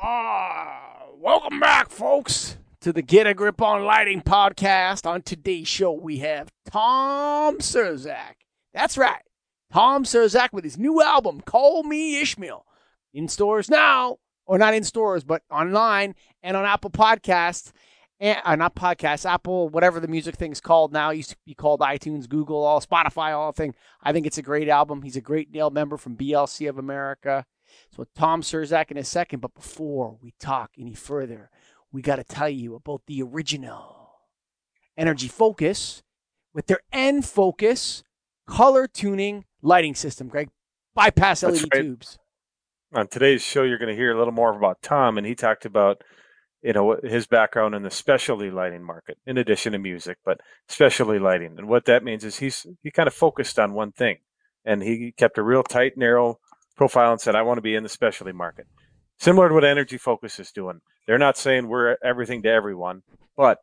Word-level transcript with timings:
Ah, 0.00 1.06
welcome 1.16 1.58
back, 1.58 1.90
folks, 1.90 2.56
to 2.80 2.92
the 2.92 3.02
Get 3.02 3.26
a 3.26 3.34
Grip 3.34 3.60
on 3.60 3.82
Lighting 3.84 4.22
podcast. 4.22 5.04
On 5.04 5.22
today's 5.22 5.66
show, 5.66 5.90
we 5.90 6.18
have 6.18 6.52
Tom 6.70 7.58
Surzak. 7.58 8.34
That's 8.72 8.96
right, 8.96 9.22
Tom 9.72 10.04
Surzak 10.04 10.50
with 10.52 10.62
his 10.62 10.78
new 10.78 11.02
album, 11.02 11.40
Call 11.40 11.82
Me 11.82 12.20
Ishmael, 12.20 12.64
in 13.12 13.26
stores 13.26 13.68
now, 13.68 14.18
or 14.46 14.56
not 14.56 14.72
in 14.72 14.84
stores, 14.84 15.24
but 15.24 15.42
online 15.50 16.14
and 16.44 16.56
on 16.56 16.64
Apple 16.64 16.90
Podcasts. 16.90 17.72
And, 18.20 18.38
uh, 18.44 18.54
not 18.54 18.76
podcasts, 18.76 19.28
Apple, 19.28 19.68
whatever 19.68 19.98
the 19.98 20.06
music 20.06 20.36
thing's 20.36 20.60
called 20.60 20.92
now. 20.92 21.10
It 21.10 21.16
used 21.16 21.30
to 21.30 21.36
be 21.44 21.54
called 21.54 21.80
iTunes, 21.80 22.28
Google, 22.28 22.64
all 22.64 22.80
Spotify, 22.80 23.32
all 23.32 23.50
the 23.52 23.56
thing. 23.56 23.74
I 24.02 24.12
think 24.12 24.26
it's 24.26 24.38
a 24.38 24.42
great 24.42 24.68
album. 24.68 25.02
He's 25.02 25.16
a 25.16 25.20
great 25.20 25.52
NAILD 25.52 25.72
member 25.72 25.96
from 25.96 26.16
BLC 26.16 26.68
of 26.68 26.78
America. 26.78 27.46
So 27.90 28.06
Tom 28.14 28.42
Surzak 28.42 28.90
in 28.90 28.96
a 28.96 29.04
second, 29.04 29.40
but 29.40 29.54
before 29.54 30.16
we 30.22 30.34
talk 30.38 30.72
any 30.78 30.94
further, 30.94 31.50
we 31.92 32.02
got 32.02 32.16
to 32.16 32.24
tell 32.24 32.48
you 32.48 32.74
about 32.74 33.02
the 33.06 33.22
original 33.22 34.10
Energy 34.96 35.28
Focus 35.28 36.02
with 36.52 36.66
their 36.66 36.80
EnFocus 36.92 38.02
color 38.46 38.86
tuning 38.86 39.44
lighting 39.62 39.94
system. 39.94 40.28
Greg, 40.28 40.48
bypass 40.94 41.42
LED 41.42 41.62
right. 41.72 41.82
tubes. 41.82 42.18
On 42.94 43.06
today's 43.06 43.42
show, 43.42 43.62
you're 43.62 43.78
going 43.78 43.90
to 43.90 43.96
hear 43.96 44.12
a 44.12 44.18
little 44.18 44.32
more 44.32 44.56
about 44.56 44.82
Tom, 44.82 45.18
and 45.18 45.26
he 45.26 45.34
talked 45.34 45.64
about 45.64 46.02
you 46.62 46.72
know 46.72 46.98
his 47.04 47.26
background 47.26 47.74
in 47.74 47.82
the 47.82 47.90
specialty 47.90 48.50
lighting 48.50 48.82
market, 48.82 49.18
in 49.26 49.38
addition 49.38 49.72
to 49.72 49.78
music, 49.78 50.18
but 50.24 50.40
specialty 50.68 51.18
lighting. 51.18 51.54
And 51.58 51.68
what 51.68 51.84
that 51.84 52.02
means 52.02 52.24
is 52.24 52.38
he's 52.38 52.66
he 52.82 52.90
kind 52.90 53.06
of 53.06 53.14
focused 53.14 53.58
on 53.58 53.74
one 53.74 53.92
thing, 53.92 54.18
and 54.64 54.82
he 54.82 55.12
kept 55.16 55.38
a 55.38 55.42
real 55.42 55.62
tight, 55.62 55.96
narrow 55.96 56.40
profile 56.78 57.12
and 57.12 57.20
said, 57.20 57.34
"I 57.34 57.42
want 57.42 57.58
to 57.58 57.62
be 57.62 57.74
in 57.74 57.82
the 57.82 57.90
specialty 57.90 58.32
market." 58.32 58.66
Similar 59.18 59.48
to 59.48 59.54
what 59.54 59.64
Energy 59.64 59.98
Focus 59.98 60.38
is 60.38 60.52
doing. 60.52 60.80
They're 61.06 61.18
not 61.18 61.36
saying 61.36 61.68
we're 61.68 61.96
everything 62.02 62.42
to 62.44 62.48
everyone, 62.48 63.02
but 63.36 63.58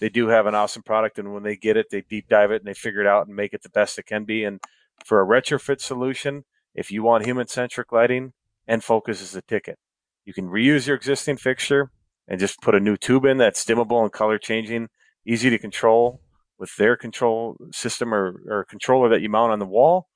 they 0.00 0.08
do 0.08 0.28
have 0.28 0.46
an 0.46 0.54
awesome 0.54 0.82
product, 0.82 1.18
and 1.18 1.34
when 1.34 1.42
they 1.42 1.56
get 1.56 1.76
it, 1.76 1.86
they 1.90 2.00
deep 2.00 2.28
dive 2.28 2.50
it 2.50 2.62
and 2.62 2.66
they 2.66 2.74
figure 2.74 3.00
it 3.00 3.06
out 3.06 3.26
and 3.26 3.36
make 3.36 3.52
it 3.52 3.62
the 3.62 3.68
best 3.68 3.98
it 3.98 4.06
can 4.06 4.24
be. 4.24 4.44
And 4.44 4.60
for 5.04 5.20
a 5.20 5.26
retrofit 5.26 5.80
solution, 5.80 6.44
if 6.74 6.90
you 6.90 7.02
want 7.02 7.26
human 7.26 7.48
centric 7.48 7.92
lighting, 7.92 8.32
EnFocus 8.68 9.20
is 9.20 9.32
the 9.32 9.42
ticket. 9.42 9.78
You 10.24 10.32
can 10.32 10.48
reuse 10.48 10.86
your 10.86 10.96
existing 10.96 11.36
fixture 11.36 11.90
and 12.28 12.40
just 12.40 12.60
put 12.60 12.74
a 12.74 12.80
new 12.80 12.96
tube 12.96 13.24
in 13.24 13.38
that's 13.38 13.64
dimmable 13.64 14.02
and 14.02 14.12
color 14.12 14.38
changing, 14.38 14.88
easy 15.26 15.50
to 15.50 15.58
control 15.58 16.20
with 16.58 16.74
their 16.76 16.96
control 16.96 17.56
system 17.72 18.14
or, 18.14 18.40
or 18.48 18.64
controller 18.64 19.08
that 19.08 19.20
you 19.20 19.28
mount 19.28 19.52
on 19.52 19.58
the 19.58 19.66
wall, 19.66 20.06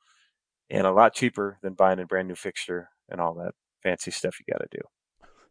and 0.71 0.87
a 0.87 0.93
lot 0.93 1.15
cheaper 1.15 1.59
than 1.63 1.75
buying 1.75 1.99
a 1.99 2.07
brand 2.07 2.29
new 2.29 2.35
fixture 2.35 2.91
and 3.09 3.21
all 3.21 3.35
that 3.35 3.53
fancy 3.83 4.11
stuff 4.11 4.37
you 4.41 4.53
got 4.53 4.61
to 4.61 4.69
do. 4.71 4.83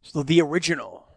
So 0.01 0.23
the 0.23 0.41
original 0.41 1.07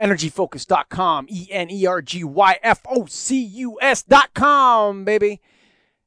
energyfocus.com, 0.00 1.26
E 1.28 1.48
N 1.50 1.70
E 1.70 1.86
R 1.86 2.02
G 2.02 2.24
Y 2.24 2.58
F 2.62 2.82
O 2.88 3.06
C 3.06 3.42
U 3.42 3.78
S.com, 3.80 5.04
baby. 5.04 5.40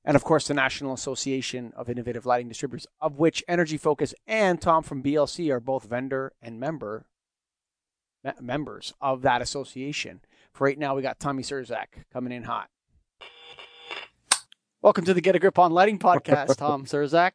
And 0.06 0.16
of 0.16 0.24
course, 0.24 0.48
the 0.48 0.54
National 0.54 0.94
Association 0.94 1.74
of 1.76 1.90
Innovative 1.90 2.26
Lighting 2.26 2.48
Distributors, 2.48 2.88
of 3.02 3.20
which 3.20 3.44
Energy 3.48 3.78
Focus 3.78 4.14
and 4.26 4.62
Tom 4.62 4.84
from 4.84 5.04
BLC 5.04 5.52
are 5.52 5.60
both 5.60 5.84
vendor 5.84 6.32
and 6.42 6.60
member 6.60 7.08
me- 8.24 8.32
members 8.40 8.94
of 9.02 9.22
that 9.24 9.42
association. 9.42 10.22
For 10.54 10.66
right 10.66 10.80
now, 10.80 10.96
we 10.96 11.02
got 11.02 11.20
Tommy 11.20 11.44
Surzak 11.44 11.88
coming 12.12 12.32
in 12.32 12.44
hot. 12.44 12.70
Welcome 14.84 15.06
to 15.06 15.14
the 15.16 15.22
Get 15.22 15.36
a 15.36 15.40
Grip 15.40 15.58
on 15.58 15.72
Lighting 15.72 15.98
podcast, 15.98 16.56
Tom 16.58 16.86
Surzak. 16.86 17.32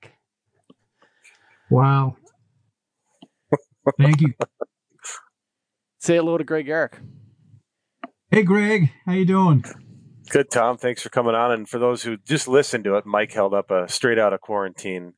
Wow. 1.71 2.15
Thank 3.99 4.21
you. 4.21 4.33
Say 5.99 6.17
hello 6.17 6.39
to 6.39 6.45
Greg 6.45 6.69
Eric. 6.69 6.99
Hey, 8.31 8.45
Greg. 8.45 8.93
How 9.05 9.15
you 9.15 9.25
doing? 9.25 9.65
Good, 10.31 10.51
Tom. 10.53 10.77
Thanks 10.79 11.03
for 11.03 11.09
coming 11.09 11.35
on. 11.35 11.51
And 11.51 11.69
for 11.69 11.81
those 11.81 12.05
who 12.05 12.17
just 12.17 12.47
listened 12.47 12.85
to 12.85 12.95
it, 12.95 13.07
Mike 13.07 13.33
held 13.33 13.55
up 13.55 13.73
a 13.73 13.89
straight 13.89 14.21
out 14.21 14.33
of 14.33 14.41
quarantine 14.41 15.15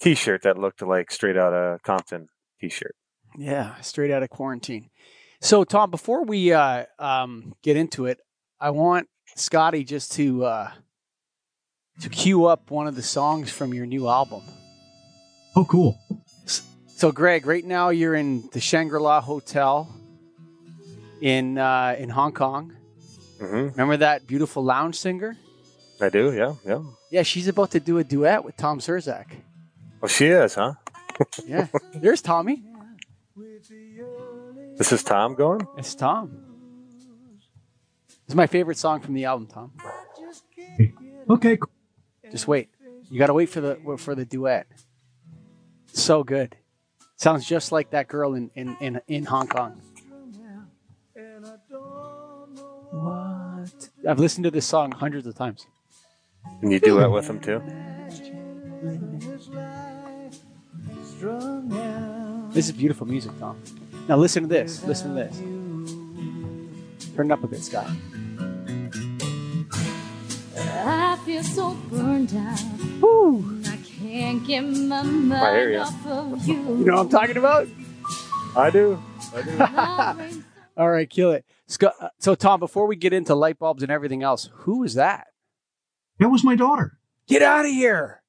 T-shirt 0.00 0.42
that 0.42 0.58
looked 0.58 0.82
like 0.82 1.12
straight 1.12 1.36
out 1.36 1.52
of 1.52 1.80
Compton 1.84 2.26
T-shirt. 2.60 2.96
Yeah, 3.38 3.80
straight 3.82 4.10
out 4.10 4.24
of 4.24 4.30
quarantine. 4.30 4.90
So, 5.40 5.62
Tom, 5.62 5.92
before 5.92 6.24
we 6.24 6.52
uh, 6.52 6.86
um, 6.98 7.54
get 7.62 7.76
into 7.76 8.06
it, 8.06 8.18
I 8.60 8.70
want 8.70 9.06
Scotty 9.36 9.84
just 9.84 10.10
to 10.12 10.44
uh, 10.44 10.70
to 12.00 12.08
cue 12.08 12.44
up 12.46 12.70
one 12.70 12.86
of 12.86 12.94
the 12.94 13.02
songs 13.02 13.50
from 13.50 13.72
your 13.74 13.86
new 13.86 14.08
album. 14.08 14.42
Oh, 15.54 15.64
cool. 15.64 15.98
So, 16.86 17.12
Greg, 17.12 17.46
right 17.46 17.64
now 17.64 17.90
you're 17.90 18.14
in 18.14 18.48
the 18.52 18.60
Shangri 18.60 18.98
La 19.00 19.20
Hotel 19.20 19.88
in 21.20 21.58
uh, 21.58 21.94
in 21.98 22.08
Hong 22.08 22.32
Kong. 22.32 22.72
hmm 23.38 23.68
Remember 23.68 23.96
that 23.98 24.26
beautiful 24.26 24.64
lounge 24.64 24.96
singer? 24.96 25.36
I 26.00 26.08
do. 26.10 26.32
Yeah, 26.32 26.54
yeah. 26.66 26.82
Yeah, 27.10 27.22
she's 27.22 27.48
about 27.48 27.70
to 27.72 27.80
do 27.80 27.98
a 27.98 28.04
duet 28.04 28.44
with 28.44 28.56
Tom 28.56 28.80
Surzak. 28.80 29.26
Oh, 30.02 30.06
she 30.06 30.26
is, 30.26 30.54
huh? 30.54 30.74
Yeah, 31.46 31.68
there's 31.94 32.20
Tommy. 32.20 32.62
This 34.76 34.92
is 34.92 35.02
Tom 35.02 35.34
going. 35.34 35.66
It's 35.78 35.94
Tom. 35.94 36.30
It's 38.26 38.34
my 38.34 38.46
favorite 38.46 38.76
song 38.76 39.00
from 39.00 39.14
the 39.14 39.24
album, 39.24 39.46
Tom. 39.46 39.72
Okay. 41.30 41.56
cool. 41.56 41.70
Just 42.30 42.48
wait. 42.48 42.68
You 43.10 43.18
got 43.18 43.28
to 43.28 43.34
wait 43.34 43.48
for 43.48 43.60
the 43.60 43.96
for 43.98 44.14
the 44.14 44.24
duet. 44.24 44.66
So 45.86 46.24
good. 46.24 46.56
Sounds 47.16 47.46
just 47.46 47.72
like 47.72 47.90
that 47.90 48.08
girl 48.08 48.34
in 48.34 48.50
in 48.54 48.76
in, 48.80 49.00
in 49.06 49.24
Hong 49.24 49.48
Kong. 49.48 49.80
What? 52.90 53.88
I've 54.08 54.18
listened 54.18 54.44
to 54.44 54.50
this 54.50 54.66
song 54.66 54.92
hundreds 54.92 55.26
of 55.26 55.34
times. 55.34 55.66
And 56.62 56.72
you 56.72 56.80
do 56.80 57.00
it 57.00 57.08
with 57.08 57.28
him 57.28 57.40
too. 57.40 57.62
This 62.52 62.66
is 62.66 62.72
beautiful 62.72 63.06
music, 63.06 63.32
Tom. 63.38 63.60
Now 64.08 64.16
listen 64.16 64.42
to 64.42 64.48
this. 64.48 64.84
Listen 64.84 65.14
to 65.14 65.24
this. 65.24 65.36
Turn 67.14 67.30
it 67.30 67.32
up 67.32 67.42
a 67.42 67.46
bit, 67.46 67.62
Scott. 67.62 67.90
Feel 71.26 71.42
so 71.42 71.74
burned 71.90 72.32
out. 72.36 72.60
Woo! 73.00 73.60
I 73.66 73.76
can't 73.78 74.46
get 74.46 74.60
my 74.60 75.00
I 75.00 75.02
hear 75.02 75.12
mind 75.12 75.72
ya. 75.72 75.82
off 75.82 76.06
of 76.06 76.46
you. 76.46 76.54
You 76.54 76.84
know 76.84 76.94
what 76.94 77.00
I'm 77.00 77.08
talking 77.08 77.36
about? 77.36 77.66
I 78.56 78.70
do. 78.70 79.02
I 79.34 79.42
do. 79.42 79.56
My 79.56 80.30
All 80.76 80.88
right, 80.88 81.10
kill 81.10 81.32
it. 81.32 81.44
Scott, 81.66 81.94
uh, 82.00 82.10
so, 82.20 82.36
Tom, 82.36 82.60
before 82.60 82.86
we 82.86 82.94
get 82.94 83.12
into 83.12 83.34
light 83.34 83.58
bulbs 83.58 83.82
and 83.82 83.90
everything 83.90 84.22
else, 84.22 84.50
who 84.52 84.84
is 84.84 84.94
that? 84.94 85.26
That 86.20 86.28
was 86.28 86.44
my 86.44 86.54
daughter. 86.54 86.96
Get 87.26 87.42
out 87.42 87.64
of 87.64 87.72
here! 87.72 88.22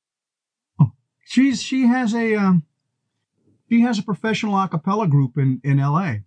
She's 1.23 1.61
she 1.61 1.85
has 1.85 2.15
a 2.15 2.33
um, 2.35 2.63
she 3.69 3.81
has 3.81 3.99
a 3.99 4.03
professional 4.03 4.57
a 4.59 4.67
cappella 4.67 5.07
group 5.07 5.37
in 5.37 5.61
in 5.63 5.79
L.A. 5.79 6.23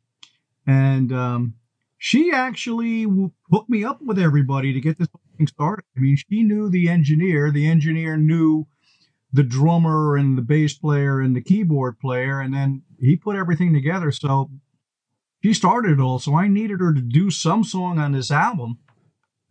and 0.68 1.12
um, 1.12 1.54
she 1.98 2.30
actually 2.32 3.06
w- 3.06 3.32
hooked 3.50 3.68
me 3.70 3.82
up 3.82 4.00
with 4.02 4.20
everybody 4.20 4.72
to 4.72 4.80
get 4.80 4.98
this 4.98 5.08
started. 5.46 5.84
I 5.96 6.00
mean, 6.00 6.16
she 6.16 6.42
knew 6.42 6.68
the 6.68 6.88
engineer. 6.88 7.50
The 7.50 7.66
engineer 7.66 8.16
knew 8.16 8.66
the 9.32 9.42
drummer 9.42 10.16
and 10.16 10.36
the 10.36 10.42
bass 10.42 10.74
player 10.74 11.20
and 11.20 11.36
the 11.36 11.42
keyboard 11.42 11.98
player, 12.00 12.40
and 12.40 12.52
then 12.52 12.82
he 12.98 13.16
put 13.16 13.36
everything 13.36 13.72
together. 13.72 14.10
So 14.10 14.50
she 15.42 15.54
started 15.54 15.92
it 15.92 16.00
all. 16.00 16.18
So 16.18 16.34
I 16.34 16.48
needed 16.48 16.80
her 16.80 16.92
to 16.92 17.00
do 17.00 17.30
some 17.30 17.64
song 17.64 17.98
on 17.98 18.12
this 18.12 18.30
album, 18.30 18.78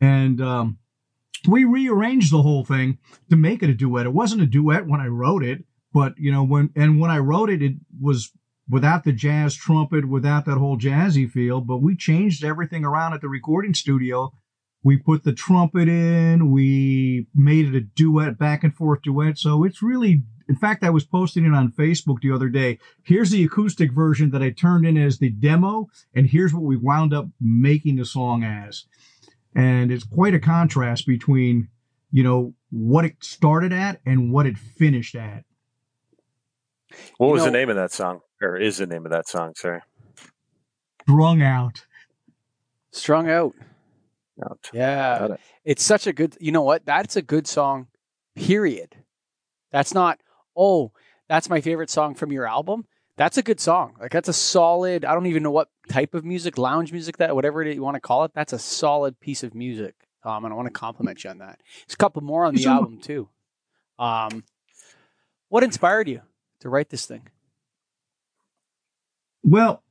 and 0.02 0.42
um, 0.42 0.78
we 1.48 1.64
rearranged 1.64 2.32
the 2.32 2.42
whole 2.42 2.66
thing 2.66 2.98
to 3.30 3.36
make 3.36 3.64
it 3.64 3.70
a 3.70 3.74
duet. 3.74 4.06
It 4.06 4.14
wasn't 4.14 4.42
a 4.42 4.48
duet 4.48 4.88
when 4.88 5.02
I 5.02 5.08
wrote 5.08 5.44
it, 5.44 5.64
but 5.94 6.14
you 6.18 6.32
know 6.32 6.44
when 6.44 6.72
and 6.76 7.00
when 7.00 7.12
I 7.12 7.20
wrote 7.20 7.50
it, 7.50 7.62
it 7.62 7.76
was 8.02 8.32
without 8.70 9.04
the 9.04 9.12
jazz 9.12 9.56
trumpet, 9.56 10.08
without 10.08 10.46
that 10.46 10.58
whole 10.58 10.78
jazzy 10.78 11.30
feel. 11.30 11.62
But 11.62 11.78
we 11.78 11.96
changed 11.96 12.44
everything 12.44 12.86
around 12.86 13.14
at 13.14 13.22
the 13.22 13.30
recording 13.30 13.74
studio. 13.74 14.32
We 14.84 14.98
put 14.98 15.24
the 15.24 15.34
trumpet 15.34 15.90
in. 15.90 16.52
We 16.52 17.28
made 17.36 17.68
it 17.68 17.76
a 17.76 17.82
duet, 17.82 18.38
back 18.38 18.64
and 18.64 18.74
forth 18.74 19.02
duet. 19.02 19.38
So 19.38 19.64
it's 19.64 19.84
really, 19.84 20.24
in 20.48 20.56
fact, 20.56 20.84
I 20.84 20.90
was 20.90 21.06
posting 21.06 21.46
it 21.46 21.54
on 21.54 21.72
Facebook 21.72 22.22
the 22.22 22.32
other 22.32 22.50
day. 22.50 22.80
Here's 23.04 23.32
the 23.32 23.44
acoustic 23.44 23.92
version 23.92 24.32
that 24.32 24.42
I 24.42 24.52
turned 24.52 24.86
in 24.86 24.98
as 24.98 25.20
the 25.20 25.30
demo, 25.30 25.88
and 26.16 26.28
here's 26.28 26.54
what 26.54 26.64
we 26.64 26.78
wound 26.78 27.14
up 27.14 27.28
making 27.42 27.98
the 27.98 28.06
song 28.06 28.44
as 28.44 28.86
and 29.56 29.92
it's 29.92 30.04
quite 30.04 30.34
a 30.34 30.40
contrast 30.40 31.06
between 31.06 31.70
you 32.12 32.24
know 32.24 32.54
what 32.70 33.06
it 33.06 33.16
started 33.22 33.74
at 33.74 34.00
and 34.06 34.32
what 34.32 34.46
it 34.46 34.58
finished 34.58 35.16
at 35.16 35.44
What 37.18 37.28
You 37.28 37.34
was 37.34 37.44
the 37.44 37.52
name 37.52 37.70
of 37.70 37.76
that 37.76 37.92
song? 37.92 38.22
Or 38.42 38.58
is 38.58 38.78
the 38.78 38.88
name 38.88 39.06
of 39.06 39.12
that 39.12 39.28
song? 39.28 39.54
Sorry. 39.56 39.82
strung 41.02 41.42
out 41.42 41.86
Strung 42.92 43.30
out. 43.30 43.54
Out. 44.44 44.70
Yeah. 44.74 45.26
It. 45.26 45.40
It's 45.66 45.84
such 45.84 46.08
a 46.08 46.14
good, 46.14 46.36
you 46.40 46.52
know 46.52 46.62
what? 46.64 46.86
That's 46.86 47.16
a 47.16 47.22
good 47.22 47.48
song, 47.48 47.88
period. 48.36 48.96
That's 49.72 49.94
not, 49.94 50.20
oh, 50.56 50.92
that's 51.28 51.50
my 51.50 51.62
favorite 51.62 51.90
song 51.90 52.16
from 52.16 52.32
your 52.32 52.48
album. 52.48 52.86
That's 53.18 53.38
a 53.38 53.44
good 53.44 53.60
song. 53.60 53.96
Like 54.00 54.12
that's 54.12 54.30
a 54.30 54.34
solid. 54.34 55.04
I 55.04 55.14
don't 55.14 55.26
even 55.26 55.44
know 55.44 55.52
what 55.52 55.70
type 55.90 56.14
of 56.14 56.24
music, 56.24 56.58
lounge 56.58 56.92
music, 56.94 57.18
that 57.18 57.36
whatever 57.36 57.62
it, 57.62 57.76
you 57.76 57.82
want 57.82 57.96
to 57.96 58.02
call 58.02 58.24
it. 58.24 58.32
That's 58.34 58.54
a 58.54 58.60
solid 58.60 59.20
piece 59.20 59.44
of 59.44 59.54
music. 59.54 59.94
Um, 60.24 60.46
and 60.46 60.54
I 60.54 60.56
want 60.56 60.68
to 60.68 60.72
compliment 60.74 61.24
you 61.24 61.30
on 61.30 61.40
that. 61.40 61.60
There's 61.86 61.94
a 61.96 61.98
couple 61.98 62.22
more 62.24 62.46
on 62.46 62.56
the 62.56 62.62
So- 62.62 62.72
album 62.72 63.00
too. 63.00 63.28
Um, 64.00 64.46
what 65.50 65.64
inspired 65.64 66.08
you 66.08 66.22
to 66.62 66.70
write 66.70 66.90
this 66.90 67.06
thing? 67.06 67.28
Well, 69.44 69.84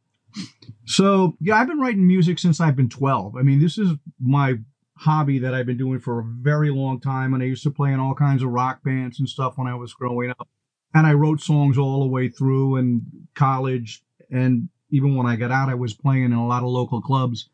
so 0.86 1.36
yeah, 1.40 1.56
I've 1.56 1.68
been 1.68 1.80
writing 1.80 2.06
music 2.06 2.38
since 2.38 2.60
I've 2.60 2.76
been 2.76 2.88
12. 2.88 3.36
I 3.36 3.42
mean, 3.42 3.60
this 3.60 3.78
is 3.78 3.90
my 4.20 4.58
hobby 4.98 5.38
that 5.38 5.54
I've 5.54 5.66
been 5.66 5.78
doing 5.78 6.00
for 6.00 6.18
a 6.18 6.24
very 6.24 6.70
long 6.70 7.00
time. 7.00 7.34
And 7.34 7.42
I 7.42 7.46
used 7.46 7.62
to 7.62 7.70
play 7.70 7.92
in 7.92 8.00
all 8.00 8.14
kinds 8.14 8.42
of 8.42 8.50
rock 8.50 8.82
bands 8.82 9.20
and 9.20 9.28
stuff 9.28 9.56
when 9.56 9.68
I 9.68 9.74
was 9.74 9.94
growing 9.94 10.30
up. 10.30 10.48
And 10.94 11.06
I 11.06 11.12
wrote 11.12 11.40
songs 11.40 11.78
all 11.78 12.00
the 12.00 12.08
way 12.08 12.28
through 12.28 12.76
in 12.76 13.02
college. 13.34 14.02
And 14.30 14.68
even 14.90 15.14
when 15.14 15.26
I 15.26 15.36
got 15.36 15.52
out, 15.52 15.68
I 15.68 15.74
was 15.74 15.94
playing 15.94 16.24
in 16.24 16.32
a 16.32 16.46
lot 16.46 16.62
of 16.62 16.70
local 16.70 17.00
clubs 17.00 17.48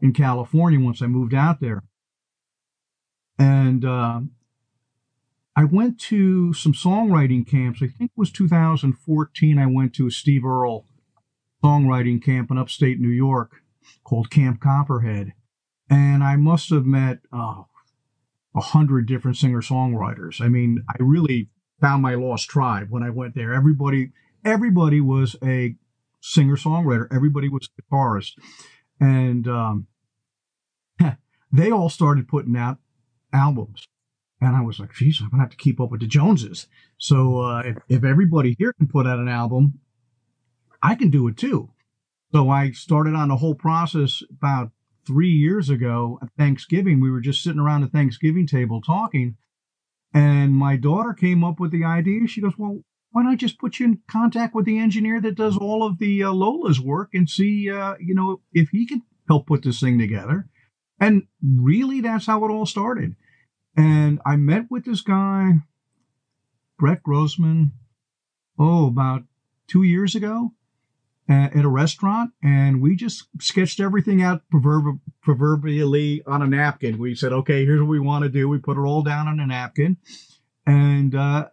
in 0.00 0.12
California 0.12 0.78
once 0.78 1.02
I 1.02 1.06
moved 1.06 1.34
out 1.34 1.60
there. 1.60 1.82
And 3.38 3.84
uh, 3.84 4.20
I 5.56 5.64
went 5.64 5.98
to 6.00 6.52
some 6.52 6.72
songwriting 6.72 7.48
camps. 7.48 7.80
I 7.82 7.88
think 7.88 8.12
it 8.12 8.18
was 8.18 8.30
2014. 8.30 9.58
I 9.58 9.66
went 9.66 9.94
to 9.94 10.10
Steve 10.10 10.44
Earle 10.44 10.84
songwriting 11.64 12.22
camp 12.22 12.50
in 12.50 12.58
upstate 12.58 13.00
New 13.00 13.08
York 13.08 13.62
called 14.04 14.30
Camp 14.30 14.60
Copperhead. 14.60 15.32
And 15.88 16.22
I 16.22 16.36
must 16.36 16.70
have 16.70 16.84
met 16.84 17.20
uh, 17.32 17.62
a 18.54 18.60
hundred 18.60 19.06
different 19.06 19.36
singer 19.36 19.62
songwriters. 19.62 20.40
I 20.40 20.48
mean, 20.48 20.84
I 20.88 20.96
really 21.00 21.48
found 21.80 22.02
my 22.02 22.14
lost 22.14 22.48
tribe 22.48 22.88
when 22.90 23.02
I 23.02 23.10
went 23.10 23.34
there. 23.34 23.52
Everybody, 23.52 24.12
everybody 24.44 25.00
was 25.00 25.36
a 25.42 25.76
singer 26.20 26.56
songwriter. 26.56 27.06
Everybody 27.14 27.48
was 27.48 27.68
a 27.78 27.82
guitarist. 27.82 28.32
And 29.00 29.48
um, 29.48 29.86
they 31.52 31.70
all 31.70 31.88
started 31.88 32.28
putting 32.28 32.56
out 32.56 32.78
albums. 33.32 33.86
And 34.40 34.56
I 34.56 34.60
was 34.60 34.78
like, 34.78 34.92
geez, 34.92 35.20
I'm 35.20 35.30
going 35.30 35.38
to 35.38 35.44
have 35.44 35.50
to 35.50 35.56
keep 35.56 35.80
up 35.80 35.90
with 35.90 36.00
the 36.00 36.06
Joneses. 36.06 36.66
So 36.98 37.40
uh, 37.40 37.62
if, 37.64 37.76
if 37.88 38.04
everybody 38.04 38.56
here 38.58 38.72
can 38.74 38.88
put 38.88 39.06
out 39.06 39.18
an 39.18 39.28
album, 39.28 39.80
I 40.84 40.94
can 40.96 41.08
do 41.08 41.26
it 41.28 41.38
too. 41.38 41.70
So 42.32 42.50
I 42.50 42.72
started 42.72 43.14
on 43.14 43.28
the 43.28 43.36
whole 43.36 43.54
process 43.54 44.22
about 44.30 44.70
three 45.06 45.30
years 45.30 45.70
ago 45.70 46.18
at 46.22 46.28
Thanksgiving. 46.36 47.00
We 47.00 47.10
were 47.10 47.22
just 47.22 47.42
sitting 47.42 47.58
around 47.58 47.80
the 47.80 47.88
Thanksgiving 47.88 48.46
table 48.46 48.82
talking. 48.82 49.36
And 50.12 50.54
my 50.54 50.76
daughter 50.76 51.14
came 51.14 51.42
up 51.42 51.58
with 51.58 51.70
the 51.70 51.84
idea. 51.84 52.26
She 52.28 52.42
goes, 52.42 52.52
Well, 52.58 52.82
why 53.12 53.22
not 53.22 53.38
just 53.38 53.58
put 53.58 53.80
you 53.80 53.86
in 53.86 54.00
contact 54.10 54.54
with 54.54 54.66
the 54.66 54.78
engineer 54.78 55.22
that 55.22 55.36
does 55.36 55.56
all 55.56 55.86
of 55.86 55.98
the 55.98 56.22
uh, 56.22 56.32
Lola's 56.32 56.80
work 56.80 57.14
and 57.14 57.30
see, 57.30 57.70
uh, 57.70 57.94
you 57.98 58.14
know, 58.14 58.42
if 58.52 58.68
he 58.68 58.86
can 58.86 59.02
help 59.26 59.46
put 59.46 59.62
this 59.62 59.80
thing 59.80 59.98
together? 59.98 60.48
And 61.00 61.22
really, 61.42 62.02
that's 62.02 62.26
how 62.26 62.44
it 62.44 62.50
all 62.50 62.66
started. 62.66 63.16
And 63.74 64.20
I 64.26 64.36
met 64.36 64.66
with 64.70 64.84
this 64.84 65.00
guy, 65.00 65.62
Brett 66.78 67.02
Grossman, 67.02 67.72
oh, 68.58 68.86
about 68.86 69.22
two 69.66 69.82
years 69.82 70.14
ago 70.14 70.52
at 71.28 71.64
a 71.64 71.68
restaurant, 71.68 72.32
and 72.42 72.82
we 72.82 72.94
just 72.94 73.28
sketched 73.40 73.80
everything 73.80 74.22
out 74.22 74.42
proverb- 74.52 75.00
proverbially 75.22 76.22
on 76.26 76.42
a 76.42 76.46
napkin. 76.46 76.98
We 76.98 77.14
said, 77.14 77.32
okay, 77.32 77.64
here's 77.64 77.80
what 77.80 77.88
we 77.88 77.98
want 77.98 78.24
to 78.24 78.28
do. 78.28 78.48
We 78.48 78.58
put 78.58 78.76
it 78.76 78.82
all 78.82 79.02
down 79.02 79.26
on 79.28 79.40
a 79.40 79.46
napkin, 79.46 79.96
and 80.66 81.14
uh, 81.14 81.48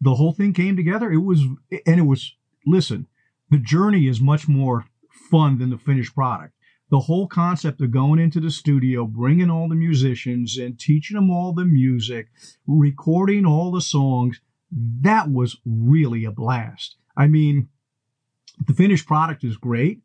the 0.00 0.14
whole 0.14 0.32
thing 0.32 0.52
came 0.52 0.76
together. 0.76 1.12
It 1.12 1.18
was, 1.18 1.40
and 1.86 1.98
it 1.98 2.06
was, 2.06 2.34
listen, 2.66 3.06
the 3.50 3.58
journey 3.58 4.06
is 4.08 4.20
much 4.20 4.48
more 4.48 4.86
fun 5.30 5.58
than 5.58 5.70
the 5.70 5.78
finished 5.78 6.14
product. 6.14 6.54
The 6.90 7.00
whole 7.00 7.26
concept 7.26 7.80
of 7.80 7.90
going 7.90 8.18
into 8.18 8.40
the 8.40 8.50
studio, 8.50 9.06
bringing 9.06 9.50
all 9.50 9.68
the 9.68 9.74
musicians 9.74 10.58
and 10.58 10.78
teaching 10.78 11.16
them 11.16 11.30
all 11.30 11.52
the 11.52 11.64
music, 11.64 12.28
recording 12.66 13.46
all 13.46 13.70
the 13.70 13.80
songs, 13.80 14.40
that 14.70 15.30
was 15.30 15.58
really 15.64 16.24
a 16.24 16.30
blast. 16.30 16.96
I 17.16 17.28
mean, 17.28 17.68
the 18.66 18.74
finished 18.74 19.06
product 19.06 19.44
is 19.44 19.56
great, 19.56 20.00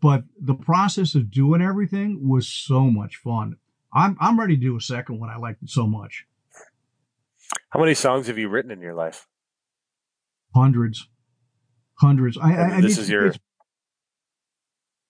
but 0.00 0.24
the 0.40 0.54
process 0.54 1.14
of 1.14 1.30
doing 1.30 1.62
everything 1.62 2.28
was 2.28 2.48
so 2.48 2.90
much 2.90 3.16
fun. 3.16 3.56
I'm 3.92 4.16
I'm 4.20 4.38
ready 4.38 4.56
to 4.56 4.62
do 4.62 4.76
a 4.76 4.80
second 4.80 5.20
one. 5.20 5.30
I 5.30 5.36
liked 5.36 5.62
it 5.62 5.70
so 5.70 5.86
much. 5.86 6.26
How 7.70 7.80
many 7.80 7.94
songs 7.94 8.26
have 8.28 8.38
you 8.38 8.48
written 8.48 8.70
in 8.70 8.80
your 8.80 8.94
life? 8.94 9.26
Hundreds, 10.54 11.08
hundreds. 11.94 12.38
I, 12.38 12.54
I, 12.54 12.76
I 12.76 12.80
this 12.80 12.98
is 12.98 13.08
your 13.08 13.32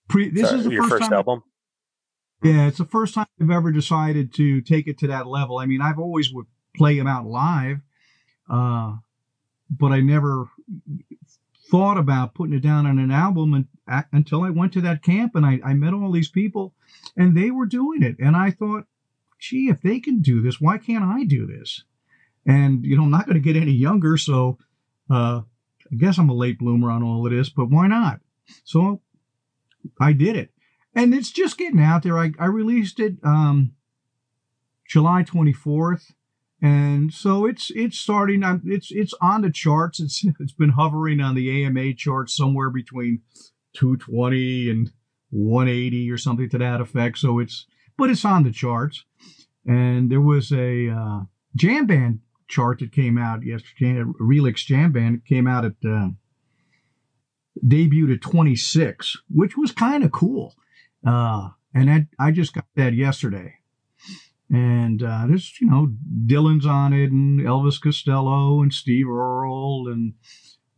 pre. 0.08 0.30
This 0.30 0.48
sorry, 0.48 0.58
is 0.58 0.64
the 0.64 0.72
your 0.72 0.82
first, 0.84 1.02
first 1.02 1.12
album. 1.12 1.42
Yeah, 2.42 2.68
it's 2.68 2.78
the 2.78 2.86
first 2.86 3.14
time 3.14 3.26
I've 3.40 3.50
ever 3.50 3.70
decided 3.70 4.32
to 4.34 4.62
take 4.62 4.86
it 4.88 4.98
to 4.98 5.08
that 5.08 5.26
level. 5.26 5.58
I 5.58 5.66
mean, 5.66 5.82
I've 5.82 5.98
always 5.98 6.32
would 6.32 6.46
play 6.74 6.96
them 6.96 7.06
out 7.06 7.26
live, 7.26 7.80
uh, 8.50 8.96
but 9.70 9.92
I 9.92 10.00
never 10.00 10.48
thought 11.70 11.96
about 11.96 12.34
putting 12.34 12.54
it 12.54 12.62
down 12.62 12.86
on 12.86 12.98
an 12.98 13.10
album 13.10 13.54
and, 13.54 13.68
a- 13.86 14.04
until 14.12 14.42
I 14.42 14.50
went 14.50 14.72
to 14.74 14.80
that 14.82 15.02
camp 15.02 15.34
and 15.34 15.46
I, 15.46 15.60
I 15.64 15.74
met 15.74 15.94
all 15.94 16.10
these 16.10 16.30
people 16.30 16.74
and 17.16 17.36
they 17.36 17.50
were 17.50 17.66
doing 17.66 18.02
it. 18.02 18.16
And 18.18 18.36
I 18.36 18.50
thought, 18.50 18.84
gee, 19.38 19.68
if 19.68 19.80
they 19.80 20.00
can 20.00 20.20
do 20.20 20.42
this, 20.42 20.60
why 20.60 20.78
can't 20.78 21.04
I 21.04 21.24
do 21.24 21.46
this? 21.46 21.84
And, 22.46 22.84
you 22.84 22.96
know, 22.96 23.04
I'm 23.04 23.10
not 23.10 23.26
going 23.26 23.34
to 23.34 23.52
get 23.52 23.60
any 23.60 23.72
younger. 23.72 24.16
So, 24.16 24.58
uh, 25.10 25.42
I 25.92 25.96
guess 25.96 26.18
I'm 26.18 26.28
a 26.30 26.34
late 26.34 26.58
bloomer 26.58 26.90
on 26.90 27.02
all 27.02 27.26
of 27.26 27.32
this, 27.32 27.48
but 27.48 27.68
why 27.68 27.86
not? 27.86 28.20
So 28.64 29.00
I 30.00 30.12
did 30.12 30.36
it. 30.36 30.50
And 30.94 31.14
it's 31.14 31.30
just 31.30 31.58
getting 31.58 31.80
out 31.80 32.02
there. 32.02 32.18
I, 32.18 32.32
I 32.38 32.46
released 32.46 32.98
it, 33.00 33.14
um, 33.22 33.72
July 34.86 35.22
24th 35.22 36.12
and 36.62 37.12
so 37.12 37.46
it's 37.46 37.70
it's 37.74 37.98
starting 37.98 38.44
I'm, 38.44 38.62
it's 38.66 38.90
it's 38.90 39.14
on 39.20 39.42
the 39.42 39.50
charts. 39.50 40.00
It's 40.00 40.22
it's 40.40 40.52
been 40.52 40.70
hovering 40.70 41.20
on 41.20 41.34
the 41.34 41.64
AMA 41.64 41.94
charts 41.94 42.36
somewhere 42.36 42.70
between 42.70 43.22
220 43.74 44.70
and 44.70 44.90
180 45.30 46.10
or 46.10 46.18
something 46.18 46.48
to 46.50 46.58
that 46.58 46.80
effect. 46.80 47.18
So 47.18 47.38
it's 47.38 47.66
but 47.96 48.10
it's 48.10 48.24
on 48.24 48.44
the 48.44 48.52
charts. 48.52 49.04
And 49.66 50.10
there 50.10 50.20
was 50.20 50.52
a 50.52 50.88
uh, 50.88 51.20
jam 51.54 51.86
band 51.86 52.20
chart 52.48 52.80
that 52.80 52.92
came 52.92 53.16
out 53.16 53.44
yesterday 53.44 54.02
relix 54.20 54.56
jam 54.56 54.92
band 54.92 55.24
came 55.24 55.46
out 55.46 55.64
at 55.64 55.74
uh, 55.86 56.08
debuted 57.64 58.14
at 58.14 58.20
26 58.20 59.18
which 59.30 59.56
was 59.56 59.72
kind 59.72 60.04
of 60.04 60.12
cool. 60.12 60.54
Uh, 61.06 61.50
and 61.72 62.08
I 62.18 62.32
just 62.32 62.52
got 62.52 62.64
that 62.74 62.92
yesterday 62.94 63.59
and 64.50 65.02
uh, 65.02 65.26
there's 65.28 65.54
you 65.60 65.68
know 65.70 65.92
Dylan's 66.26 66.66
on 66.66 66.92
it 66.92 67.10
and 67.10 67.40
Elvis 67.40 67.80
Costello 67.80 68.62
and 68.62 68.72
Steve 68.72 69.08
Earle 69.08 69.86
and 69.88 70.14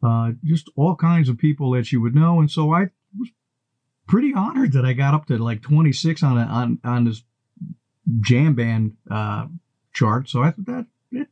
uh, 0.02 0.32
just 0.44 0.68
all 0.76 0.96
kinds 0.96 1.28
of 1.28 1.38
people 1.38 1.70
that 1.72 1.90
you 1.90 2.00
would 2.00 2.14
know. 2.14 2.40
And 2.40 2.50
so 2.50 2.74
I 2.74 2.90
was 3.18 3.30
pretty 4.06 4.34
honored 4.34 4.72
that 4.72 4.84
I 4.84 4.92
got 4.92 5.14
up 5.14 5.26
to 5.26 5.38
like 5.38 5.62
26 5.62 6.22
on 6.22 6.38
a, 6.38 6.42
on 6.42 6.78
on 6.84 7.04
this 7.04 7.22
jam 8.20 8.54
band 8.54 8.96
uh, 9.10 9.46
chart. 9.92 10.28
So 10.28 10.42
I 10.42 10.50
thought 10.50 10.66
that 10.66 10.86
it 11.12 11.28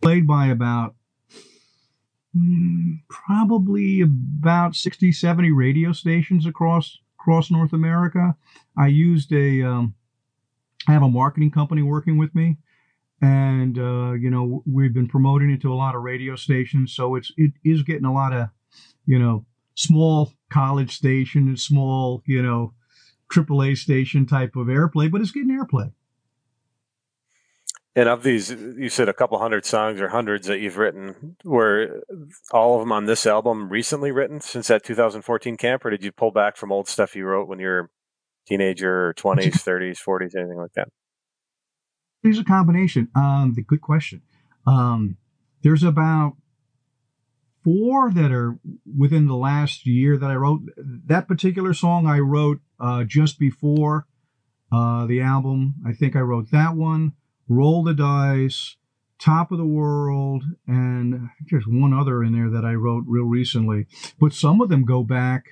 played 0.00 0.26
by 0.26 0.46
about 0.46 0.94
mm, 2.34 3.00
probably 3.08 4.00
about 4.00 4.76
60 4.76 5.12
70 5.12 5.50
radio 5.50 5.92
stations 5.92 6.46
across 6.46 7.00
across 7.24 7.50
North 7.50 7.72
America. 7.72 8.36
I 8.76 8.88
used 8.88 9.32
a, 9.32 9.62
um, 9.62 9.94
I 10.86 10.92
have 10.92 11.02
a 11.02 11.08
marketing 11.08 11.50
company 11.50 11.80
working 11.80 12.18
with 12.18 12.34
me, 12.34 12.58
and 13.22 13.78
uh, 13.78 14.12
you 14.12 14.28
know 14.28 14.62
we've 14.66 14.92
been 14.92 15.08
promoting 15.08 15.50
it 15.50 15.62
to 15.62 15.72
a 15.72 15.74
lot 15.74 15.94
of 15.94 16.02
radio 16.02 16.36
stations. 16.36 16.94
So 16.94 17.14
it's 17.14 17.32
it 17.38 17.52
is 17.64 17.82
getting 17.82 18.04
a 18.04 18.12
lot 18.12 18.34
of, 18.34 18.48
you 19.06 19.18
know, 19.18 19.46
small 19.74 20.32
college 20.52 20.94
station 20.94 21.48
and 21.48 21.58
small 21.58 22.22
you 22.26 22.42
know, 22.42 22.74
AAA 23.32 23.78
station 23.78 24.26
type 24.26 24.54
of 24.54 24.66
airplay, 24.66 25.10
but 25.10 25.22
it's 25.22 25.30
getting 25.30 25.58
airplay. 25.58 25.92
And 27.96 28.08
of 28.08 28.24
these, 28.24 28.50
you 28.50 28.88
said 28.88 29.08
a 29.08 29.14
couple 29.14 29.38
hundred 29.38 29.64
songs 29.64 30.00
or 30.00 30.08
hundreds 30.08 30.48
that 30.48 30.58
you've 30.58 30.78
written. 30.78 31.36
Were 31.44 32.02
all 32.50 32.74
of 32.74 32.80
them 32.80 32.90
on 32.90 33.04
this 33.04 33.24
album 33.24 33.68
recently 33.68 34.10
written 34.10 34.40
since 34.40 34.66
that 34.68 34.82
2014 34.82 35.56
camp, 35.56 35.84
or 35.84 35.90
did 35.90 36.02
you 36.02 36.10
pull 36.10 36.32
back 36.32 36.56
from 36.56 36.72
old 36.72 36.88
stuff 36.88 37.14
you 37.14 37.24
wrote 37.24 37.46
when 37.46 37.60
you 37.60 37.66
were 37.66 37.80
a 37.80 37.88
teenager, 38.48 39.08
or 39.08 39.14
20s, 39.14 39.62
30s, 39.62 39.98
40s, 40.02 40.34
anything 40.34 40.58
like 40.58 40.72
that? 40.74 40.88
There's 42.24 42.38
a 42.38 42.44
combination. 42.44 43.08
Um, 43.14 43.52
the 43.54 43.62
good 43.62 43.80
question. 43.80 44.22
Um, 44.66 45.16
there's 45.62 45.84
about 45.84 46.36
four 47.62 48.10
that 48.10 48.32
are 48.32 48.58
within 48.98 49.26
the 49.26 49.36
last 49.36 49.86
year 49.86 50.18
that 50.18 50.30
I 50.30 50.34
wrote. 50.34 50.62
That 50.76 51.28
particular 51.28 51.72
song 51.74 52.06
I 52.06 52.18
wrote 52.18 52.60
uh, 52.80 53.04
just 53.04 53.38
before 53.38 54.06
uh, 54.72 55.06
the 55.06 55.20
album. 55.20 55.74
I 55.86 55.92
think 55.92 56.16
I 56.16 56.20
wrote 56.20 56.50
that 56.50 56.74
one. 56.74 57.12
Roll 57.48 57.82
the 57.82 57.94
dice, 57.94 58.76
Top 59.18 59.52
of 59.52 59.58
the 59.58 59.64
World, 59.66 60.44
and 60.66 61.14
I 61.14 61.18
think 61.38 61.50
there's 61.50 61.66
one 61.66 61.92
other 61.92 62.22
in 62.22 62.32
there 62.32 62.50
that 62.50 62.64
I 62.64 62.74
wrote 62.74 63.04
real 63.06 63.24
recently. 63.24 63.86
But 64.18 64.32
some 64.32 64.60
of 64.60 64.68
them 64.68 64.84
go 64.84 65.02
back 65.02 65.44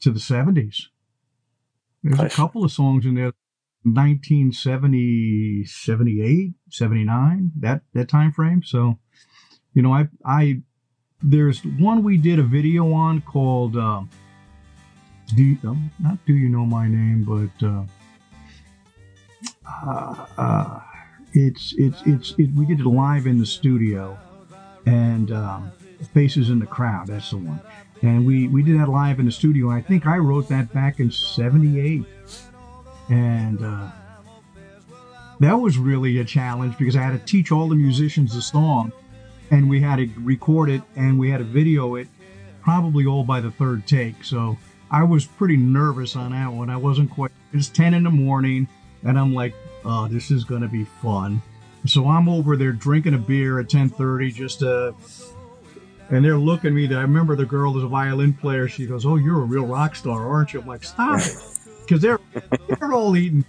to 0.00 0.10
the 0.10 0.20
70s. 0.20 0.84
There's 2.02 2.18
Nice. 2.18 2.32
a 2.32 2.36
couple 2.36 2.64
of 2.64 2.72
songs 2.72 3.04
in 3.04 3.14
there 3.14 3.32
1970 3.84 5.64
78 5.64 6.52
79 6.68 7.52
that 7.60 7.82
that 7.94 8.08
time 8.08 8.32
frame 8.32 8.62
so 8.62 8.98
you 9.72 9.80
know 9.82 9.92
i 9.92 10.08
i 10.24 10.60
there's 11.22 11.64
one 11.64 12.02
we 12.02 12.16
did 12.16 12.38
a 12.38 12.42
video 12.42 12.92
on 12.92 13.20
called 13.20 13.76
um 13.76 14.10
do 15.34 15.42
you, 15.42 15.58
um, 15.64 15.90
not 16.00 16.18
do 16.26 16.34
you 16.34 16.48
know 16.48 16.66
my 16.66 16.88
name 16.88 17.24
but 17.24 17.66
uh, 17.66 17.82
uh, 19.86 20.26
uh 20.36 20.80
it's 21.32 21.74
it's 21.76 22.02
it's 22.06 22.34
it, 22.38 22.54
we 22.54 22.66
did 22.66 22.80
it 22.80 22.86
live 22.86 23.26
in 23.26 23.38
the 23.38 23.46
studio 23.46 24.18
and 24.86 25.30
um 25.30 25.70
faces 26.14 26.50
in 26.50 26.58
the 26.58 26.66
crowd 26.66 27.06
that's 27.08 27.30
the 27.30 27.36
one 27.36 27.60
and 28.02 28.24
we 28.24 28.48
we 28.48 28.62
did 28.62 28.78
that 28.78 28.88
live 28.88 29.18
in 29.18 29.26
the 29.26 29.32
studio 29.32 29.70
i 29.70 29.80
think 29.80 30.06
i 30.06 30.16
wrote 30.16 30.48
that 30.48 30.72
back 30.72 31.00
in 31.00 31.10
78 31.10 32.04
and 33.08 33.64
uh, 33.64 33.90
that 35.40 35.54
was 35.54 35.78
really 35.78 36.18
a 36.18 36.24
challenge 36.24 36.76
because 36.78 36.96
I 36.96 37.02
had 37.02 37.18
to 37.18 37.26
teach 37.26 37.52
all 37.52 37.68
the 37.68 37.74
musicians 37.74 38.34
the 38.34 38.42
song, 38.42 38.92
and 39.50 39.68
we 39.68 39.80
had 39.80 39.96
to 39.96 40.10
record 40.18 40.68
it 40.68 40.82
and 40.96 41.18
we 41.18 41.30
had 41.30 41.38
to 41.38 41.44
video 41.44 41.94
it, 41.94 42.08
probably 42.60 43.06
all 43.06 43.24
by 43.24 43.40
the 43.40 43.50
third 43.50 43.86
take. 43.86 44.24
So 44.24 44.58
I 44.90 45.04
was 45.04 45.26
pretty 45.26 45.56
nervous 45.56 46.16
on 46.16 46.32
that 46.32 46.52
one. 46.52 46.70
I 46.70 46.76
wasn't 46.76 47.10
quite. 47.10 47.30
It's 47.52 47.68
ten 47.68 47.94
in 47.94 48.02
the 48.02 48.10
morning, 48.10 48.68
and 49.04 49.18
I'm 49.18 49.34
like, 49.34 49.54
"Oh, 49.84 50.08
this 50.08 50.30
is 50.30 50.44
going 50.44 50.62
to 50.62 50.68
be 50.68 50.84
fun." 50.84 51.42
So 51.86 52.08
I'm 52.08 52.28
over 52.28 52.56
there 52.56 52.72
drinking 52.72 53.14
a 53.14 53.18
beer 53.18 53.60
at 53.60 53.68
ten 53.68 53.88
thirty, 53.88 54.30
just 54.30 54.62
uh 54.62 54.92
and 56.10 56.24
they're 56.24 56.38
looking 56.38 56.68
at 56.68 56.74
me. 56.74 56.94
I 56.94 57.02
remember 57.02 57.36
the 57.36 57.44
girl, 57.44 57.72
there's 57.72 57.84
a 57.84 57.88
violin 57.88 58.32
player. 58.32 58.68
She 58.68 58.86
goes, 58.86 59.04
"Oh, 59.04 59.16
you're 59.16 59.40
a 59.40 59.44
real 59.44 59.66
rock 59.66 59.94
star, 59.94 60.26
aren't 60.28 60.52
you?" 60.52 60.60
I'm 60.60 60.66
like, 60.66 60.84
"Stop 60.84 61.20
it," 61.20 61.36
because 61.82 62.00
they're 62.00 62.20
they're 62.68 62.92
all 62.92 63.16
eating 63.16 63.44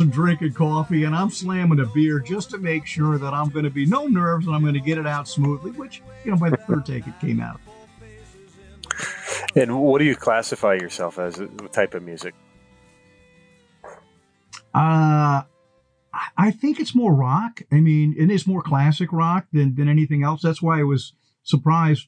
and 0.00 0.10
drinking 0.10 0.54
coffee, 0.54 1.04
and 1.04 1.14
I'm 1.14 1.30
slamming 1.30 1.80
a 1.80 1.86
beer 1.86 2.20
just 2.20 2.50
to 2.50 2.58
make 2.58 2.86
sure 2.86 3.18
that 3.18 3.34
I'm 3.34 3.50
going 3.50 3.64
to 3.64 3.70
be 3.70 3.86
no 3.86 4.06
nerves 4.06 4.46
and 4.46 4.54
I'm 4.54 4.62
going 4.62 4.74
to 4.74 4.80
get 4.80 4.98
it 4.98 5.06
out 5.06 5.28
smoothly. 5.28 5.72
Which, 5.72 6.02
you 6.24 6.30
know, 6.30 6.36
by 6.36 6.50
the 6.50 6.56
third 6.56 6.86
take, 6.86 7.06
it 7.06 7.18
came 7.20 7.40
out. 7.40 7.60
And 9.54 9.80
what 9.80 9.98
do 9.98 10.04
you 10.04 10.16
classify 10.16 10.74
yourself 10.74 11.18
as? 11.18 11.38
What 11.38 11.72
type 11.72 11.94
of 11.94 12.02
music? 12.02 12.34
Uh, 14.74 15.42
I- 16.36 16.50
think 16.50 16.78
it's 16.80 16.94
more 16.94 17.14
rock. 17.14 17.62
I 17.72 17.80
mean, 17.80 18.14
it 18.18 18.30
is 18.30 18.46
more 18.46 18.62
classic 18.62 19.12
rock 19.12 19.46
than 19.52 19.74
than 19.74 19.88
anything 19.88 20.22
else. 20.22 20.42
That's 20.42 20.62
why 20.62 20.80
I 20.80 20.84
was 20.84 21.14
surprised. 21.42 22.06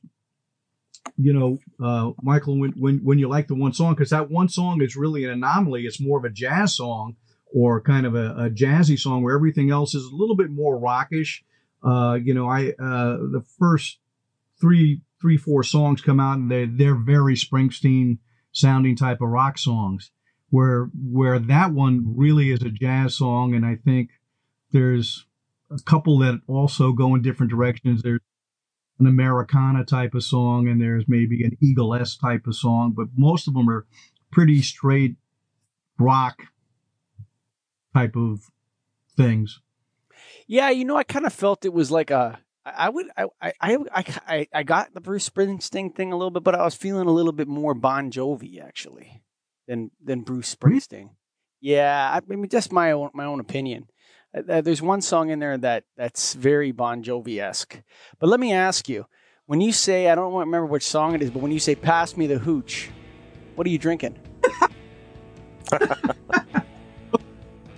You 1.17 1.33
know, 1.33 1.59
uh, 1.85 2.13
Michael, 2.23 2.59
when 2.59 2.73
when 2.73 2.99
when 2.99 3.19
you 3.19 3.29
like 3.29 3.49
the 3.49 3.55
one 3.55 3.73
song, 3.73 3.95
because 3.95 4.11
that 4.11 4.31
one 4.31 4.49
song 4.49 4.83
is 4.83 4.97
really 4.97 5.25
an 5.25 5.31
anomaly. 5.31 5.83
It's 5.87 6.01
more 6.01 6.19
of 6.19 6.25
a 6.25 6.31
jazz 6.31 6.77
song 6.77 7.17
or 7.55 7.81
kind 7.81 8.07
of 8.07 8.15
a, 8.15 8.31
a 8.47 8.51
jazzy 8.51 8.99
song, 8.99 9.23
where 9.23 9.35
everything 9.35 9.71
else 9.71 9.95
is 9.95 10.05
a 10.05 10.15
little 10.15 10.37
bit 10.37 10.51
more 10.51 10.79
rockish. 10.79 11.45
Uh, 11.83 12.19
you 12.23 12.35
know, 12.35 12.49
I 12.49 12.71
uh, 12.71 13.17
the 13.17 13.45
first 13.59 13.99
three 14.61 15.03
three 15.21 15.37
four 15.37 15.63
songs 15.63 16.01
come 16.01 16.21
out 16.21 16.39
and 16.39 16.51
they 16.51 16.67
they're 16.67 16.95
very 16.95 17.35
Springsteen 17.35 18.19
sounding 18.53 18.97
type 18.97 19.21
of 19.21 19.29
rock 19.29 19.59
songs 19.59 20.11
where 20.53 20.91
where 21.11 21.39
that 21.39 21.73
one 21.73 22.05
really 22.17 22.51
is 22.51 22.63
a 22.63 22.71
jazz 22.71 23.17
song 23.17 23.55
and 23.55 23.65
i 23.65 23.75
think 23.75 24.11
there's 24.71 25.27
a 25.71 25.81
couple 25.83 26.19
that 26.19 26.41
also 26.47 26.93
go 26.93 27.15
in 27.15 27.23
different 27.23 27.51
directions 27.51 28.03
there's 28.03 28.21
an 29.01 29.07
americana 29.07 29.85
type 29.85 30.15
of 30.15 30.23
song 30.23 30.69
and 30.69 30.81
there's 30.81 31.05
maybe 31.09 31.43
an 31.43 31.57
Eagles 31.61 32.17
type 32.17 32.47
of 32.47 32.55
song 32.55 32.93
but 32.95 33.09
most 33.17 33.49
of 33.49 33.55
them 33.55 33.69
are 33.69 33.87
pretty 34.31 34.61
straight 34.63 35.17
rock 35.99 36.43
type 37.95 38.15
of 38.15 38.51
things 39.17 39.61
Yeah, 40.47 40.71
you 40.71 40.85
know, 40.85 40.97
I 40.97 41.05
kind 41.05 41.27
of 41.27 41.33
felt 41.33 41.65
it 41.65 41.73
was 41.73 41.91
like 41.91 42.11
a. 42.11 42.41
I 42.65 42.91
would, 42.91 43.07
I, 43.17 43.27
I, 43.41 43.79
I, 44.29 44.47
I 44.55 44.63
got 44.63 44.95
the 44.95 45.01
Bruce 45.01 45.29
Springsteen 45.29 45.95
thing 45.97 46.13
a 46.13 46.17
little 46.17 46.31
bit, 46.31 46.45
but 46.45 46.55
I 46.55 46.63
was 46.63 46.77
feeling 46.77 47.09
a 47.09 47.13
little 47.13 47.33
bit 47.33 47.49
more 47.49 47.75
Bon 47.75 48.11
Jovi 48.11 48.63
actually 48.63 49.23
than 49.73 49.91
than 50.05 50.21
Bruce? 50.21 50.55
Springsteen. 50.55 51.11
Yeah, 51.61 52.11
I 52.13 52.21
mean, 52.35 52.49
just 52.49 52.73
my 52.73 52.93
own 52.93 53.11
my 53.15 53.25
own 53.25 53.41
opinion. 53.41 53.87
Uh, 54.37 54.43
uh, 54.51 54.61
there's 54.61 54.83
one 54.83 55.01
song 55.01 55.31
in 55.31 55.39
there 55.39 55.57
that 55.59 55.85
that's 55.97 56.35
very 56.35 56.73
Bon 56.73 57.03
Jovi 57.03 57.41
esque. 57.41 57.81
But 58.19 58.29
let 58.29 58.39
me 58.39 58.53
ask 58.53 58.89
you, 58.89 59.07
when 59.47 59.61
you 59.61 59.73
say 59.73 60.09
I 60.09 60.15
don't 60.15 60.35
remember 60.35 60.67
which 60.67 60.87
song 60.87 61.15
it 61.15 61.23
is, 61.23 61.31
but 61.31 61.41
when 61.41 61.53
you 61.53 61.59
say 61.59 61.75
"Pass 61.75 62.17
me 62.17 62.27
the 62.27 62.39
hooch," 62.39 62.91
what 63.55 63.67
are 63.67 63.71
you 63.71 63.79
drinking? 63.79 64.19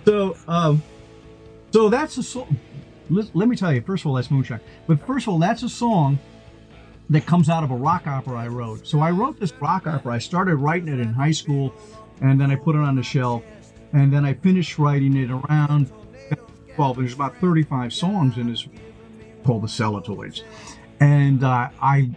So, 0.05 0.37
um, 0.47 0.83
so 1.71 1.89
that's 1.89 2.17
a 2.17 2.23
song. 2.23 2.57
Let, 3.09 3.35
let 3.35 3.47
me 3.49 3.55
tell 3.55 3.73
you. 3.73 3.81
First 3.81 4.03
of 4.03 4.07
all, 4.07 4.13
that's 4.13 4.29
moonshine. 4.29 4.61
But 4.87 5.05
first 5.05 5.25
of 5.25 5.33
all, 5.33 5.39
that's 5.39 5.63
a 5.63 5.69
song 5.69 6.19
that 7.09 7.25
comes 7.25 7.49
out 7.49 7.63
of 7.63 7.71
a 7.71 7.75
rock 7.75 8.07
opera 8.07 8.37
I 8.37 8.47
wrote. 8.47 8.87
So 8.87 8.99
I 8.99 9.11
wrote 9.11 9.39
this 9.39 9.53
rock 9.61 9.87
opera. 9.87 10.13
I 10.13 10.17
started 10.17 10.55
writing 10.55 10.87
it 10.87 10.99
in 10.99 11.13
high 11.13 11.31
school, 11.31 11.73
and 12.21 12.39
then 12.39 12.51
I 12.51 12.55
put 12.55 12.75
it 12.75 12.81
on 12.81 12.95
the 12.95 13.03
shelf, 13.03 13.43
and 13.93 14.11
then 14.11 14.25
I 14.25 14.33
finished 14.33 14.79
writing 14.79 15.15
it 15.15 15.29
around 15.31 15.91
12. 16.75 16.97
There's 16.97 17.13
about 17.13 17.37
35 17.37 17.93
songs 17.93 18.37
in 18.37 18.49
this 18.49 18.67
called 19.43 19.63
the 19.63 19.67
Celatoids, 19.67 20.41
and 20.99 21.43
uh, 21.43 21.69
I 21.81 22.09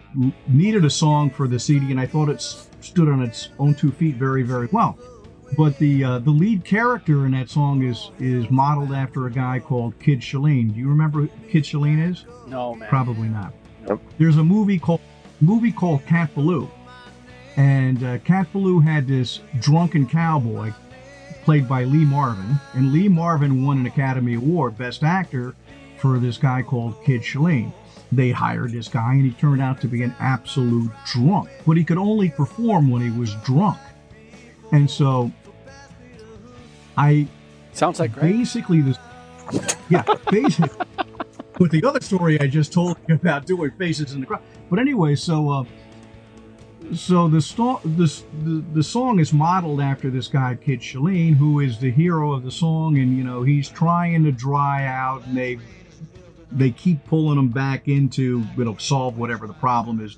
needed 0.47 0.85
a 0.85 0.89
song 0.89 1.29
for 1.29 1.47
the 1.47 1.59
CD, 1.59 1.91
and 1.91 1.99
I 1.99 2.07
thought 2.07 2.29
it 2.29 2.41
stood 2.41 3.09
on 3.09 3.21
its 3.21 3.49
own 3.59 3.75
two 3.75 3.91
feet 3.91 4.15
very, 4.15 4.43
very 4.43 4.67
well 4.71 4.97
but 5.57 5.77
the 5.77 6.03
uh, 6.03 6.19
the 6.19 6.29
lead 6.29 6.63
character 6.63 7.25
in 7.25 7.31
that 7.31 7.49
song 7.49 7.83
is 7.83 8.11
is 8.19 8.49
modeled 8.49 8.93
after 8.93 9.25
a 9.27 9.31
guy 9.31 9.59
called 9.59 9.97
Kid 9.99 10.19
Shelleen. 10.19 10.73
Do 10.73 10.79
you 10.79 10.89
remember 10.89 11.21
who 11.21 11.29
Kid 11.49 11.63
Shelleen 11.63 12.09
is? 12.09 12.25
No, 12.47 12.75
man. 12.75 12.89
Probably 12.89 13.27
not. 13.27 13.53
There's 14.17 14.37
a 14.37 14.43
movie 14.43 14.79
called 14.79 15.01
movie 15.41 15.71
called 15.71 16.05
Cat 16.05 16.33
Ballou, 16.35 16.69
and 17.55 18.03
uh, 18.03 18.17
Cat 18.19 18.51
Ballou 18.51 18.79
had 18.79 19.07
this 19.07 19.39
drunken 19.59 20.07
cowboy 20.07 20.73
played 21.43 21.67
by 21.67 21.83
Lee 21.85 22.05
Marvin, 22.05 22.59
and 22.73 22.91
Lee 22.91 23.07
Marvin 23.07 23.65
won 23.65 23.79
an 23.79 23.85
Academy 23.85 24.35
Award 24.35 24.77
Best 24.77 25.03
Actor 25.03 25.55
for 25.97 26.19
this 26.19 26.37
guy 26.37 26.61
called 26.61 26.95
Kid 27.05 27.21
Shelleen. 27.21 27.71
They 28.11 28.31
hired 28.31 28.71
this 28.71 28.87
guy, 28.87 29.13
and 29.13 29.23
he 29.23 29.31
turned 29.31 29.61
out 29.61 29.79
to 29.81 29.87
be 29.87 30.03
an 30.03 30.13
absolute 30.19 30.91
drunk, 31.05 31.49
but 31.65 31.77
he 31.77 31.83
could 31.83 31.97
only 31.97 32.29
perform 32.29 32.89
when 32.89 33.01
he 33.01 33.17
was 33.17 33.33
drunk, 33.45 33.77
and 34.71 34.89
so 34.89 35.31
I 36.97 37.27
Sounds 37.73 37.99
like 37.99 38.13
great. 38.13 38.33
basically 38.33 38.81
this 38.81 38.97
yeah 39.89 40.03
basically 40.29 40.85
with 41.59 41.71
the 41.71 41.83
other 41.83 42.01
story 42.01 42.39
i 42.39 42.47
just 42.47 42.73
told 42.73 42.97
you 43.07 43.15
about 43.15 43.45
doing 43.45 43.71
faces 43.71 44.13
in 44.13 44.21
the 44.21 44.25
crowd 44.25 44.41
but 44.69 44.79
anyway 44.79 45.15
so 45.15 45.49
uh 45.49 45.63
so 46.95 47.27
the, 47.27 47.41
sto- 47.41 47.81
the 47.83 48.23
the 48.73 48.81
song 48.81 49.19
is 49.19 49.31
modeled 49.31 49.81
after 49.81 50.09
this 50.09 50.27
guy 50.27 50.55
Kid 50.55 50.79
Shelleen, 50.79 51.35
who 51.35 51.59
is 51.59 51.77
the 51.77 51.91
hero 51.91 52.31
of 52.31 52.43
the 52.43 52.51
song, 52.51 52.97
and 52.97 53.15
you 53.15 53.23
know 53.23 53.43
he's 53.43 53.69
trying 53.69 54.23
to 54.23 54.31
dry 54.31 54.85
out, 54.85 55.25
and 55.25 55.37
they 55.37 55.59
they 56.51 56.71
keep 56.71 57.05
pulling 57.05 57.37
him 57.37 57.49
back 57.49 57.87
into 57.87 58.43
you 58.57 58.65
know 58.65 58.75
solve 58.77 59.17
whatever 59.17 59.45
the 59.45 59.53
problem 59.53 60.03
is. 60.03 60.17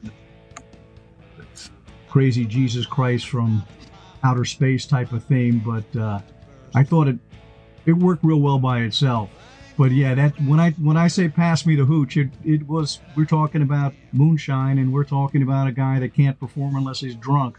Crazy 2.09 2.45
Jesus 2.45 2.85
Christ 2.85 3.27
from 3.27 3.63
outer 4.23 4.45
space 4.45 4.85
type 4.85 5.11
of 5.13 5.23
theme, 5.23 5.59
but 5.65 5.99
uh, 5.99 6.19
I 6.75 6.83
thought 6.83 7.07
it 7.07 7.19
it 7.85 7.93
worked 7.93 8.23
real 8.23 8.39
well 8.39 8.59
by 8.59 8.81
itself. 8.81 9.29
But 9.81 9.93
yeah, 9.93 10.13
that 10.13 10.39
when 10.41 10.59
I 10.59 10.73
when 10.73 10.95
I 10.95 11.07
say 11.07 11.27
pass 11.27 11.65
me 11.65 11.75
the 11.75 11.85
hooch, 11.85 12.15
it, 12.15 12.29
it 12.45 12.67
was 12.67 12.99
we're 13.15 13.25
talking 13.25 13.63
about 13.63 13.95
moonshine 14.11 14.77
and 14.77 14.93
we're 14.93 15.03
talking 15.03 15.41
about 15.41 15.65
a 15.65 15.71
guy 15.71 15.97
that 16.01 16.13
can't 16.13 16.39
perform 16.39 16.75
unless 16.75 16.99
he's 16.99 17.15
drunk. 17.15 17.57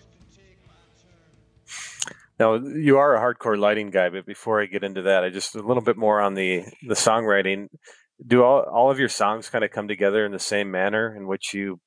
Now 2.38 2.54
you 2.54 2.98
are 2.98 3.16
a 3.16 3.20
hardcore 3.20 3.58
lighting 3.58 3.90
guy, 3.90 4.08
but 4.08 4.24
before 4.24 4.62
I 4.62 4.66
get 4.66 4.84
into 4.84 5.02
that, 5.02 5.24
I 5.24 5.30
just 5.30 5.56
a 5.56 5.62
little 5.62 5.82
bit 5.82 5.96
more 5.96 6.20
on 6.20 6.34
the 6.34 6.62
the 6.86 6.94
songwriting. 6.94 7.66
Do 8.24 8.44
all 8.44 8.60
all 8.72 8.88
of 8.88 9.00
your 9.00 9.08
songs 9.08 9.50
kind 9.50 9.64
of 9.64 9.72
come 9.72 9.88
together 9.88 10.24
in 10.24 10.30
the 10.30 10.38
same 10.38 10.70
manner 10.70 11.12
in 11.16 11.26
which 11.26 11.52
you? 11.52 11.80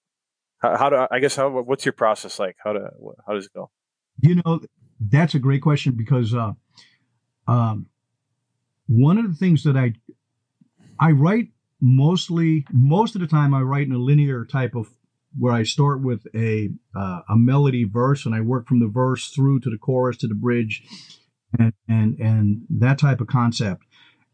How, 0.57 0.75
how 0.75 0.89
do 0.89 1.07
I 1.09 1.19
guess 1.19 1.37
how 1.37 1.47
what's 1.47 1.85
your 1.85 1.93
process 1.93 2.39
like? 2.39 2.57
How 2.61 2.73
to 2.73 2.89
how 3.25 3.35
does 3.35 3.45
it 3.45 3.53
go? 3.53 3.71
You 4.19 4.41
know, 4.43 4.59
that's 4.99 5.33
a 5.33 5.39
great 5.39 5.61
question 5.61 5.93
because 5.93 6.33
uh, 6.33 6.51
um, 7.47 7.85
one 8.87 9.17
of 9.17 9.27
the 9.27 9.33
things 9.33 9.63
that 9.63 9.77
I 9.77 9.93
I 10.99 11.11
write 11.11 11.49
mostly 11.81 12.65
most 12.71 13.15
of 13.15 13.21
the 13.21 13.27
time 13.27 13.53
I 13.53 13.61
write 13.61 13.87
in 13.87 13.93
a 13.93 13.97
linear 13.97 14.45
type 14.45 14.75
of 14.75 14.87
where 15.37 15.53
I 15.53 15.63
start 15.63 16.01
with 16.01 16.25
a 16.33 16.69
uh, 16.95 17.21
a 17.29 17.35
melody 17.35 17.83
verse 17.83 18.25
and 18.25 18.33
I 18.33 18.41
work 18.41 18.67
from 18.67 18.79
the 18.79 18.87
verse 18.87 19.29
through 19.29 19.59
to 19.61 19.69
the 19.69 19.77
chorus 19.77 20.17
to 20.17 20.27
the 20.27 20.35
bridge 20.35 20.83
and 21.59 21.73
and 21.87 22.17
and 22.19 22.61
that 22.69 22.99
type 22.99 23.21
of 23.21 23.27
concept. 23.27 23.83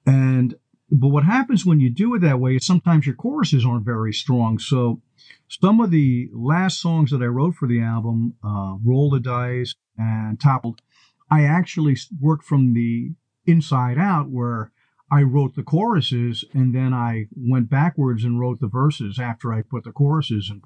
And 0.06 0.56
but 0.92 1.08
what 1.08 1.24
happens 1.24 1.66
when 1.66 1.80
you 1.80 1.90
do 1.90 2.14
it 2.16 2.20
that 2.20 2.40
way 2.40 2.58
is 2.58 2.66
sometimes 2.66 3.06
your 3.06 3.16
choruses 3.16 3.66
aren't 3.66 3.86
very 3.86 4.14
strong. 4.14 4.60
So 4.60 5.02
some 5.48 5.80
of 5.80 5.90
the 5.90 6.30
last 6.34 6.82
songs 6.82 7.12
that 7.12 7.22
I 7.22 7.28
wrote 7.28 7.56
for 7.56 7.68
the 7.68 7.82
album, 7.82 8.36
uh, 8.44 8.76
Roll 8.86 9.10
the 9.10 9.20
Dice 9.20 9.74
and 9.98 10.40
Toppled, 10.40 10.82
I 11.30 11.46
actually 11.46 11.98
worked 12.20 12.44
from 12.44 12.74
the 12.74 13.12
inside 13.46 13.98
out 13.98 14.30
where 14.30 14.72
I 15.12 15.24
wrote 15.24 15.56
the 15.56 15.64
choruses 15.64 16.46
and 16.54 16.74
then 16.74 16.94
I 16.94 17.28
went 17.36 17.70
backwards 17.70 18.24
and 18.24 18.40
wrote 18.40 18.62
the 18.62 18.68
verses 18.68 19.20
after 19.20 19.54
I 19.54 19.62
put 19.62 19.84
the 19.84 19.92
choruses 19.92 20.50
in. 20.50 20.62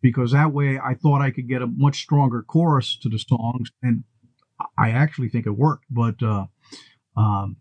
Because 0.00 0.30
that 0.30 0.52
way 0.52 0.78
I 0.78 0.94
thought 0.94 1.20
I 1.20 1.32
could 1.32 1.48
get 1.48 1.60
a 1.60 1.66
much 1.66 2.00
stronger 2.00 2.42
chorus 2.42 2.96
to 3.02 3.08
the 3.08 3.18
songs 3.18 3.70
and 3.82 4.04
I 4.78 4.90
actually 4.90 5.28
think 5.28 5.46
it 5.46 5.50
worked. 5.50 5.86
But, 5.90 6.22
uh, 6.22 6.46
um, 7.16 7.56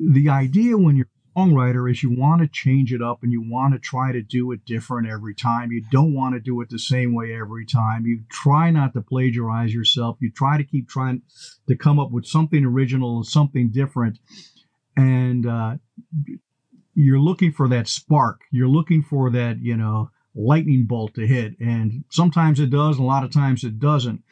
the 0.00 0.28
idea 0.28 0.76
when 0.76 0.96
you're 0.96 1.06
a 1.36 1.38
songwriter 1.38 1.88
is 1.88 2.02
you 2.02 2.10
want 2.10 2.42
to 2.42 2.48
change 2.48 2.92
it 2.92 3.00
up 3.00 3.22
and 3.22 3.30
you 3.30 3.40
want 3.40 3.72
to 3.74 3.78
try 3.78 4.10
to 4.10 4.20
do 4.20 4.50
it 4.50 4.64
different 4.64 5.08
every 5.08 5.34
time. 5.34 5.70
You 5.70 5.84
don't 5.92 6.12
want 6.12 6.34
to 6.34 6.40
do 6.40 6.60
it 6.60 6.70
the 6.70 6.78
same 6.78 7.14
way 7.14 7.34
every 7.34 7.66
time. 7.66 8.04
You 8.04 8.22
try 8.28 8.70
not 8.72 8.94
to 8.94 9.00
plagiarize 9.00 9.72
yourself. 9.72 10.16
You 10.20 10.32
try 10.32 10.56
to 10.56 10.64
keep 10.64 10.88
trying 10.88 11.22
to 11.68 11.76
come 11.76 12.00
up 12.00 12.10
with 12.10 12.26
something 12.26 12.64
original 12.64 13.18
and 13.18 13.26
something 13.26 13.70
different. 13.70 14.18
And 14.96 15.46
uh, 15.46 15.76
you're 16.94 17.20
looking 17.20 17.52
for 17.52 17.68
that 17.68 17.88
spark. 17.88 18.40
You're 18.50 18.68
looking 18.68 19.02
for 19.02 19.30
that, 19.30 19.60
you 19.60 19.76
know, 19.76 20.10
lightning 20.34 20.86
bolt 20.86 21.14
to 21.14 21.26
hit. 21.26 21.58
And 21.60 22.04
sometimes 22.10 22.60
it 22.60 22.70
does, 22.70 22.96
and 22.96 23.04
a 23.04 23.08
lot 23.08 23.24
of 23.24 23.32
times 23.32 23.64
it 23.64 23.78
doesn't. 23.78 24.22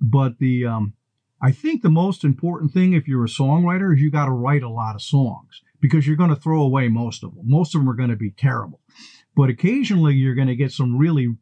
But 0.00 0.38
the 0.38 0.66
um, 0.66 0.94
I 1.40 1.52
think 1.52 1.82
the 1.82 1.90
most 1.90 2.24
important 2.24 2.72
thing 2.72 2.92
if 2.92 3.06
you're 3.06 3.24
a 3.24 3.28
songwriter 3.28 3.94
is 3.94 4.00
you 4.00 4.10
got 4.10 4.26
to 4.26 4.32
write 4.32 4.62
a 4.62 4.68
lot 4.68 4.94
of 4.94 5.02
songs 5.02 5.62
because 5.80 6.06
you're 6.06 6.16
going 6.16 6.30
to 6.30 6.36
throw 6.36 6.62
away 6.62 6.88
most 6.88 7.22
of 7.22 7.34
them. 7.34 7.44
Most 7.46 7.74
of 7.74 7.80
them 7.80 7.90
are 7.90 7.94
going 7.94 8.10
to 8.10 8.16
be 8.16 8.30
terrible. 8.30 8.80
But 9.34 9.50
occasionally 9.50 10.14
you're 10.14 10.34
going 10.34 10.48
to 10.48 10.56
get 10.56 10.72
some 10.72 10.96
really 10.96 11.36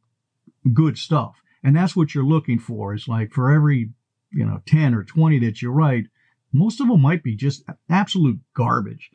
good 0.72 0.98
stuff. 0.98 1.34
And 1.62 1.76
that's 1.76 1.96
what 1.96 2.14
you're 2.14 2.24
looking 2.24 2.58
for. 2.58 2.94
Is 2.94 3.08
like 3.08 3.32
for 3.32 3.52
every, 3.52 3.90
you 4.32 4.44
know, 4.44 4.60
10 4.66 4.94
or 4.94 5.04
20 5.04 5.38
that 5.40 5.62
you 5.62 5.70
write, 5.70 6.06
most 6.54 6.80
of 6.80 6.88
them 6.88 7.02
might 7.02 7.22
be 7.22 7.36
just 7.36 7.64
absolute 7.90 8.38
garbage. 8.54 9.10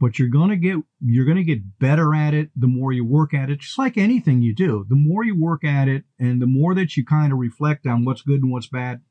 But 0.00 0.18
you're 0.18 0.28
going 0.28 0.50
to 0.50 0.56
get 0.56 0.76
you're 1.00 1.24
going 1.24 1.36
to 1.36 1.44
get 1.44 1.78
better 1.78 2.14
at 2.14 2.34
it 2.34 2.50
the 2.56 2.66
more 2.66 2.92
you 2.92 3.04
work 3.04 3.32
at 3.32 3.48
it. 3.48 3.60
Just 3.60 3.78
like 3.78 3.96
anything 3.96 4.42
you 4.42 4.54
do, 4.54 4.84
the 4.88 4.96
more 4.96 5.24
you 5.24 5.38
work 5.38 5.64
at 5.64 5.88
it 5.88 6.04
and 6.18 6.42
the 6.42 6.46
more 6.46 6.74
that 6.74 6.96
you 6.96 7.04
kind 7.04 7.32
of 7.32 7.38
reflect 7.38 7.86
on 7.86 8.04
what's 8.04 8.22
good 8.22 8.42
and 8.42 8.50
what's 8.50 8.66
bad, 8.66 9.02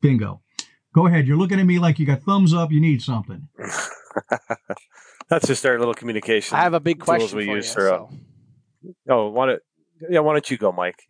Bingo. 0.00 0.40
Go 0.94 1.06
ahead. 1.06 1.26
You're 1.26 1.36
looking 1.36 1.60
at 1.60 1.66
me 1.66 1.78
like 1.78 1.98
you 1.98 2.06
got 2.06 2.22
thumbs 2.22 2.54
up. 2.54 2.72
You 2.72 2.80
need 2.80 3.02
something. 3.02 3.48
That's 5.28 5.46
just 5.46 5.66
our 5.66 5.78
little 5.78 5.94
communication. 5.94 6.56
I 6.56 6.62
have 6.62 6.74
a 6.74 6.80
big 6.80 7.00
question 7.00 7.36
we 7.36 7.46
for 7.46 7.56
use 7.56 7.68
you. 7.68 7.74
for, 7.74 7.80
so. 7.80 8.10
Oh, 9.08 9.28
why 9.30 9.46
don't 9.46 9.62
yeah? 10.08 10.20
Why 10.20 10.32
don't 10.32 10.50
you 10.50 10.56
go, 10.56 10.72
Mike? 10.72 11.02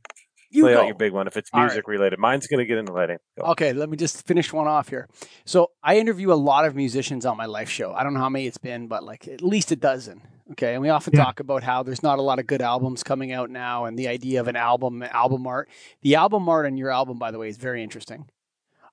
You 0.50 0.62
Play 0.62 0.74
go. 0.74 0.80
out 0.80 0.86
your 0.86 0.94
big 0.94 1.12
one 1.12 1.26
if 1.26 1.36
it's 1.36 1.50
All 1.52 1.60
music 1.60 1.88
related. 1.88 2.18
Mine's 2.18 2.46
going 2.46 2.58
to 2.58 2.66
get 2.66 2.78
into 2.78 2.92
lighting. 2.92 3.18
Go. 3.38 3.46
Okay, 3.52 3.72
let 3.72 3.88
me 3.88 3.96
just 3.96 4.26
finish 4.26 4.52
one 4.52 4.66
off 4.68 4.88
here. 4.88 5.08
So 5.44 5.70
I 5.82 5.98
interview 5.98 6.32
a 6.32 6.34
lot 6.34 6.64
of 6.64 6.76
musicians 6.76 7.26
on 7.26 7.36
my 7.36 7.46
live 7.46 7.68
show. 7.70 7.92
I 7.92 8.04
don't 8.04 8.14
know 8.14 8.20
how 8.20 8.28
many 8.28 8.46
it's 8.46 8.58
been, 8.58 8.86
but 8.86 9.02
like 9.04 9.26
at 9.28 9.42
least 9.42 9.72
a 9.72 9.76
dozen. 9.76 10.22
Okay, 10.52 10.74
and 10.74 10.82
we 10.82 10.88
often 10.90 11.12
Yeah. 11.14 11.24
talk 11.24 11.40
about 11.40 11.64
how 11.64 11.82
there's 11.82 12.02
not 12.04 12.20
a 12.20 12.22
lot 12.22 12.38
of 12.38 12.46
good 12.46 12.62
albums 12.62 13.02
coming 13.02 13.32
out 13.32 13.50
now, 13.50 13.84
and 13.86 13.98
the 13.98 14.06
idea 14.06 14.40
of 14.40 14.46
an 14.46 14.54
album, 14.54 15.02
album 15.02 15.44
art. 15.46 15.68
The 16.02 16.14
album 16.14 16.48
art 16.48 16.66
on 16.66 16.76
your 16.76 16.90
album, 16.90 17.18
by 17.18 17.32
the 17.32 17.38
way, 17.38 17.48
is 17.48 17.56
very 17.56 17.82
interesting. 17.82 18.28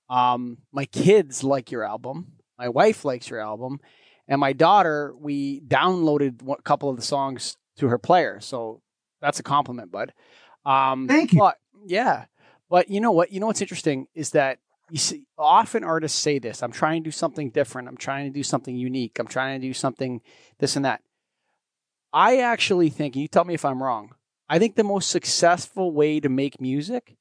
Um, 0.09 0.57
my 0.71 0.85
kids 0.85 1.43
like 1.43 1.71
your 1.71 1.83
album. 1.83 2.33
My 2.57 2.69
wife 2.69 3.05
likes 3.05 3.29
your 3.29 3.39
album, 3.39 3.79
and 4.27 4.39
my 4.39 4.53
daughter. 4.53 5.13
We 5.19 5.61
downloaded 5.61 6.41
a 6.49 6.61
couple 6.63 6.89
of 6.89 6.95
the 6.95 7.01
songs 7.03 7.57
to 7.77 7.87
her 7.87 7.97
player, 7.97 8.39
so 8.39 8.81
that's 9.21 9.39
a 9.39 9.43
compliment, 9.43 9.91
bud. 9.91 10.13
Um, 10.65 11.07
Thank 11.07 11.33
you. 11.33 11.39
But 11.39 11.57
yeah, 11.85 12.25
but 12.69 12.89
you 12.89 13.01
know 13.01 13.11
what? 13.11 13.31
You 13.31 13.39
know 13.39 13.47
what's 13.47 13.61
interesting 13.61 14.07
is 14.13 14.31
that 14.31 14.59
you 14.89 14.97
see 14.97 15.25
often 15.37 15.83
artists 15.83 16.19
say 16.19 16.39
this. 16.39 16.61
I'm 16.61 16.71
trying 16.71 17.03
to 17.03 17.07
do 17.07 17.11
something 17.11 17.49
different. 17.49 17.87
I'm 17.87 17.97
trying 17.97 18.25
to 18.25 18.33
do 18.33 18.43
something 18.43 18.75
unique. 18.75 19.17
I'm 19.19 19.27
trying 19.27 19.59
to 19.59 19.67
do 19.67 19.73
something 19.73 20.21
this 20.59 20.75
and 20.75 20.85
that. 20.85 21.01
I 22.11 22.37
actually 22.37 22.89
think, 22.89 23.15
you 23.15 23.27
tell 23.27 23.43
me 23.43 23.55
if 23.55 23.65
I'm 23.65 23.81
wrong. 23.81 24.13
I 24.47 24.59
think 24.59 24.75
the 24.75 24.83
most 24.83 25.09
successful 25.09 25.91
way 25.91 26.19
to 26.19 26.29
make 26.29 26.61
music 26.61 27.15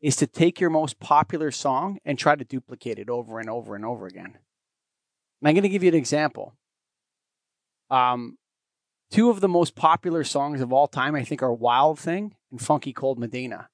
is 0.00 0.16
to 0.16 0.26
take 0.26 0.58
your 0.58 0.70
most 0.70 0.98
popular 0.98 1.52
song 1.52 1.98
and 2.04 2.18
try 2.18 2.34
to 2.34 2.44
duplicate 2.44 2.98
it 2.98 3.08
over 3.08 3.38
and 3.38 3.48
over 3.48 3.76
and 3.76 3.84
over 3.84 4.06
again. 4.06 4.36
And 5.40 5.48
I'm 5.48 5.54
going 5.54 5.62
to 5.62 5.68
give 5.68 5.84
you 5.84 5.90
an 5.90 5.94
example. 5.94 6.54
Um, 7.88 8.36
two 9.12 9.30
of 9.30 9.40
the 9.40 9.48
most 9.48 9.76
popular 9.76 10.24
songs 10.24 10.60
of 10.60 10.72
all 10.72 10.88
time, 10.88 11.14
I 11.14 11.22
think, 11.22 11.40
are 11.40 11.52
Wild 11.52 12.00
Thing 12.00 12.34
and 12.52 12.60
Funky 12.60 12.92
Cold 12.92 13.18
Medina. 13.18 13.68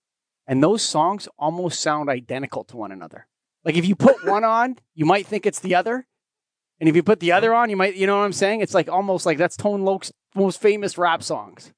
And 0.46 0.62
those 0.62 0.82
songs 0.82 1.28
almost 1.38 1.80
sound 1.80 2.08
identical 2.08 2.64
to 2.64 2.76
one 2.78 2.90
another. 2.90 3.26
Like 3.64 3.76
if 3.76 3.86
you 3.86 3.94
put 3.94 4.24
one 4.26 4.44
on, 4.44 4.78
you 4.94 5.04
might 5.04 5.26
think 5.26 5.44
it's 5.44 5.60
the 5.60 5.74
other. 5.74 6.06
And 6.80 6.88
if 6.88 6.96
you 6.96 7.02
put 7.02 7.20
the 7.20 7.32
other 7.32 7.52
on, 7.52 7.70
you 7.70 7.76
might, 7.76 7.96
you 7.96 8.06
know 8.06 8.16
what 8.16 8.24
I'm 8.24 8.32
saying? 8.32 8.62
It's 8.62 8.74
like 8.74 8.88
almost 8.88 9.26
like 9.26 9.36
that's 9.36 9.56
Tone 9.56 9.82
Loc's 9.84 10.12
most 10.34 10.60
famous 10.60 10.96
rap 10.96 11.22
songs. 11.22 11.72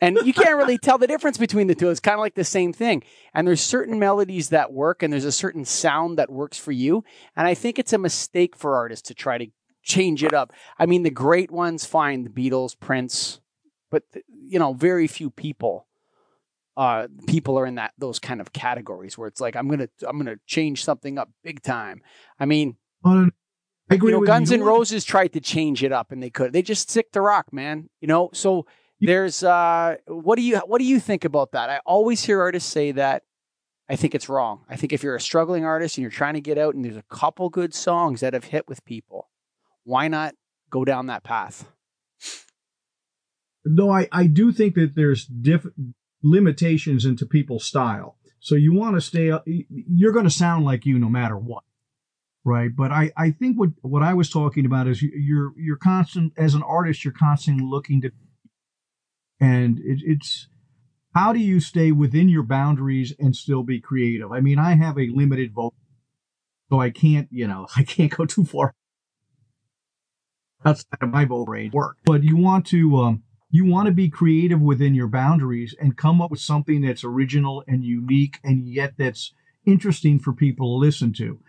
And 0.00 0.18
you 0.24 0.34
can't 0.34 0.58
really 0.58 0.76
tell 0.82 0.98
the 0.98 1.06
difference 1.06 1.38
between 1.38 1.68
the 1.68 1.74
two. 1.74 1.88
It's 1.88 2.00
kind 2.00 2.14
of 2.14 2.20
like 2.20 2.34
the 2.34 2.44
same 2.44 2.72
thing. 2.72 3.02
And 3.34 3.48
there's 3.48 3.62
certain 3.62 3.98
melodies 3.98 4.50
that 4.50 4.72
work 4.72 5.02
and 5.02 5.12
there's 5.12 5.24
a 5.24 5.32
certain 5.32 5.64
sound 5.64 6.18
that 6.18 6.30
works 6.30 6.58
for 6.58 6.72
you. 6.72 7.02
And 7.34 7.46
I 7.48 7.54
think 7.54 7.78
it's 7.78 7.94
a 7.94 7.98
mistake 7.98 8.56
for 8.56 8.76
artists 8.76 9.08
to 9.08 9.14
try 9.14 9.38
to 9.38 9.46
change 9.82 10.22
it 10.22 10.34
up. 10.34 10.52
I 10.78 10.84
mean, 10.86 11.02
the 11.02 11.10
great 11.10 11.50
ones, 11.50 11.86
fine, 11.86 12.24
the 12.24 12.30
Beatles, 12.30 12.78
Prince, 12.78 13.40
but 13.90 14.02
you 14.28 14.58
know, 14.58 14.74
very 14.74 15.06
few 15.06 15.30
people 15.30 15.86
uh 16.76 17.08
people 17.26 17.58
are 17.58 17.66
in 17.66 17.76
that 17.76 17.92
those 17.98 18.18
kind 18.18 18.40
of 18.40 18.52
categories 18.52 19.16
where 19.16 19.28
it's 19.28 19.40
like 19.40 19.56
I'm 19.56 19.68
going 19.68 19.80
to 19.80 20.08
I'm 20.08 20.24
to 20.24 20.38
change 20.46 20.84
something 20.84 21.18
up 21.18 21.30
big 21.42 21.62
time. 21.62 22.02
I 22.38 22.44
mean, 22.46 22.76
Well, 23.02 23.28
I 23.90 23.94
agree 23.94 24.12
you 24.12 24.20
know, 24.20 24.26
Guns 24.26 24.50
you. 24.50 24.58
N' 24.58 24.62
Roses 24.62 25.04
tried 25.04 25.32
to 25.34 25.40
change 25.40 25.82
it 25.82 25.92
up 25.92 26.12
and 26.12 26.22
they 26.22 26.30
could. 26.30 26.52
They 26.52 26.62
just 26.62 26.90
stick 26.90 27.12
to 27.12 27.20
rock, 27.20 27.52
man. 27.52 27.88
You 28.00 28.08
know, 28.08 28.30
so 28.32 28.66
there's 29.00 29.42
uh 29.42 29.96
what 30.06 30.36
do 30.36 30.42
you 30.42 30.58
what 30.58 30.78
do 30.78 30.84
you 30.84 31.00
think 31.00 31.24
about 31.24 31.52
that? 31.52 31.70
I 31.70 31.80
always 31.86 32.24
hear 32.24 32.40
artists 32.40 32.70
say 32.70 32.92
that. 32.92 33.22
I 33.88 33.94
think 33.94 34.16
it's 34.16 34.28
wrong. 34.28 34.64
I 34.68 34.74
think 34.74 34.92
if 34.92 35.04
you're 35.04 35.14
a 35.14 35.20
struggling 35.20 35.64
artist 35.64 35.96
and 35.96 36.02
you're 36.02 36.10
trying 36.10 36.34
to 36.34 36.40
get 36.40 36.58
out 36.58 36.74
and 36.74 36.84
there's 36.84 36.96
a 36.96 37.04
couple 37.08 37.48
good 37.48 37.72
songs 37.72 38.20
that 38.20 38.34
have 38.34 38.44
hit 38.44 38.66
with 38.66 38.84
people, 38.84 39.30
why 39.84 40.08
not 40.08 40.34
go 40.70 40.84
down 40.84 41.06
that 41.06 41.22
path? 41.22 41.70
No, 43.64 43.90
I, 43.90 44.08
I 44.12 44.26
do 44.26 44.52
think 44.52 44.74
that 44.74 44.94
there's 44.94 45.24
diff- 45.26 45.66
limitations 46.26 47.04
into 47.04 47.24
people's 47.26 47.64
style. 47.64 48.16
So 48.40 48.54
you 48.54 48.72
want 48.74 48.96
to 48.96 49.00
stay 49.00 49.32
you're 49.46 50.12
going 50.12 50.24
to 50.24 50.30
sound 50.30 50.64
like 50.64 50.84
you 50.86 50.98
no 50.98 51.08
matter 51.08 51.36
what. 51.36 51.62
Right. 52.44 52.70
But 52.74 52.92
I, 52.92 53.10
I 53.16 53.32
think 53.32 53.58
what, 53.58 53.70
what 53.82 54.04
I 54.04 54.14
was 54.14 54.30
talking 54.30 54.66
about 54.66 54.86
is 54.86 55.02
you- 55.02 55.10
you're, 55.16 55.52
you're 55.56 55.76
constant, 55.76 56.32
as 56.36 56.54
an 56.54 56.62
artist, 56.62 57.04
you're 57.04 57.12
constantly 57.12 57.64
looking 57.64 58.00
to, 58.02 58.12
and 59.40 59.78
it, 59.80 59.98
it's, 60.04 60.46
how 61.12 61.32
do 61.32 61.40
you 61.40 61.58
stay 61.58 61.90
within 61.90 62.28
your 62.28 62.44
boundaries 62.44 63.12
and 63.18 63.34
still 63.34 63.64
be 63.64 63.80
creative? 63.80 64.30
I 64.30 64.40
mean, 64.40 64.60
I 64.60 64.74
have 64.76 64.96
a 64.96 65.08
limited 65.12 65.52
vote, 65.54 65.74
so 66.70 66.80
I 66.80 66.90
can't, 66.90 67.26
you 67.32 67.48
know, 67.48 67.66
I 67.76 67.82
can't 67.82 68.14
go 68.16 68.26
too 68.26 68.44
far 68.44 68.72
outside 70.64 70.98
of 71.00 71.10
my 71.10 71.24
vote 71.24 71.48
range 71.48 71.72
work. 71.72 71.96
But 72.04 72.22
you 72.22 72.36
want 72.36 72.66
to, 72.66 72.96
um, 72.98 73.22
you 73.56 73.64
want 73.64 73.86
to 73.86 73.92
be 73.92 74.10
creative 74.10 74.60
within 74.60 74.94
your 74.94 75.08
boundaries 75.08 75.74
and 75.80 75.96
come 75.96 76.20
up 76.20 76.30
with 76.30 76.40
something 76.40 76.82
that's 76.82 77.04
original 77.04 77.64
and 77.66 77.82
unique 77.82 78.38
and 78.44 78.68
yet 78.68 78.92
that's 78.98 79.32
interesting 79.64 80.18
for 80.18 80.34
people 80.34 80.66
to 80.66 80.84
listen 80.84 81.12
to. 81.14 81.40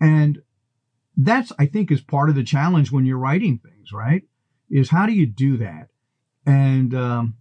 And 0.00 0.42
that's, 1.16 1.52
I 1.56 1.66
think, 1.66 1.92
is 1.92 2.00
part 2.00 2.28
of 2.28 2.34
the 2.34 2.42
challenge 2.42 2.90
when 2.90 3.06
you're 3.06 3.18
writing 3.18 3.58
things, 3.58 3.92
right? 3.92 4.24
Is 4.68 4.90
how 4.90 5.06
do 5.06 5.12
you 5.12 5.26
do 5.26 5.56
that? 5.58 5.90
And, 6.44 6.92
um, 6.92 7.34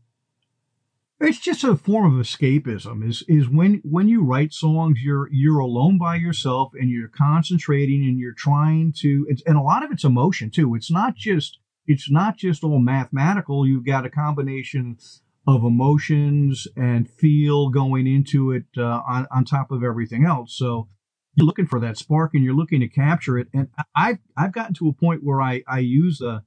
it's 1.20 1.40
just 1.40 1.64
a 1.64 1.76
form 1.76 2.06
of 2.20 2.26
escapism 2.26 3.08
is 3.08 3.24
is 3.30 3.48
when 3.48 3.82
when 3.86 4.10
you 4.10 4.24
write 4.24 4.52
songs 4.52 5.02
you're 5.02 5.30
you're 5.32 5.60
alone 5.60 5.98
by 5.98 6.16
yourself 6.16 6.74
and 6.74 6.90
you're 6.90 7.08
concentrating 7.08 8.04
and 8.04 8.20
you're 8.20 8.34
trying 8.34 8.92
to 8.92 9.26
and 9.46 9.58
a 9.58 9.62
lot 9.62 9.86
of 9.86 9.92
it's 9.92 10.04
emotion 10.04 10.50
too 10.50 10.76
it's 10.76 10.92
not 10.92 11.16
just 11.16 11.60
it's 11.88 12.10
not 12.10 12.38
just 12.38 12.64
all 12.64 12.80
mathematical. 12.80 13.68
You've 13.68 13.86
got 13.86 14.06
a 14.06 14.10
combination 14.10 14.98
of 15.46 15.64
emotions 15.64 16.68
and 16.78 17.10
feel 17.10 17.70
going 17.70 18.08
into 18.08 18.52
it 18.52 18.66
uh, 18.78 19.02
on, 19.08 19.28
on 19.32 19.44
top 19.44 19.72
of 19.72 19.84
everything 19.84 20.26
else. 20.26 20.56
So 20.58 20.88
you're 21.36 21.46
looking 21.46 21.68
for 21.68 21.80
that 21.80 21.98
spark 21.98 22.32
and 22.34 22.44
you're 22.44 22.54
looking 22.54 22.80
to 22.80 22.88
capture 22.88 23.38
it. 23.38 23.48
And 23.54 23.68
i've 23.96 24.20
i've 24.38 24.54
gotten 24.54 24.74
to 24.76 24.88
a 24.88 24.94
point 24.94 25.24
where 25.24 25.42
i 25.42 25.64
i 25.68 25.80
use 25.80 26.22
uh, 26.22 26.40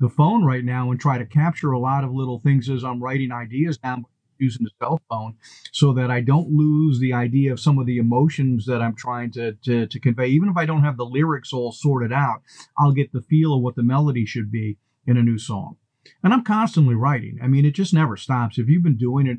the 0.00 0.08
phone 0.08 0.44
right 0.44 0.64
now 0.64 0.90
and 0.90 1.00
try 1.00 1.18
to 1.18 1.26
capture 1.26 1.72
a 1.72 1.78
lot 1.78 2.04
of 2.04 2.12
little 2.12 2.38
things 2.38 2.68
as 2.68 2.84
i'm 2.84 3.02
writing 3.02 3.32
ideas 3.32 3.78
down. 3.78 4.02
do 4.02 4.06
using 4.38 4.64
the 4.64 4.70
cell 4.78 5.00
phone 5.08 5.34
so 5.72 5.92
that 5.92 6.10
I 6.10 6.20
don't 6.20 6.50
lose 6.50 6.98
the 6.98 7.12
idea 7.12 7.52
of 7.52 7.60
some 7.60 7.78
of 7.78 7.86
the 7.86 7.98
emotions 7.98 8.66
that 8.66 8.82
I'm 8.82 8.94
trying 8.94 9.32
to, 9.32 9.52
to, 9.64 9.86
to 9.86 10.00
convey. 10.00 10.28
Even 10.28 10.48
if 10.48 10.56
I 10.56 10.66
don't 10.66 10.84
have 10.84 10.96
the 10.96 11.06
lyrics 11.06 11.52
all 11.52 11.72
sorted 11.72 12.12
out, 12.12 12.42
I'll 12.78 12.92
get 12.92 13.12
the 13.12 13.22
feel 13.22 13.54
of 13.54 13.62
what 13.62 13.76
the 13.76 13.82
melody 13.82 14.26
should 14.26 14.50
be 14.50 14.78
in 15.06 15.16
a 15.16 15.22
new 15.22 15.38
song. 15.38 15.76
And 16.22 16.32
I'm 16.32 16.44
constantly 16.44 16.94
writing. 16.94 17.38
I 17.42 17.46
mean, 17.46 17.64
it 17.64 17.74
just 17.74 17.94
never 17.94 18.16
stops. 18.16 18.58
If 18.58 18.68
you've 18.68 18.82
been 18.82 18.98
doing 18.98 19.26
it 19.26 19.38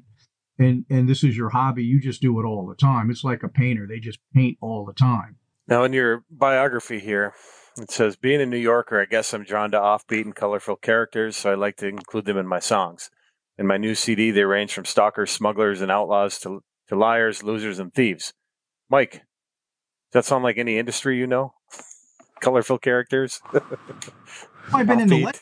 and, 0.57 0.85
and 0.89 1.07
this 1.07 1.23
is 1.23 1.37
your 1.37 1.49
hobby, 1.49 1.83
you 1.83 1.99
just 1.99 2.21
do 2.21 2.39
it 2.39 2.45
all 2.45 2.65
the 2.65 2.75
time. 2.75 3.11
It's 3.11 3.23
like 3.23 3.43
a 3.43 3.49
painter. 3.49 3.85
They 3.87 3.99
just 3.99 4.19
paint 4.33 4.57
all 4.61 4.85
the 4.85 4.93
time. 4.93 5.37
Now, 5.67 5.83
in 5.83 5.93
your 5.93 6.23
biography 6.29 6.99
here, 6.99 7.33
it 7.77 7.91
says, 7.91 8.15
being 8.15 8.39
a 8.39 8.45
New 8.45 8.57
Yorker, 8.57 9.01
I 9.01 9.05
guess 9.05 9.33
I'm 9.33 9.43
drawn 9.43 9.71
to 9.71 9.79
offbeat 9.79 10.21
and 10.21 10.35
colorful 10.35 10.75
characters, 10.75 11.35
so 11.35 11.51
I 11.51 11.55
like 11.55 11.77
to 11.77 11.87
include 11.87 12.25
them 12.25 12.37
in 12.37 12.47
my 12.47 12.59
songs. 12.59 13.09
In 13.57 13.67
my 13.67 13.77
new 13.77 13.95
CD, 13.95 14.31
they 14.31 14.43
range 14.43 14.73
from 14.73 14.85
stalkers, 14.85 15.31
smugglers, 15.31 15.81
and 15.81 15.91
outlaws 15.91 16.39
to, 16.39 16.61
to 16.89 16.95
liars, 16.95 17.41
losers, 17.41 17.79
and 17.79 17.93
thieves. 17.93 18.33
Mike, 18.89 19.11
does 19.11 19.21
that 20.11 20.25
sound 20.25 20.43
like 20.43 20.57
any 20.57 20.77
industry 20.77 21.17
you 21.17 21.25
know? 21.25 21.53
Colorful 22.41 22.77
characters? 22.77 23.39
I've 24.73 24.87
been 24.87 24.99
in 24.99 25.07
the 25.07 25.23
Offbeat? 25.23 25.41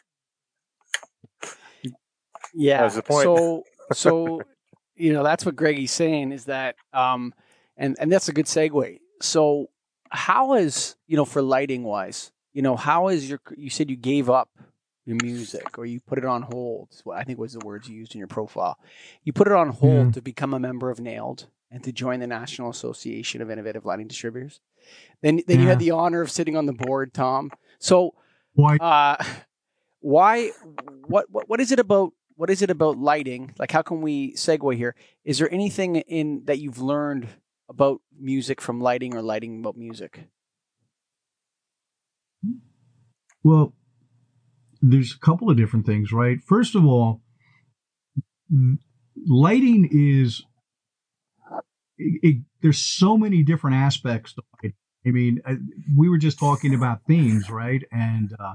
Yeah. 2.54 2.78
That 2.78 2.84
was 2.84 2.96
the 2.96 3.04
point. 3.04 3.24
So, 3.24 3.64
so 3.94 4.42
you 4.96 5.14
know, 5.14 5.24
that's 5.24 5.46
what 5.46 5.56
Greggy's 5.56 5.92
saying 5.92 6.32
is 6.32 6.46
that, 6.46 6.76
um, 6.94 7.34
and 7.78 7.96
and 8.00 8.12
that's 8.12 8.30
a 8.30 8.34
good 8.34 8.46
segue. 8.46 9.00
So, 9.22 9.68
how 10.10 10.54
is 10.54 10.96
you 11.08 11.18
know 11.18 11.26
for 11.26 11.42
lighting 11.42 11.84
wise, 11.84 12.32
you 12.54 12.62
know, 12.62 12.76
how 12.76 13.08
is 13.08 13.28
your? 13.28 13.40
You 13.58 13.70
said 13.70 13.90
you 13.90 13.96
gave 13.96 14.30
up 14.30 14.50
your 15.06 15.18
music 15.22 15.78
or 15.78 15.86
you 15.86 16.00
put 16.00 16.18
it 16.18 16.26
on 16.26 16.42
hold. 16.44 16.90
what 17.04 17.18
I 17.18 17.24
think 17.24 17.40
was 17.40 17.54
the 17.54 17.66
words 17.66 17.90
you 17.90 17.96
used 17.96 18.14
in 18.16 18.20
your 18.20 18.28
profile. 18.28 18.78
You 19.24 19.34
put 19.34 19.48
it 19.48 19.54
on 19.54 19.70
hold 19.70 20.08
Yeah. 20.08 20.12
to 20.12 20.22
become 20.22 20.54
a 20.54 20.60
member 20.60 20.90
of 20.90 21.00
NAILD 21.00 21.48
and 21.72 21.84
to 21.84 21.92
join 21.92 22.20
the 22.20 22.28
National 22.28 22.70
Association 22.70 23.42
of 23.42 23.50
Innovative 23.52 23.86
Lighting 23.86 24.08
Distributors. 24.08 24.62
Then, 25.22 25.42
then 25.48 25.60
you 25.62 25.68
had 25.68 25.80
the 25.80 25.92
honor 25.92 26.22
of 26.22 26.30
sitting 26.32 26.56
on 26.56 26.66
the 26.66 26.74
board, 26.74 27.14
Tom. 27.14 27.52
So, 27.80 28.16
Why? 28.54 28.78
uh, 28.78 29.22
why? 30.02 30.52
What, 31.08 31.30
what? 31.30 31.50
What 31.50 31.60
is 31.62 31.72
it 31.72 31.80
about? 31.80 32.14
What 32.36 32.50
is 32.50 32.62
it 32.62 32.70
about 32.70 32.98
lighting? 32.98 33.54
Like, 33.60 33.72
how 33.72 33.82
can 33.82 34.02
we 34.02 34.34
segue 34.34 34.76
here? 34.76 34.96
Is 35.24 35.38
there 35.38 35.52
anything 35.54 35.98
in 35.98 36.44
that 36.46 36.60
you've 36.60 36.80
learned 36.80 37.28
about 37.70 38.02
music 38.20 38.60
from 38.60 38.82
lighting 38.82 39.16
or 39.16 39.22
lighting 39.22 39.60
about 39.60 39.78
music? 39.78 40.28
Well, 43.44 43.74
there's 44.84 45.14
a 45.16 45.20
couple 45.26 45.50
of 45.50 45.58
different 45.58 45.86
things, 45.86 46.12
right? 46.12 46.40
First 46.46 46.76
of 46.76 46.86
all, 46.86 47.22
lighting 49.28 49.88
is 49.92 50.44
it, 51.98 52.20
it- 52.24 52.44
there's 52.62 52.78
so 52.82 53.18
many 53.18 53.44
different 53.44 53.76
aspects 53.76 54.34
to 54.34 54.42
lighting. 54.62 54.78
I 55.06 55.12
mean, 55.12 55.42
uh, 55.46 55.56
we 55.98 56.08
were 56.08 56.18
just 56.18 56.40
talking 56.40 56.74
about 56.74 57.02
themes, 57.08 57.50
right? 57.50 57.82
And 57.92 58.32
uh, 58.40 58.54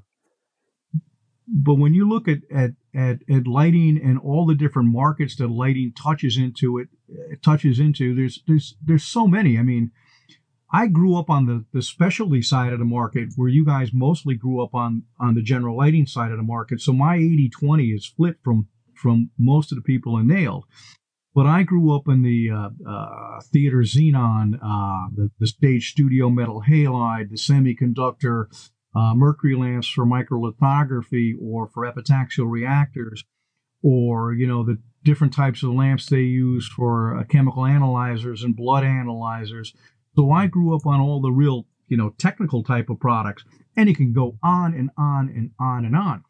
but 1.47 1.75
when 1.75 1.93
you 1.93 2.09
look 2.09 2.27
at, 2.27 2.39
at 2.51 2.71
at 2.95 3.19
at 3.31 3.47
lighting 3.47 4.01
and 4.03 4.19
all 4.19 4.47
the 4.47 4.55
different 4.55 4.91
markets 4.91 5.37
that 5.37 5.49
lighting 5.49 5.93
touches 5.93 6.39
into, 6.39 6.79
it, 6.79 6.89
it 7.31 7.43
touches 7.43 7.79
into. 7.79 8.15
There's 8.15 8.43
there's 8.47 8.77
there's 8.83 9.05
so 9.05 9.27
many. 9.27 9.59
I 9.59 9.63
mean, 9.63 9.91
I 10.71 10.87
grew 10.87 11.17
up 11.17 11.31
on 11.31 11.47
the, 11.47 11.65
the 11.73 11.83
specialty 11.83 12.43
side 12.43 12.73
of 12.73 12.79
the 12.79 12.85
market 12.85 13.31
where 13.37 13.49
you 13.49 13.65
guys 13.65 13.91
mostly 13.93 14.35
grew 14.35 14.63
up 14.63 14.75
on, 14.75 15.05
on 15.19 15.35
the 15.35 15.43
general 15.43 15.77
lighting 15.77 16.07
side 16.07 16.31
of 16.31 16.37
the 16.37 16.43
market. 16.43 16.81
So 16.81 16.93
my 16.93 17.17
80 17.17 17.51
20 17.51 17.85
is 17.85 18.07
split 18.07 18.37
from, 18.45 18.69
from 18.95 19.31
most 19.39 19.73
of 19.73 19.77
the 19.77 19.83
people 19.83 20.19
in 20.19 20.27
NAILD. 20.27 20.65
But 21.35 21.47
I 21.47 21.63
grew 21.63 21.95
up 21.95 22.09
in 22.09 22.23
the 22.23 22.51
uh, 22.51 22.71
uh, 22.91 23.41
theater 23.53 23.79
xenon, 23.79 24.55
uh, 24.57 25.09
the, 25.15 25.31
the 25.39 25.47
stage 25.47 25.91
studio 25.91 26.31
metal 26.31 26.65
halide, 26.69 27.31
the 27.31 27.37
semiconductor, 27.37 28.47
uh, 28.95 29.15
mercury 29.15 29.55
lamps 29.55 29.89
for 29.89 30.05
microlithography 30.05 31.35
or 31.41 31.69
for 31.69 31.85
epitaxial 31.85 32.51
reactors, 32.51 33.23
or, 33.83 34.33
you 34.33 34.47
know, 34.47 34.65
the 34.65 34.79
different 35.05 35.33
types 35.33 35.63
of 35.63 35.71
lamps 35.71 36.07
they 36.07 36.23
use 36.23 36.69
for 36.69 37.17
uh, 37.17 37.25
chemical 37.25 37.65
analyzers 37.65 38.43
and 38.43 38.57
blood 38.57 38.83
analyzers. 38.83 39.75
So 40.19 40.33
I 40.33 40.49
grew 40.49 40.75
up 40.75 40.85
on 40.85 41.01
all 41.01 41.21
the 41.21 41.31
real, 41.31 41.65
you 41.87 41.97
know, 41.97 42.11
technical 42.19 42.65
type 42.65 42.91
of 42.91 42.99
products, 42.99 43.45
and 43.77 43.89
it 43.89 43.97
can 43.97 44.13
go 44.13 44.37
on 44.43 44.75
and 44.75 44.91
on 44.99 45.29
and 45.29 45.53
on 45.61 45.85
and 45.85 45.95
on. 45.95 46.25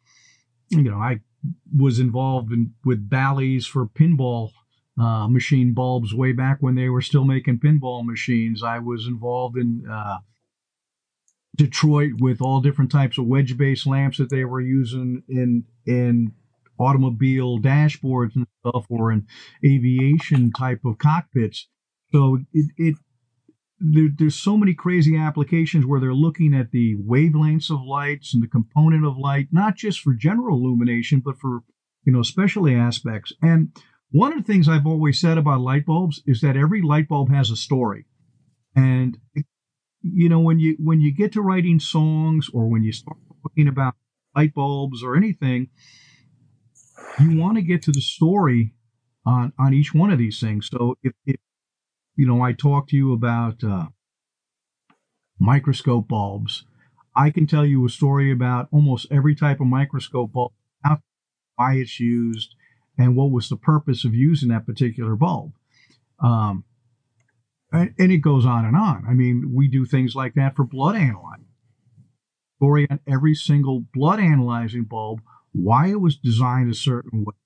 You 0.69 0.83
know, 0.83 0.97
I 0.97 1.21
was 1.75 1.97
involved 1.97 2.53
in 2.53 2.75
with 2.85 3.09
Bally's 3.09 3.65
for 3.65 3.87
pinball 3.87 4.51
uh, 5.01 5.27
machine 5.27 5.73
bulbs 5.73 6.13
way 6.13 6.33
back 6.33 6.57
when 6.59 6.75
they 6.75 6.87
were 6.87 7.01
still 7.01 7.25
making 7.25 7.61
pinball 7.61 8.05
machines. 8.05 8.61
I 8.61 8.77
was 8.77 9.07
involved 9.07 9.57
in 9.57 9.87
uh, 9.91 10.19
Detroit 11.55 12.11
with 12.19 12.43
all 12.43 12.61
different 12.61 12.91
types 12.91 13.17
of 13.17 13.25
wedge-based 13.25 13.87
lamps 13.87 14.19
that 14.19 14.29
they 14.29 14.45
were 14.45 14.61
using 14.61 15.23
in 15.27 15.63
in 15.87 16.33
automobile 16.77 17.57
dashboards 17.57 18.35
and 18.35 18.45
stuff, 18.59 18.85
or 18.87 19.11
in 19.11 19.25
aviation 19.65 20.51
type 20.51 20.81
of 20.85 20.99
cockpits. 20.99 21.67
So 22.11 22.37
it, 22.53 22.71
it 22.77 22.95
there, 23.79 24.09
there's 24.17 24.35
so 24.39 24.57
many 24.57 24.73
crazy 24.73 25.17
applications 25.17 25.85
where 25.85 25.99
they're 25.99 26.13
looking 26.13 26.53
at 26.53 26.71
the 26.71 26.95
wavelengths 26.97 27.69
of 27.69 27.81
lights 27.81 28.33
and 28.33 28.43
the 28.43 28.47
component 28.47 29.05
of 29.05 29.17
light, 29.17 29.47
not 29.51 29.75
just 29.75 30.01
for 30.01 30.13
general 30.13 30.57
illumination, 30.57 31.21
but 31.23 31.39
for 31.39 31.61
you 32.03 32.13
know 32.13 32.21
specialty 32.21 32.75
aspects. 32.75 33.33
And 33.41 33.71
one 34.11 34.33
of 34.33 34.45
the 34.45 34.51
things 34.51 34.67
I've 34.67 34.87
always 34.87 35.19
said 35.19 35.37
about 35.37 35.61
light 35.61 35.85
bulbs 35.85 36.21
is 36.25 36.41
that 36.41 36.57
every 36.57 36.81
light 36.81 37.07
bulb 37.07 37.29
has 37.29 37.51
a 37.51 37.55
story. 37.55 38.05
And 38.75 39.17
you 40.01 40.29
know 40.29 40.39
when 40.39 40.59
you 40.59 40.75
when 40.79 41.01
you 41.01 41.13
get 41.13 41.33
to 41.33 41.41
writing 41.41 41.79
songs 41.79 42.49
or 42.53 42.67
when 42.67 42.83
you 42.83 42.91
start 42.91 43.17
talking 43.43 43.67
about 43.67 43.95
light 44.35 44.53
bulbs 44.53 45.03
or 45.03 45.15
anything, 45.15 45.69
you 47.19 47.37
want 47.37 47.57
to 47.57 47.61
get 47.61 47.81
to 47.83 47.91
the 47.91 48.01
story 48.01 48.73
on 49.25 49.53
on 49.57 49.73
each 49.73 49.93
one 49.93 50.11
of 50.11 50.17
these 50.17 50.39
things. 50.39 50.69
So 50.71 50.95
if, 51.03 51.13
if 51.25 51.37
you 52.19 52.27
know, 52.27 52.41
I 52.41 52.51
talked 52.51 52.89
to 52.89 52.97
you 52.97 53.13
about 53.13 53.63
uh, 53.63 53.85
microscope 55.39 56.09
bulbs. 56.09 56.65
I 57.15 57.29
can 57.29 57.47
tell 57.47 57.65
you 57.65 57.85
a 57.85 57.89
story 57.89 58.29
about 58.29 58.67
almost 58.73 59.07
every 59.09 59.35
type 59.35 59.61
of 59.61 59.67
microscope 59.67 60.33
bulb, 60.33 60.51
why 61.55 61.75
it's 61.75 61.97
used, 61.97 62.55
and 62.97 63.15
what 63.15 63.31
was 63.31 63.47
the 63.47 63.55
purpose 63.55 64.03
of 64.03 64.13
using 64.13 64.49
that 64.49 64.65
particular 64.65 65.15
bulb. 65.15 65.53
Um, 66.21 66.65
and, 67.71 67.93
and 67.97 68.11
it 68.11 68.17
goes 68.17 68.45
on 68.45 68.65
and 68.65 68.75
on. 68.75 69.05
I 69.07 69.13
mean, 69.13 69.53
we 69.55 69.69
do 69.69 69.85
things 69.85 70.13
like 70.13 70.33
that 70.33 70.57
for 70.57 70.65
blood 70.65 70.97
analyzing. 70.97 71.45
Story 72.57 72.85
on 72.91 72.99
every 73.07 73.33
single 73.33 73.85
blood 73.93 74.19
analyzing 74.19 74.83
bulb, 74.83 75.21
why 75.53 75.87
it 75.87 76.01
was 76.01 76.17
designed 76.17 76.69
a 76.69 76.75
certain 76.75 77.23
way 77.23 77.38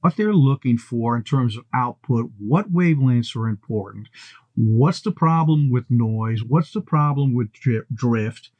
what 0.00 0.16
they're 0.16 0.32
looking 0.32 0.78
for 0.78 1.16
in 1.16 1.22
terms 1.22 1.56
of 1.56 1.64
output, 1.74 2.30
what 2.38 2.72
wavelengths 2.72 3.36
are 3.36 3.48
important, 3.48 4.08
what's 4.54 5.00
the 5.00 5.12
problem 5.12 5.70
with 5.70 5.84
noise, 5.90 6.42
what's 6.42 6.72
the 6.72 6.80
problem 6.80 7.34
with 7.34 7.48
drift. 7.92 8.50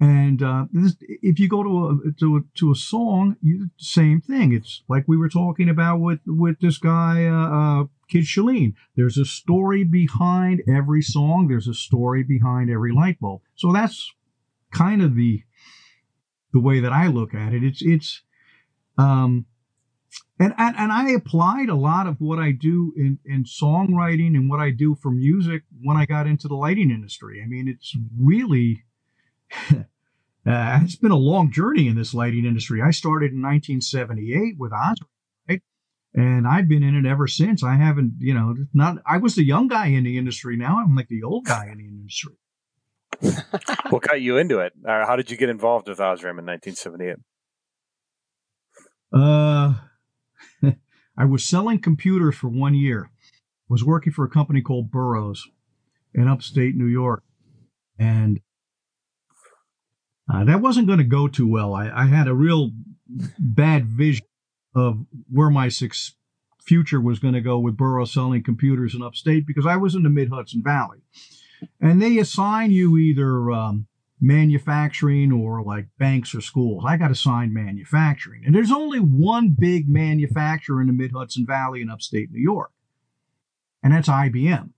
And 0.00 0.42
uh, 0.42 0.66
this, 0.72 0.96
if 1.00 1.38
you 1.38 1.48
go 1.48 1.62
to 1.62 2.02
a 2.08 2.12
to 2.20 2.36
a, 2.36 2.40
to 2.58 2.72
a 2.72 2.74
song, 2.74 3.36
you, 3.40 3.70
same 3.78 4.20
thing. 4.20 4.52
It's 4.52 4.82
like 4.88 5.04
we 5.06 5.16
were 5.16 5.28
talking 5.28 5.68
about 5.68 6.00
with 6.00 6.18
with 6.26 6.58
this 6.60 6.78
guy, 6.78 7.26
uh, 7.26 7.82
uh, 7.82 7.84
Kid 8.08 8.24
Shelleen. 8.24 8.74
There's 8.96 9.16
a 9.16 9.24
story 9.24 9.84
behind 9.84 10.62
every 10.68 11.00
song. 11.00 11.46
There's 11.46 11.68
a 11.68 11.74
story 11.74 12.24
behind 12.24 12.70
every 12.70 12.92
light 12.92 13.20
bulb. 13.20 13.42
So 13.54 13.72
that's 13.72 14.12
kind 14.72 15.00
of 15.00 15.14
the 15.14 15.44
the 16.52 16.60
way 16.60 16.80
that 16.80 16.92
I 16.92 17.06
look 17.06 17.32
at 17.32 17.54
it. 17.54 17.62
It's 17.62 17.80
it's 17.80 18.22
um, 18.98 19.46
and, 20.38 20.52
and 20.58 20.76
and 20.76 20.92
I 20.92 21.10
applied 21.10 21.68
a 21.68 21.76
lot 21.76 22.06
of 22.06 22.16
what 22.20 22.38
I 22.38 22.50
do 22.50 22.92
in 22.96 23.18
in 23.24 23.44
songwriting 23.44 24.34
and 24.34 24.50
what 24.50 24.60
I 24.60 24.70
do 24.70 24.96
for 25.00 25.10
music 25.10 25.62
when 25.82 25.96
I 25.96 26.06
got 26.06 26.26
into 26.26 26.48
the 26.48 26.54
lighting 26.54 26.90
industry. 26.90 27.40
I 27.42 27.46
mean, 27.46 27.68
it's 27.68 27.96
really 28.18 28.84
uh, 29.72 30.80
it's 30.82 30.96
been 30.96 31.12
a 31.12 31.16
long 31.16 31.52
journey 31.52 31.86
in 31.86 31.96
this 31.96 32.14
lighting 32.14 32.44
industry. 32.44 32.82
I 32.82 32.90
started 32.90 33.32
in 33.32 33.42
1978 33.42 34.56
with 34.58 34.72
Osram, 34.72 35.06
right? 35.48 35.62
And 36.14 36.48
I've 36.48 36.68
been 36.68 36.82
in 36.82 36.96
it 36.96 37.08
ever 37.08 37.28
since. 37.28 37.62
I 37.62 37.76
haven't, 37.76 38.14
you 38.18 38.34
know, 38.34 38.56
not 38.72 38.96
I 39.06 39.18
was 39.18 39.36
the 39.36 39.44
young 39.44 39.68
guy 39.68 39.86
in 39.86 40.04
the 40.04 40.18
industry. 40.18 40.56
Now 40.56 40.80
I'm 40.80 40.96
like 40.96 41.08
the 41.08 41.22
old 41.22 41.44
guy 41.44 41.68
in 41.70 41.78
the 41.78 41.84
industry. 41.84 42.34
what 43.90 44.02
got 44.02 44.20
you 44.20 44.36
into 44.38 44.58
it? 44.58 44.72
Uh, 44.86 45.06
how 45.06 45.14
did 45.14 45.30
you 45.30 45.36
get 45.36 45.48
involved 45.48 45.88
with 45.88 45.98
Osram 45.98 46.38
in 46.38 46.46
1978? 46.46 47.16
Uh, 49.12 49.74
I 51.16 51.24
was 51.24 51.44
selling 51.44 51.80
computers 51.80 52.36
for 52.36 52.48
one 52.48 52.74
year. 52.74 53.10
Was 53.68 53.84
working 53.84 54.12
for 54.12 54.24
a 54.24 54.30
company 54.30 54.60
called 54.60 54.90
Burroughs 54.90 55.48
in 56.12 56.28
upstate 56.28 56.76
New 56.76 56.86
York, 56.86 57.24
and 57.98 58.40
uh, 60.32 60.44
that 60.44 60.60
wasn't 60.60 60.86
going 60.86 60.98
to 60.98 61.04
go 61.04 61.28
too 61.28 61.48
well. 61.48 61.74
I, 61.74 61.90
I 61.90 62.06
had 62.06 62.28
a 62.28 62.34
real 62.34 62.72
bad 63.38 63.86
vision 63.86 64.26
of 64.74 65.06
where 65.30 65.50
my 65.50 65.68
suc 65.68 65.92
future 66.62 67.00
was 67.00 67.18
going 67.18 67.34
to 67.34 67.40
go 67.40 67.58
with 67.58 67.76
Burroughs 67.76 68.12
selling 68.12 68.42
computers 68.42 68.94
in 68.94 69.02
upstate 69.02 69.46
because 69.46 69.66
I 69.66 69.76
was 69.76 69.94
in 69.94 70.02
the 70.02 70.10
mid 70.10 70.30
Hudson 70.30 70.62
Valley. 70.62 70.98
And 71.80 72.00
they 72.00 72.18
assign 72.18 72.70
you 72.70 72.96
either 72.96 73.50
um, 73.50 73.86
manufacturing 74.20 75.32
or 75.32 75.62
like 75.62 75.86
banks 75.98 76.34
or 76.34 76.40
schools. 76.40 76.84
I 76.86 76.96
got 76.96 77.10
assigned 77.10 77.52
manufacturing. 77.52 78.42
And 78.44 78.54
there's 78.54 78.72
only 78.72 78.98
one 78.98 79.56
big 79.58 79.88
manufacturer 79.88 80.80
in 80.80 80.86
the 80.86 80.92
mid 80.92 81.12
Hudson 81.12 81.44
Valley 81.46 81.82
in 81.82 81.90
upstate 81.90 82.30
New 82.30 82.40
York, 82.40 82.70
and 83.82 83.92
that's 83.92 84.08
IBM. 84.08 84.70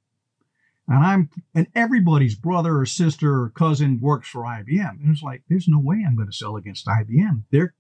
And 0.89 1.05
I'm 1.05 1.31
and 1.55 1.67
everybody's 1.75 2.37
brother 2.37 2.79
or 2.79 2.87
sister 2.87 3.43
or 3.43 3.51
cousin 3.51 3.99
works 4.01 4.29
for 4.29 4.43
IBM. 4.43 5.03
And 5.03 5.11
it's 5.11 5.23
like, 5.23 5.43
there's 5.49 5.69
no 5.69 5.81
way 5.81 6.05
I'm 6.07 6.17
going 6.17 6.31
to 6.31 6.37
sell 6.37 6.57
against 6.57 6.87
IBM. 6.87 7.43
There, 7.51 7.75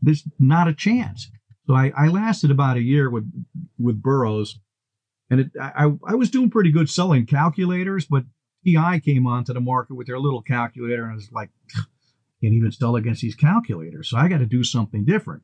there's 0.00 0.24
not 0.38 0.68
a 0.68 0.74
chance. 0.74 1.30
So 1.66 1.74
I, 1.74 1.92
I 1.96 2.08
lasted 2.08 2.50
about 2.50 2.76
a 2.76 2.82
year 2.82 3.10
with 3.10 3.30
with 3.78 4.02
Burroughs, 4.02 4.58
and 5.30 5.40
it, 5.40 5.50
I 5.60 5.92
I 6.06 6.14
was 6.14 6.30
doing 6.30 6.48
pretty 6.48 6.70
good 6.70 6.88
selling 6.88 7.26
calculators, 7.26 8.06
but 8.06 8.24
TI 8.74 9.00
came 9.00 9.26
onto 9.26 9.52
the 9.52 9.60
market 9.60 9.94
with 9.94 10.06
their 10.06 10.18
little 10.18 10.42
calculator, 10.42 11.04
and 11.04 11.14
was 11.14 11.30
like, 11.32 11.50
can't 12.42 12.54
even 12.54 12.70
sell 12.70 12.96
against 12.96 13.22
these 13.22 13.34
calculators. 13.34 14.10
So 14.10 14.16
I 14.16 14.28
got 14.28 14.38
to 14.38 14.46
do 14.46 14.62
something 14.62 15.04
different. 15.04 15.42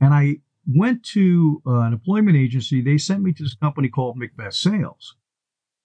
And 0.00 0.12
I 0.12 0.36
went 0.66 1.04
to 1.04 1.62
uh, 1.66 1.80
an 1.80 1.92
employment 1.92 2.36
agency. 2.36 2.82
They 2.82 2.98
sent 2.98 3.22
me 3.22 3.32
to 3.32 3.42
this 3.42 3.54
company 3.54 3.88
called 3.88 4.16
Macbeth 4.18 4.54
Sales. 4.54 5.16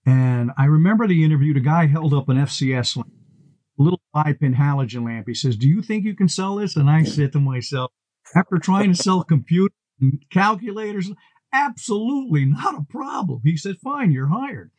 And 0.05 0.51
I 0.57 0.65
remember 0.65 1.07
the 1.07 1.23
interview. 1.23 1.53
The 1.53 1.61
guy 1.61 1.87
held 1.87 2.13
up 2.13 2.29
an 2.29 2.37
FCS 2.37 2.97
lamp, 2.97 3.11
a 3.79 3.83
little 3.83 4.01
five 4.13 4.39
pin 4.39 4.53
halogen 4.53 5.05
lamp. 5.05 5.27
He 5.27 5.33
says, 5.33 5.55
Do 5.55 5.67
you 5.67 5.81
think 5.81 6.05
you 6.05 6.15
can 6.15 6.29
sell 6.29 6.57
this? 6.57 6.75
And 6.75 6.89
I 6.89 7.03
said 7.03 7.31
to 7.31 7.39
myself, 7.39 7.91
after 8.35 8.57
trying 8.57 8.93
to 8.93 9.01
sell 9.01 9.23
computers 9.23 9.75
and 9.99 10.23
calculators, 10.29 11.09
absolutely 11.51 12.45
not 12.45 12.75
a 12.75 12.85
problem. 12.87 13.41
He 13.43 13.57
said, 13.57 13.77
Fine, 13.83 14.11
you're 14.11 14.27
hired. 14.27 14.71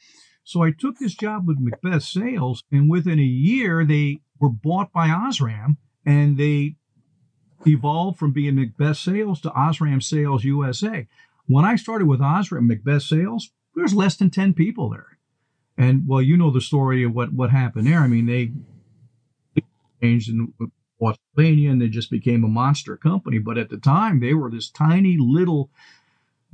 So 0.46 0.62
I 0.62 0.70
took 0.70 0.98
this 0.98 1.16
job 1.16 1.48
with 1.48 1.58
Macbeth 1.58 2.04
Sales, 2.04 2.62
and 2.70 2.88
within 2.88 3.18
a 3.18 3.22
year, 3.22 3.84
they 3.84 4.20
were 4.38 4.48
bought 4.48 4.92
by 4.92 5.08
Osram 5.08 5.76
and 6.04 6.38
they 6.38 6.76
evolved 7.66 8.16
from 8.16 8.30
being 8.30 8.54
Macbeth 8.54 8.96
Sales 8.96 9.40
to 9.40 9.50
Osram 9.50 10.00
Sales 10.00 10.44
USA. 10.44 11.08
When 11.46 11.64
I 11.64 11.74
started 11.74 12.06
with 12.06 12.20
Osram 12.20 12.68
Macbeth 12.68 13.02
Sales, 13.02 13.50
there's 13.74 13.92
less 13.92 14.16
than 14.16 14.30
10 14.30 14.54
people 14.54 14.88
there. 14.88 15.18
And 15.76 16.06
well, 16.06 16.22
you 16.22 16.36
know 16.36 16.52
the 16.52 16.60
story 16.60 17.02
of 17.02 17.12
what, 17.12 17.32
what 17.32 17.50
happened 17.50 17.88
there. 17.88 17.98
I 17.98 18.06
mean, 18.06 18.26
they 18.26 18.52
changed 20.00 20.28
in 20.30 20.52
Australia 21.00 21.70
and 21.72 21.82
they 21.82 21.88
just 21.88 22.10
became 22.10 22.44
a 22.44 22.48
monster 22.48 22.96
company. 22.96 23.38
But 23.40 23.58
at 23.58 23.68
the 23.68 23.78
time, 23.78 24.20
they 24.20 24.32
were 24.32 24.48
this 24.48 24.70
tiny 24.70 25.16
little 25.18 25.70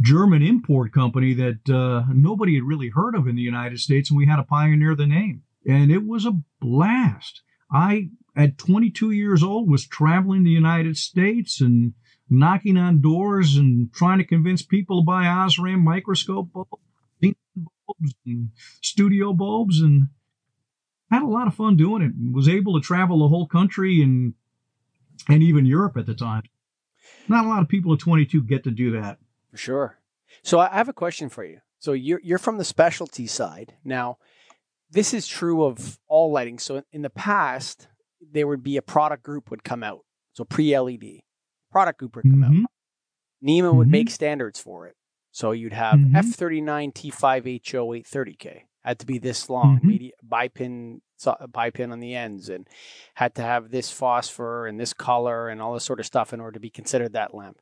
German 0.03 0.43
import 0.43 0.93
company 0.93 1.33
that 1.35 1.71
uh, 1.71 2.05
nobody 2.13 2.55
had 2.57 2.65
really 2.65 2.91
heard 2.91 3.15
of 3.15 3.27
in 3.27 3.37
the 3.37 3.43
United 3.43 3.81
States, 3.81 4.11
and 4.11 4.19
we 4.19 4.27
had 4.27 4.37
to 4.37 4.43
pioneer 4.43 4.95
the 4.95 5.07
name. 5.07 5.43
And 5.67 5.91
it 5.91 6.05
was 6.05 6.27
a 6.27 6.41
blast. 6.61 7.43
I, 7.73 8.11
at 8.37 8.59
22 8.59 9.13
years 9.13 9.43
old, 9.43 9.71
was 9.71 9.87
traveling 9.87 10.45
the 10.45 10.51
United 10.51 10.97
States 10.97 11.61
and 11.61 11.95
knocking 12.29 12.77
on 12.77 13.01
doors 13.01 13.57
and 13.57 13.93
trying 13.93 14.19
to 14.19 14.25
convince 14.25 14.63
people 14.63 15.01
to 15.01 15.07
buy 15.07 15.25
Osram 15.25 15.81
microscope 15.81 16.53
bulbs, 16.53 18.15
and 18.27 18.51
studio 18.81 19.33
bulbs, 19.33 19.81
and 19.81 20.09
had 21.11 21.23
a 21.23 21.27
lot 21.27 21.47
of 21.47 21.55
fun 21.55 21.77
doing 21.77 22.03
it. 22.03 22.13
Was 22.33 22.49
able 22.49 22.75
to 22.75 22.85
travel 22.85 23.21
the 23.21 23.29
whole 23.29 23.47
country 23.47 24.03
and 24.03 24.35
and 25.29 25.43
even 25.43 25.67
Europe 25.67 25.97
at 25.97 26.07
the 26.07 26.15
time. 26.15 26.43
Not 27.29 27.45
a 27.45 27.49
lot 27.49 27.63
of 27.63 27.69
people 27.69 27.93
at 27.93 28.01
22 28.01 28.43
get 28.43 28.65
to 28.65 28.71
do 28.71 28.93
that. 28.93 29.19
For 29.53 29.59
sure. 29.59 29.99
So 30.43 30.59
I 30.59 30.69
have 30.71 30.89
a 30.89 30.93
question 30.95 31.29
for 31.29 31.45
you. 31.45 31.61
So 31.79 31.93
you're 31.93 32.21
you're 32.25 32.39
from 32.39 32.57
the 32.59 32.65
specialty 32.65 33.27
side. 33.27 33.75
Now, 33.85 34.17
this 34.91 35.13
is 35.13 35.27
true 35.27 35.63
of 35.65 35.99
all 36.09 36.33
lighting. 36.33 36.59
So 36.59 36.83
in 36.91 37.03
the 37.03 37.11
past, 37.11 37.89
there 38.21 38.47
would 38.47 38.63
be 38.63 38.77
a 38.79 38.83
product 38.83 39.23
group 39.23 39.51
would 39.51 39.63
come 39.63 39.83
out. 39.83 40.01
So 40.33 40.45
pre-LED, 40.45 41.21
product 41.71 41.99
group 41.99 42.17
would 42.17 42.25
come 42.25 42.41
Mhm. 42.41 42.63
out. 42.65 42.71
NEMA 43.43 43.73
would 43.75 43.89
Mhm. 43.89 43.91
make 43.91 44.11
standards 44.11 44.59
for 44.59 44.87
it. 44.87 44.97
So 45.33 45.51
you'd 45.51 45.73
have 45.75 45.97
Mhm. 45.99 46.17
F39 46.17 46.93
T5HO 46.93 47.93
830K 47.93 48.65
had 48.85 48.99
to 49.01 49.07
be 49.07 49.19
this 49.19 49.51
long, 49.51 49.81
Mhm. 49.81 49.85
media, 49.85 50.13
bipin 50.27 51.01
so- 51.17 51.37
bipin 51.49 51.93
on 51.93 52.01
the 52.01 52.15
ends, 52.15 52.49
and 52.49 52.67
had 53.15 53.35
to 53.35 53.43
have 53.43 53.71
this 53.71 53.91
phosphor 53.93 54.67
and 54.67 54.81
this 54.81 54.93
color 54.95 55.49
and 55.49 55.61
all 55.61 55.75
this 55.75 55.85
sort 55.85 56.01
of 56.01 56.07
stuff 56.07 56.33
in 56.33 56.41
order 56.41 56.55
to 56.55 56.61
be 56.61 56.71
considered 56.71 57.13
that 57.13 57.35
lamp. 57.35 57.61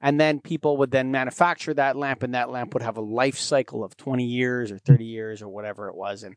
And 0.00 0.20
then 0.20 0.40
people 0.40 0.76
would 0.78 0.90
then 0.90 1.10
manufacture 1.10 1.74
that 1.74 1.96
lamp, 1.96 2.22
and 2.22 2.34
that 2.34 2.50
lamp 2.50 2.72
would 2.74 2.82
have 2.82 2.96
a 2.96 3.02
life 3.02 3.38
cycle 3.38 3.84
of 3.84 3.96
20 3.96 4.24
years 4.24 4.70
or 4.72 4.78
30 4.78 5.04
years 5.04 5.42
or 5.42 5.48
whatever 5.48 5.88
it 5.88 5.94
was. 5.94 6.22
And 6.22 6.36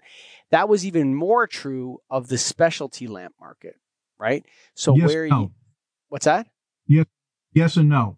that 0.51 0.67
was 0.69 0.85
even 0.85 1.15
more 1.15 1.47
true 1.47 1.99
of 2.09 2.27
the 2.27 2.37
specialty 2.37 3.07
lamp 3.07 3.35
market, 3.39 3.75
right? 4.19 4.45
So 4.75 4.95
yes, 4.95 5.07
where 5.07 5.27
no. 5.27 5.39
you, 5.39 5.51
what's 6.09 6.25
that? 6.25 6.47
yes 6.87 7.05
yes, 7.53 7.77
and 7.77 7.89
no. 7.89 8.17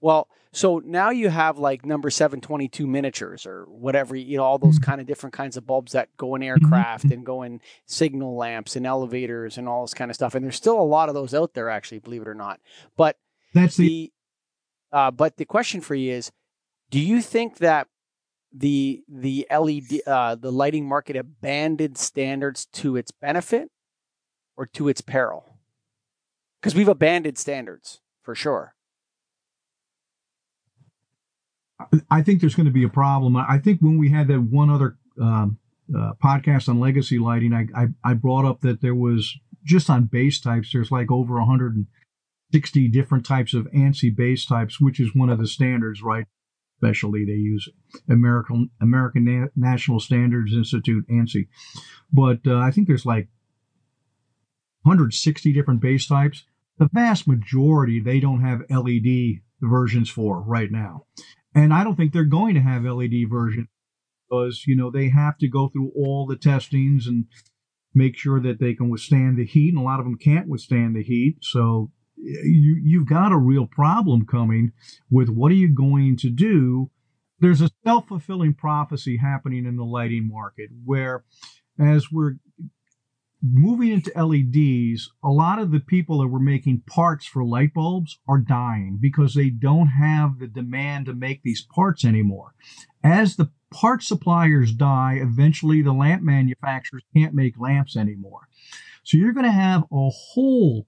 Well, 0.00 0.28
so 0.52 0.82
now 0.84 1.10
you 1.10 1.30
have 1.30 1.58
like 1.58 1.84
number 1.86 2.10
722 2.10 2.86
miniatures 2.86 3.46
or 3.46 3.64
whatever, 3.64 4.14
you 4.14 4.36
know, 4.36 4.44
all 4.44 4.58
those 4.58 4.78
Mhm. 4.78 4.82
kind 4.82 5.00
of 5.00 5.06
different 5.06 5.32
kinds 5.32 5.56
of 5.56 5.66
bulbs 5.66 5.92
that 5.92 6.14
go 6.16 6.34
in 6.34 6.42
aircraft 6.42 7.06
and 7.06 7.24
go 7.24 7.42
in 7.42 7.60
signal 7.86 8.36
lamps 8.36 8.76
and 8.76 8.86
elevators 8.86 9.56
and 9.58 9.68
all 9.68 9.82
this 9.82 9.94
kind 9.94 10.10
of 10.10 10.14
stuff. 10.14 10.34
And 10.34 10.44
there's 10.44 10.56
still 10.56 10.78
a 10.78 10.82
lot 10.84 11.08
of 11.08 11.14
those 11.14 11.32
out 11.34 11.54
there, 11.54 11.70
actually, 11.70 12.00
believe 12.00 12.22
it 12.22 12.28
or 12.28 12.34
not. 12.34 12.60
But 12.96 13.16
That's 13.54 13.76
the 13.76 13.88
the 13.88 14.12
uh, 14.94 15.10
but 15.10 15.36
the 15.36 15.44
question 15.44 15.82
for 15.82 15.94
you 15.94 16.12
is 16.12 16.32
do 16.90 16.98
you 16.98 17.20
think 17.20 17.58
that 17.58 17.88
the 18.52 19.02
the 19.08 19.46
led 19.50 20.00
uh, 20.06 20.34
the 20.36 20.52
lighting 20.52 20.88
market 20.88 21.16
abandoned 21.16 21.98
standards 21.98 22.66
to 22.66 22.96
its 22.96 23.10
benefit 23.10 23.70
or 24.56 24.64
to 24.64 24.88
its 24.88 25.00
peril 25.00 25.58
because 26.60 26.74
we've 26.74 26.88
abandoned 26.88 27.36
standards 27.36 28.00
for 28.22 28.34
sure 28.34 28.74
I 32.10 32.22
think 32.22 32.40
there's 32.40 32.54
going 32.54 32.66
to 32.66 32.72
be 32.72 32.84
a 32.84 32.88
problem. 32.88 33.36
I 33.36 33.58
think 33.58 33.80
when 33.80 33.98
we 33.98 34.08
had 34.08 34.28
that 34.28 34.40
one 34.40 34.70
other 34.70 34.96
um, 35.20 35.58
uh, 35.94 36.12
podcast 36.22 36.68
on 36.68 36.80
legacy 36.80 37.18
lighting, 37.18 37.52
I, 37.52 37.66
I 37.76 37.88
I 38.04 38.14
brought 38.14 38.44
up 38.44 38.60
that 38.60 38.80
there 38.80 38.94
was 38.94 39.36
just 39.64 39.90
on 39.90 40.04
base 40.04 40.40
types. 40.40 40.72
There's 40.72 40.92
like 40.92 41.10
over 41.10 41.40
160 42.54 42.86
different 42.88 43.26
types 43.26 43.52
of 43.52 43.66
ANSI 43.72 44.14
base 44.14 44.46
types, 44.46 44.80
which 44.80 45.00
is 45.00 45.12
one 45.12 45.28
of 45.28 45.40
the 45.40 45.46
standards, 45.46 46.02
right? 46.02 46.26
Especially 46.76 47.24
they 47.24 47.32
use 47.32 47.68
American 48.08 48.70
American 48.80 49.24
Na- 49.24 49.48
National 49.56 49.98
Standards 49.98 50.54
Institute 50.54 51.04
ANSI, 51.08 51.48
but 52.12 52.40
uh, 52.46 52.58
I 52.58 52.70
think 52.70 52.86
there's 52.86 53.06
like 53.06 53.28
160 54.82 55.52
different 55.52 55.80
base 55.80 56.06
types. 56.06 56.44
The 56.78 56.88
vast 56.92 57.26
majority 57.26 58.00
they 58.00 58.20
don't 58.20 58.42
have 58.42 58.62
LED 58.70 59.40
versions 59.60 60.10
for 60.10 60.40
right 60.42 60.70
now. 60.70 61.06
And 61.54 61.72
I 61.72 61.82
don't 61.82 61.96
think 61.96 62.12
they're 62.12 62.24
going 62.24 62.54
to 62.54 62.60
have 62.60 62.84
LED 62.84 63.28
version 63.28 63.68
because, 64.28 64.64
you 64.66 64.76
know, 64.76 64.90
they 64.90 65.08
have 65.08 65.38
to 65.38 65.48
go 65.48 65.68
through 65.68 65.92
all 65.96 66.26
the 66.26 66.36
testings 66.36 67.06
and 67.06 67.26
make 67.94 68.16
sure 68.16 68.40
that 68.40 68.60
they 68.60 68.74
can 68.74 68.90
withstand 68.90 69.38
the 69.38 69.46
heat. 69.46 69.70
And 69.70 69.78
a 69.78 69.84
lot 69.84 70.00
of 70.00 70.06
them 70.06 70.18
can't 70.18 70.48
withstand 70.48 70.94
the 70.94 71.02
heat. 71.02 71.38
So 71.42 71.92
you, 72.24 72.80
you've 72.82 73.08
got 73.08 73.32
a 73.32 73.36
real 73.36 73.66
problem 73.66 74.26
coming 74.26 74.72
with 75.10 75.28
what 75.28 75.52
are 75.52 75.56
you 75.56 75.68
going 75.68 76.16
to 76.18 76.30
do? 76.30 76.90
There's 77.40 77.60
a 77.60 77.70
self 77.84 78.08
fulfilling 78.08 78.54
prophecy 78.54 79.18
happening 79.18 79.66
in 79.66 79.76
the 79.76 79.84
lighting 79.84 80.28
market 80.28 80.70
where 80.84 81.24
as 81.78 82.10
we're 82.10 82.36
moving 83.42 83.90
into 83.90 84.10
LEDs, 84.16 85.10
a 85.22 85.28
lot 85.28 85.58
of 85.58 85.70
the 85.70 85.80
people 85.80 86.20
that 86.20 86.28
were 86.28 86.40
making 86.40 86.82
parts 86.86 87.26
for 87.26 87.44
light 87.44 87.74
bulbs 87.74 88.18
are 88.26 88.38
dying 88.38 88.98
because 89.00 89.34
they 89.34 89.50
don't 89.50 89.88
have 89.88 90.38
the 90.38 90.46
demand 90.46 91.06
to 91.06 91.14
make 91.14 91.42
these 91.42 91.66
parts 91.74 92.04
anymore. 92.04 92.54
As 93.02 93.36
the 93.36 93.50
part 93.70 94.02
suppliers 94.02 94.72
die, 94.72 95.18
eventually 95.20 95.82
the 95.82 95.92
lamp 95.92 96.22
manufacturers 96.22 97.02
can't 97.14 97.34
make 97.34 97.58
lamps 97.58 97.96
anymore. 97.96 98.48
So 99.02 99.18
you're 99.18 99.34
going 99.34 99.44
to 99.44 99.52
have 99.52 99.82
a 99.92 100.08
whole 100.08 100.86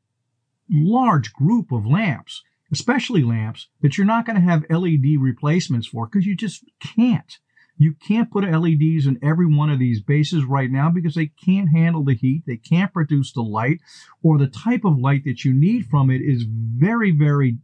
large 0.71 1.33
group 1.33 1.73
of 1.73 1.87
lamps, 1.87 2.43
especially 2.73 3.23
lamps, 3.23 3.69
that 3.83 3.97
you're 3.97 4.07
not 4.07 4.27
going 4.27 4.37
to 4.37 4.43
have 4.43 4.65
LED 4.71 5.21
replacements 5.21 5.87
for 5.87 6.07
because 6.07 6.27
you 6.27 6.37
just 6.37 6.65
can't. 6.81 7.39
You 7.79 7.95
can't 7.95 8.31
put 8.31 8.45
LEDs 8.45 9.07
in 9.07 9.19
every 9.23 9.47
one 9.47 9.69
of 9.69 9.79
these 9.79 10.01
bases 10.01 10.45
right 10.45 10.71
now 10.71 10.91
because 10.91 11.15
they 11.15 11.27
can't 11.27 11.69
handle 11.69 12.05
the 12.05 12.15
heat. 12.15 12.45
They 12.47 12.57
can't 12.57 12.93
produce 12.93 13.33
the 13.33 13.43
light 13.43 13.81
or 14.23 14.39
the 14.39 14.47
type 14.47 14.85
of 14.85 14.99
light 14.99 15.25
that 15.25 15.45
you 15.45 15.53
need 15.53 15.87
from 15.87 16.11
it 16.11 16.23
is 16.23 16.47
very, 16.49 17.11
very, 17.11 17.59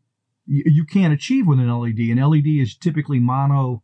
you, 0.47 0.85
can't 0.85 1.15
achieve 1.15 1.47
with 1.47 1.61
an 1.61 1.71
LED. 1.71 1.99
An 1.99 2.19
LED 2.19 2.47
is 2.47 2.77
typically 2.77 3.21
mono, 3.21 3.83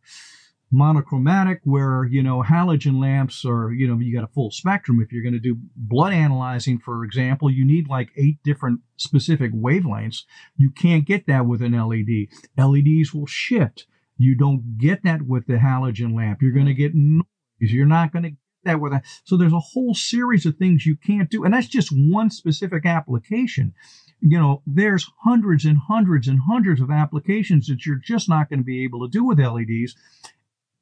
monochromatic 0.71 1.61
where 1.63 2.05
you 2.05 2.21
know 2.21 2.43
halogen 2.43 3.01
lamps 3.01 3.43
are 3.43 3.71
you 3.71 3.87
know 3.87 3.97
you 3.99 4.13
got 4.13 4.23
a 4.23 4.33
full 4.33 4.51
spectrum. 4.51 4.99
If 5.01 5.11
you're 5.11 5.23
going 5.23 5.33
to 5.33 5.39
do 5.39 5.57
blood 5.75 6.13
analyzing 6.13 6.79
for 6.79 7.03
example 7.03 7.49
you 7.49 7.65
need 7.65 7.87
like 7.87 8.09
eight 8.17 8.37
different 8.43 8.81
specific 8.97 9.51
wavelengths. 9.53 10.23
You 10.55 10.71
can't 10.71 11.05
get 11.05 11.25
that 11.27 11.45
with 11.45 11.61
an 11.61 11.71
led 11.73 12.27
leds 12.57 13.13
will 13.13 13.25
shift. 13.25 13.87
You 14.17 14.35
don't 14.35 14.77
get 14.77 15.03
that 15.03 15.21
with 15.23 15.47
the 15.47 15.53
halogen 15.53 16.15
lamp. 16.15 16.41
You're 16.41 16.51
going 16.51 16.65
to 16.65 16.73
get 16.73 16.93
noise. 16.93 17.23
You're 17.59 17.85
not 17.85 18.11
going 18.11 18.23
to 18.23 18.29
get 18.31 18.37
that 18.65 18.81
with 18.81 18.91
that. 18.91 19.05
so 19.23 19.37
there's 19.37 19.53
a 19.53 19.59
whole 19.59 19.95
series 19.95 20.45
of 20.45 20.57
things 20.57 20.85
you 20.85 20.97
can't 20.97 21.29
do 21.29 21.45
and 21.45 21.53
that's 21.53 21.67
just 21.67 21.89
one 21.91 22.29
specific 22.29 22.85
application. 22.85 23.73
You 24.21 24.37
know, 24.37 24.61
there's 24.67 25.09
hundreds 25.23 25.63
and 25.63 25.77
hundreds 25.77 26.27
and 26.27 26.41
hundreds 26.45 26.81
of 26.81 26.91
applications 26.91 27.67
that 27.67 27.85
you're 27.85 28.01
just 28.03 28.27
not 28.27 28.49
going 28.49 28.59
to 28.59 28.65
be 28.65 28.83
able 28.83 28.99
to 28.99 29.09
do 29.09 29.23
with 29.23 29.39
LEDs 29.39 29.95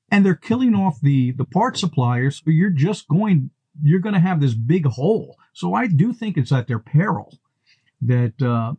and 0.10 0.26
they're 0.26 0.36
killing 0.36 0.76
off 0.76 1.00
the 1.02 1.32
the 1.32 1.46
part 1.46 1.78
suppliers. 1.78 2.42
So 2.44 2.52
you're 2.52 2.70
just 2.70 3.08
going 3.08 3.52
you're 3.82 4.00
going 4.00 4.16
to 4.16 4.20
have 4.20 4.42
this 4.42 4.54
big 4.54 4.86
hole. 4.86 5.38
So 5.54 5.74
I 5.74 5.88
do 5.88 6.14
think 6.14 6.38
it's 6.38 6.52
at 6.52 6.68
their 6.68 6.80
peril 6.80 7.40
that 8.02 8.42
uh, 8.42 8.74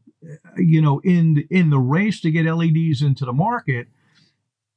you 0.57 0.81
know 0.81 1.01
in 1.05 1.47
in 1.51 1.71
the 1.71 1.79
race 1.79 2.21
to 2.23 2.31
get 2.31 2.47
LEDs 2.47 3.03
into 3.03 3.25
the 3.25 3.33
market, 3.33 3.89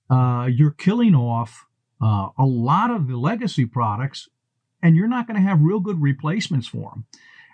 uh, 0.09 0.47
you're 0.51 0.71
killing 0.71 1.15
off 1.15 1.65
uh, 2.01 2.29
a 2.37 2.45
lot 2.45 2.91
of 2.91 3.07
the 3.07 3.17
legacy 3.17 3.65
products, 3.65 4.27
and 4.81 4.95
you're 4.95 5.07
not 5.07 5.27
going 5.27 5.41
to 5.41 5.47
have 5.47 5.61
real 5.61 5.79
good 5.79 6.01
replacements 6.01 6.67
for 6.67 6.91
them. 6.91 7.05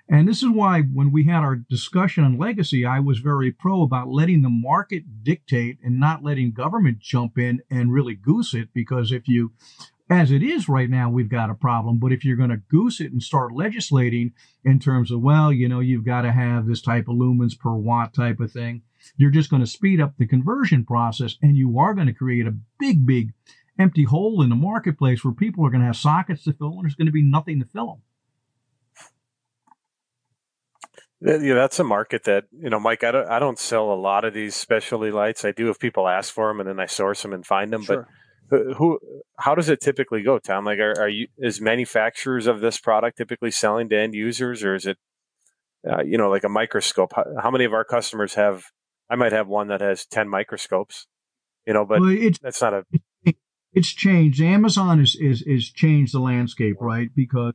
And 0.09 0.27
this 0.27 0.41
is 0.41 0.49
why 0.49 0.81
when 0.81 1.11
we 1.11 1.25
had 1.25 1.43
our 1.43 1.55
discussion 1.55 2.23
on 2.23 2.37
legacy, 2.37 2.85
I 2.85 2.99
was 2.99 3.19
very 3.19 3.51
pro 3.51 3.81
about 3.81 4.07
letting 4.07 4.41
the 4.41 4.49
market 4.49 5.23
dictate 5.23 5.79
and 5.83 5.99
not 5.99 6.23
letting 6.23 6.53
government 6.53 6.99
jump 6.99 7.37
in 7.37 7.61
and 7.69 7.91
really 7.91 8.15
goose 8.15 8.53
it. 8.53 8.69
Because 8.73 9.11
if 9.11 9.27
you, 9.27 9.51
as 10.09 10.31
it 10.31 10.41
is 10.41 10.69
right 10.69 10.89
now, 10.89 11.09
we've 11.09 11.29
got 11.29 11.49
a 11.49 11.55
problem. 11.55 11.99
But 11.99 12.13
if 12.13 12.23
you're 12.23 12.37
going 12.37 12.51
to 12.51 12.61
goose 12.69 13.01
it 13.01 13.11
and 13.11 13.21
start 13.21 13.53
legislating 13.53 14.31
in 14.63 14.79
terms 14.79 15.11
of, 15.11 15.21
well, 15.21 15.51
you 15.51 15.67
know, 15.67 15.81
you've 15.81 16.05
got 16.05 16.21
to 16.21 16.31
have 16.31 16.67
this 16.67 16.81
type 16.81 17.09
of 17.09 17.15
lumens 17.15 17.59
per 17.59 17.73
watt 17.73 18.13
type 18.13 18.39
of 18.39 18.51
thing, 18.51 18.83
you're 19.17 19.29
just 19.29 19.49
going 19.49 19.61
to 19.61 19.67
speed 19.67 19.99
up 19.99 20.13
the 20.17 20.27
conversion 20.27 20.85
process 20.85 21.35
and 21.41 21.57
you 21.57 21.77
are 21.79 21.93
going 21.93 22.07
to 22.07 22.13
create 22.13 22.47
a 22.47 22.55
big, 22.79 23.05
big 23.05 23.33
empty 23.77 24.03
hole 24.03 24.41
in 24.41 24.49
the 24.49 24.55
marketplace 24.55 25.23
where 25.23 25.33
people 25.33 25.65
are 25.65 25.69
going 25.69 25.81
to 25.81 25.87
have 25.87 25.97
sockets 25.97 26.45
to 26.45 26.53
fill 26.53 26.73
and 26.73 26.83
there's 26.83 26.95
going 26.95 27.05
to 27.07 27.11
be 27.11 27.21
nothing 27.21 27.59
to 27.59 27.65
fill 27.65 27.87
them. 27.87 28.01
Yeah, 31.19 31.55
that's 31.55 31.79
a 31.79 31.83
market 31.83 32.25
that 32.25 32.45
you 32.51 32.69
know, 32.69 32.79
Mike. 32.79 33.03
I 33.03 33.11
don't, 33.11 33.27
I 33.27 33.39
don't 33.39 33.57
sell 33.57 33.91
a 33.91 33.95
lot 33.95 34.23
of 34.23 34.35
these 34.35 34.53
specialty 34.53 35.09
lights. 35.09 35.43
I 35.43 35.51
do 35.51 35.69
if 35.69 35.79
people 35.79 36.07
ask 36.07 36.31
for 36.31 36.47
them, 36.47 36.59
and 36.59 36.69
then 36.69 36.79
I 36.79 36.85
source 36.85 37.23
them 37.23 37.33
and 37.33 37.45
find 37.45 37.73
them. 37.73 37.83
Sure. 37.83 38.07
But 38.49 38.61
who, 38.77 38.99
how 39.39 39.55
does 39.55 39.67
it 39.67 39.81
typically 39.81 40.21
go, 40.21 40.37
Tom? 40.37 40.63
Like, 40.63 40.77
are, 40.77 40.93
are 41.01 41.09
you 41.09 41.27
is 41.39 41.59
manufacturers 41.59 42.45
of 42.45 42.61
this 42.61 42.79
product 42.79 43.17
typically 43.17 43.49
selling 43.49 43.89
to 43.89 43.97
end 43.97 44.13
users, 44.13 44.63
or 44.63 44.75
is 44.75 44.85
it, 44.85 44.97
uh, 45.89 46.03
you 46.03 46.19
know, 46.19 46.29
like 46.29 46.43
a 46.43 46.49
microscope? 46.49 47.13
How, 47.15 47.25
how, 47.41 47.51
many 47.51 47.65
of 47.65 47.73
our 47.73 47.83
customers 47.83 48.35
have? 48.35 48.65
I 49.09 49.15
might 49.15 49.31
have 49.31 49.47
one 49.47 49.69
that 49.69 49.81
has 49.81 50.05
ten 50.05 50.29
microscopes, 50.29 51.07
you 51.65 51.73
know, 51.73 51.83
but 51.83 51.99
well, 51.99 52.09
it's, 52.11 52.37
that's 52.37 52.61
not 52.61 52.73
a. 52.75 52.85
It's 53.73 53.89
changed. 53.89 54.41
Amazon 54.41 54.99
is 54.99 55.15
is 55.19 55.41
is 55.41 55.71
changed 55.71 56.13
the 56.13 56.19
landscape, 56.19 56.77
right? 56.79 57.09
Because, 57.15 57.53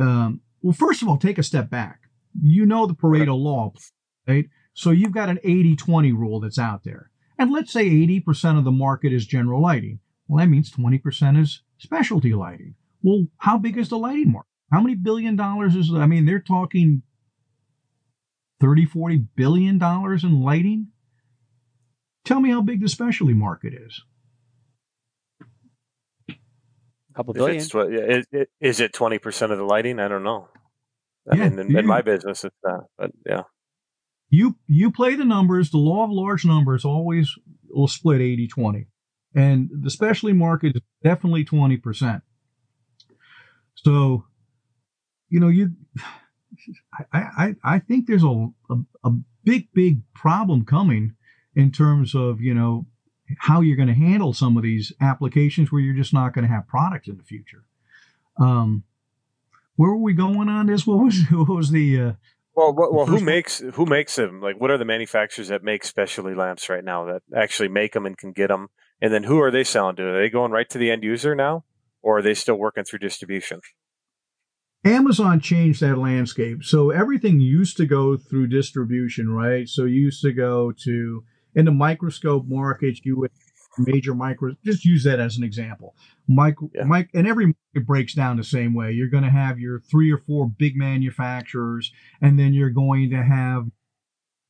um, 0.00 0.40
well, 0.62 0.72
first 0.72 1.02
of 1.02 1.08
all, 1.08 1.18
take 1.18 1.38
a 1.38 1.42
step 1.42 1.68
back 1.70 2.01
you 2.40 2.66
know 2.66 2.86
the 2.86 2.94
Pareto 2.94 3.36
law, 3.36 3.72
right? 4.26 4.46
So 4.74 4.90
you've 4.90 5.12
got 5.12 5.28
an 5.28 5.38
80 5.44 5.76
20 5.76 6.12
rule 6.12 6.40
that's 6.40 6.58
out 6.58 6.84
there. 6.84 7.10
And 7.38 7.50
let's 7.50 7.72
say 7.72 7.88
80% 7.88 8.58
of 8.58 8.64
the 8.64 8.70
market 8.70 9.12
is 9.12 9.26
general 9.26 9.60
lighting. 9.60 10.00
Well, 10.28 10.38
that 10.38 10.50
means 10.50 10.70
20% 10.70 11.40
is 11.40 11.62
specialty 11.78 12.34
lighting. 12.34 12.74
Well, 13.02 13.26
how 13.38 13.58
big 13.58 13.76
is 13.76 13.88
the 13.88 13.98
lighting 13.98 14.32
market? 14.32 14.48
How 14.72 14.80
many 14.80 14.94
billion 14.94 15.36
dollars 15.36 15.74
is, 15.74 15.92
I 15.92 16.06
mean, 16.06 16.24
they're 16.24 16.40
talking 16.40 17.02
30, 18.60 18.86
40 18.86 19.24
billion 19.34 19.78
dollars 19.78 20.24
in 20.24 20.40
lighting. 20.40 20.88
Tell 22.24 22.40
me 22.40 22.50
how 22.50 22.62
big 22.62 22.80
the 22.80 22.88
specialty 22.88 23.34
market 23.34 23.74
is. 23.74 24.02
A 26.30 27.14
couple 27.14 27.34
billion. 27.34 27.56
Is, 27.56 28.26
is 28.60 28.80
it 28.80 28.92
20% 28.92 29.50
of 29.50 29.58
the 29.58 29.64
lighting? 29.64 29.98
I 29.98 30.08
don't 30.08 30.22
know. 30.22 30.48
I 31.30 31.36
yeah, 31.36 31.48
mean, 31.48 31.58
in, 31.58 31.76
in, 31.78 31.86
my 31.86 32.02
business, 32.02 32.44
it's 32.44 32.56
not. 32.64 32.84
But 32.98 33.12
yeah, 33.26 33.42
you 34.28 34.56
you 34.66 34.90
play 34.90 35.14
the 35.14 35.24
numbers. 35.24 35.70
The 35.70 35.78
law 35.78 36.04
of 36.04 36.10
large 36.10 36.44
numbers 36.44 36.84
always 36.84 37.32
will 37.68 37.88
split 37.88 38.20
80-20. 38.20 38.86
and 39.34 39.70
the 39.72 39.90
specialty 39.90 40.34
market 40.34 40.76
is 40.76 40.82
definitely 41.02 41.44
twenty 41.44 41.76
percent. 41.76 42.22
So, 43.74 44.24
you 45.28 45.40
know, 45.40 45.48
you, 45.48 45.70
I 47.12 47.22
I 47.36 47.54
I 47.64 47.78
think 47.78 48.06
there's 48.06 48.24
a, 48.24 48.48
a 48.70 48.76
a 49.04 49.10
big 49.44 49.68
big 49.72 50.02
problem 50.14 50.64
coming 50.64 51.14
in 51.54 51.70
terms 51.70 52.14
of 52.14 52.40
you 52.40 52.54
know 52.54 52.86
how 53.38 53.60
you're 53.60 53.76
going 53.76 53.88
to 53.88 53.94
handle 53.94 54.32
some 54.32 54.56
of 54.56 54.62
these 54.62 54.92
applications 55.00 55.70
where 55.70 55.80
you're 55.80 55.94
just 55.94 56.12
not 56.12 56.34
going 56.34 56.46
to 56.46 56.52
have 56.52 56.66
products 56.66 57.08
in 57.08 57.16
the 57.16 57.22
future. 57.22 57.64
Um, 58.38 58.84
where 59.82 59.90
were 59.90 59.96
we 59.98 60.12
going 60.14 60.48
on 60.48 60.66
this? 60.66 60.86
What 60.86 60.98
was 60.98 61.18
what 61.30 61.48
was 61.48 61.70
the 61.72 62.00
uh, 62.00 62.12
well, 62.54 62.72
well, 62.72 62.92
well 62.92 63.06
who 63.06 63.20
makes 63.20 63.58
who 63.58 63.84
makes 63.84 64.14
them? 64.14 64.40
Like, 64.40 64.60
what 64.60 64.70
are 64.70 64.78
the 64.78 64.84
manufacturers 64.84 65.48
that 65.48 65.64
make 65.64 65.84
specialty 65.84 66.36
lamps 66.36 66.68
right 66.68 66.84
now 66.84 67.04
that 67.06 67.22
actually 67.36 67.68
make 67.68 67.92
them 67.92 68.06
and 68.06 68.16
can 68.16 68.30
get 68.30 68.48
them? 68.48 68.68
And 69.00 69.12
then 69.12 69.24
who 69.24 69.40
are 69.40 69.50
they 69.50 69.64
selling 69.64 69.96
to? 69.96 70.04
Are 70.04 70.22
they 70.22 70.28
going 70.28 70.52
right 70.52 70.70
to 70.70 70.78
the 70.78 70.90
end 70.92 71.02
user 71.02 71.34
now, 71.34 71.64
or 72.00 72.18
are 72.18 72.22
they 72.22 72.34
still 72.34 72.54
working 72.54 72.84
through 72.84 73.00
distribution? 73.00 73.60
Amazon 74.84 75.40
changed 75.40 75.80
that 75.80 75.98
landscape. 75.98 76.62
So 76.62 76.90
everything 76.90 77.40
used 77.40 77.76
to 77.78 77.86
go 77.86 78.16
through 78.16 78.48
distribution, 78.48 79.30
right? 79.30 79.68
So 79.68 79.84
you 79.84 80.00
used 80.00 80.22
to 80.22 80.32
go 80.32 80.72
to 80.84 81.24
in 81.56 81.64
the 81.64 81.72
microscope 81.72 82.44
market, 82.46 83.00
you 83.04 83.18
would 83.18 83.32
major 83.78 84.14
micro. 84.14 84.54
Just 84.64 84.84
use 84.84 85.04
that 85.04 85.20
as 85.20 85.36
an 85.36 85.44
example. 85.44 85.94
Mike, 86.28 86.56
yeah. 86.74 86.84
Mike, 86.84 87.10
and 87.14 87.26
every 87.26 87.46
market 87.46 87.86
breaks 87.86 88.14
down 88.14 88.36
the 88.36 88.44
same 88.44 88.74
way. 88.74 88.92
You're 88.92 89.08
going 89.08 89.24
to 89.24 89.30
have 89.30 89.58
your 89.58 89.80
three 89.80 90.10
or 90.12 90.18
four 90.18 90.48
big 90.48 90.76
manufacturers, 90.76 91.92
and 92.20 92.38
then 92.38 92.52
you're 92.52 92.70
going 92.70 93.10
to 93.10 93.22
have 93.22 93.68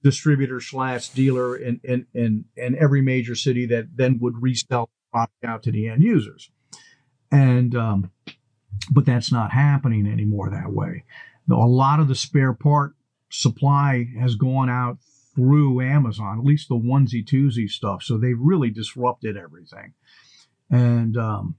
distributor 0.03 0.61
slash 0.61 1.11
dealer 1.11 1.57
in, 1.57 1.81
in, 1.85 2.07
in, 2.13 2.45
in 2.57 2.77
every 2.77 3.03
major 3.03 3.35
city 3.35 3.67
that 3.67 3.97
then 3.97 4.19
would 4.21 4.43
resell 4.43 4.91
product 5.13 5.45
out 5.45 5.63
to 5.63 5.71
the 5.71 5.89
end 5.89 6.03
users. 6.03 6.51
And, 7.31 7.75
um, 7.77 8.11
but 8.91 9.07
that's 9.07 9.31
not 9.31 9.53
happening 9.53 10.07
anymore 10.07 10.51
that 10.51 10.73
way. 10.73 11.05
A 11.51 11.55
lot 11.55 12.01
of 12.01 12.09
the 12.09 12.15
spare 12.15 12.53
part 12.53 12.95
supply 13.31 14.09
has 14.19 14.35
gone 14.35 14.69
out 14.69 14.99
through 15.35 15.81
Amazon, 15.81 16.39
at 16.39 16.45
least 16.45 16.69
the 16.69 16.75
onesie 16.75 17.25
twosie 17.25 17.69
stuff. 17.69 18.03
So 18.03 18.19
they've 18.19 18.39
really 18.39 18.71
disrupted 18.71 19.37
everything 19.37 19.95
and 20.71 21.17
um, 21.17 21.57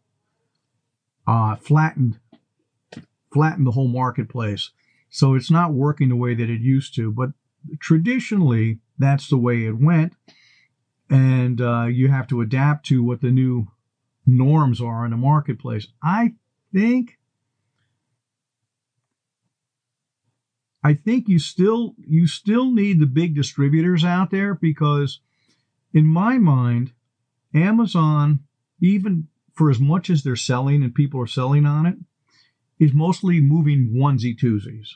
uh, 1.27 1.55
flattened 1.55 2.19
flattened 3.31 3.65
the 3.65 3.71
whole 3.71 3.87
marketplace. 3.87 4.71
So 5.09 5.33
it's 5.33 5.49
not 5.49 5.73
working 5.73 6.09
the 6.09 6.15
way 6.15 6.35
that 6.35 6.49
it 6.49 6.61
used 6.61 6.95
to. 6.95 7.11
But 7.11 7.31
traditionally, 7.79 8.79
that's 8.97 9.27
the 9.27 9.37
way 9.37 9.65
it 9.65 9.79
went, 9.79 10.13
and 11.09 11.59
uh, 11.59 11.85
you 11.85 12.09
have 12.09 12.27
to 12.27 12.41
adapt 12.41 12.85
to 12.87 13.03
what 13.03 13.21
the 13.21 13.31
new 13.31 13.67
norms 14.25 14.81
are 14.81 15.03
in 15.05 15.11
the 15.11 15.17
marketplace. 15.17 15.87
I 16.01 16.33
think 16.73 17.17
I 20.83 20.93
think 20.93 21.29
you 21.29 21.39
still 21.39 21.95
you 22.05 22.27
still 22.27 22.71
need 22.71 22.99
the 22.99 23.05
big 23.05 23.35
distributors 23.35 24.03
out 24.03 24.31
there 24.31 24.53
because 24.53 25.19
in 25.93 26.05
my 26.05 26.37
mind 26.37 26.91
Amazon 27.53 28.39
even 28.81 29.27
for 29.53 29.69
as 29.69 29.79
much 29.79 30.09
as 30.09 30.23
they're 30.23 30.35
selling 30.35 30.83
and 30.83 30.93
people 30.93 31.21
are 31.21 31.27
selling 31.27 31.65
on 31.65 31.85
it 31.85 31.95
is 32.79 32.93
mostly 32.93 33.39
moving 33.39 33.93
onesie 33.95 34.37
twosies. 34.37 34.89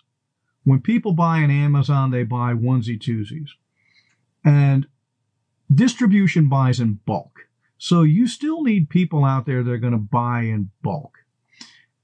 When 0.63 0.81
people 0.81 1.13
buy 1.13 1.39
on 1.39 1.51
Amazon 1.51 2.11
they 2.11 2.23
buy 2.23 2.53
onesie 2.53 3.01
twosies. 3.01 3.49
And 4.43 4.87
distribution 5.73 6.49
buys 6.49 6.79
in 6.79 6.99
bulk. 7.05 7.47
So 7.77 8.01
you 8.01 8.27
still 8.27 8.63
need 8.63 8.89
people 8.89 9.23
out 9.23 9.45
there 9.45 9.63
that 9.63 9.71
are 9.71 9.77
going 9.77 9.93
to 9.93 9.99
buy 9.99 10.41
in 10.41 10.71
bulk. 10.81 11.19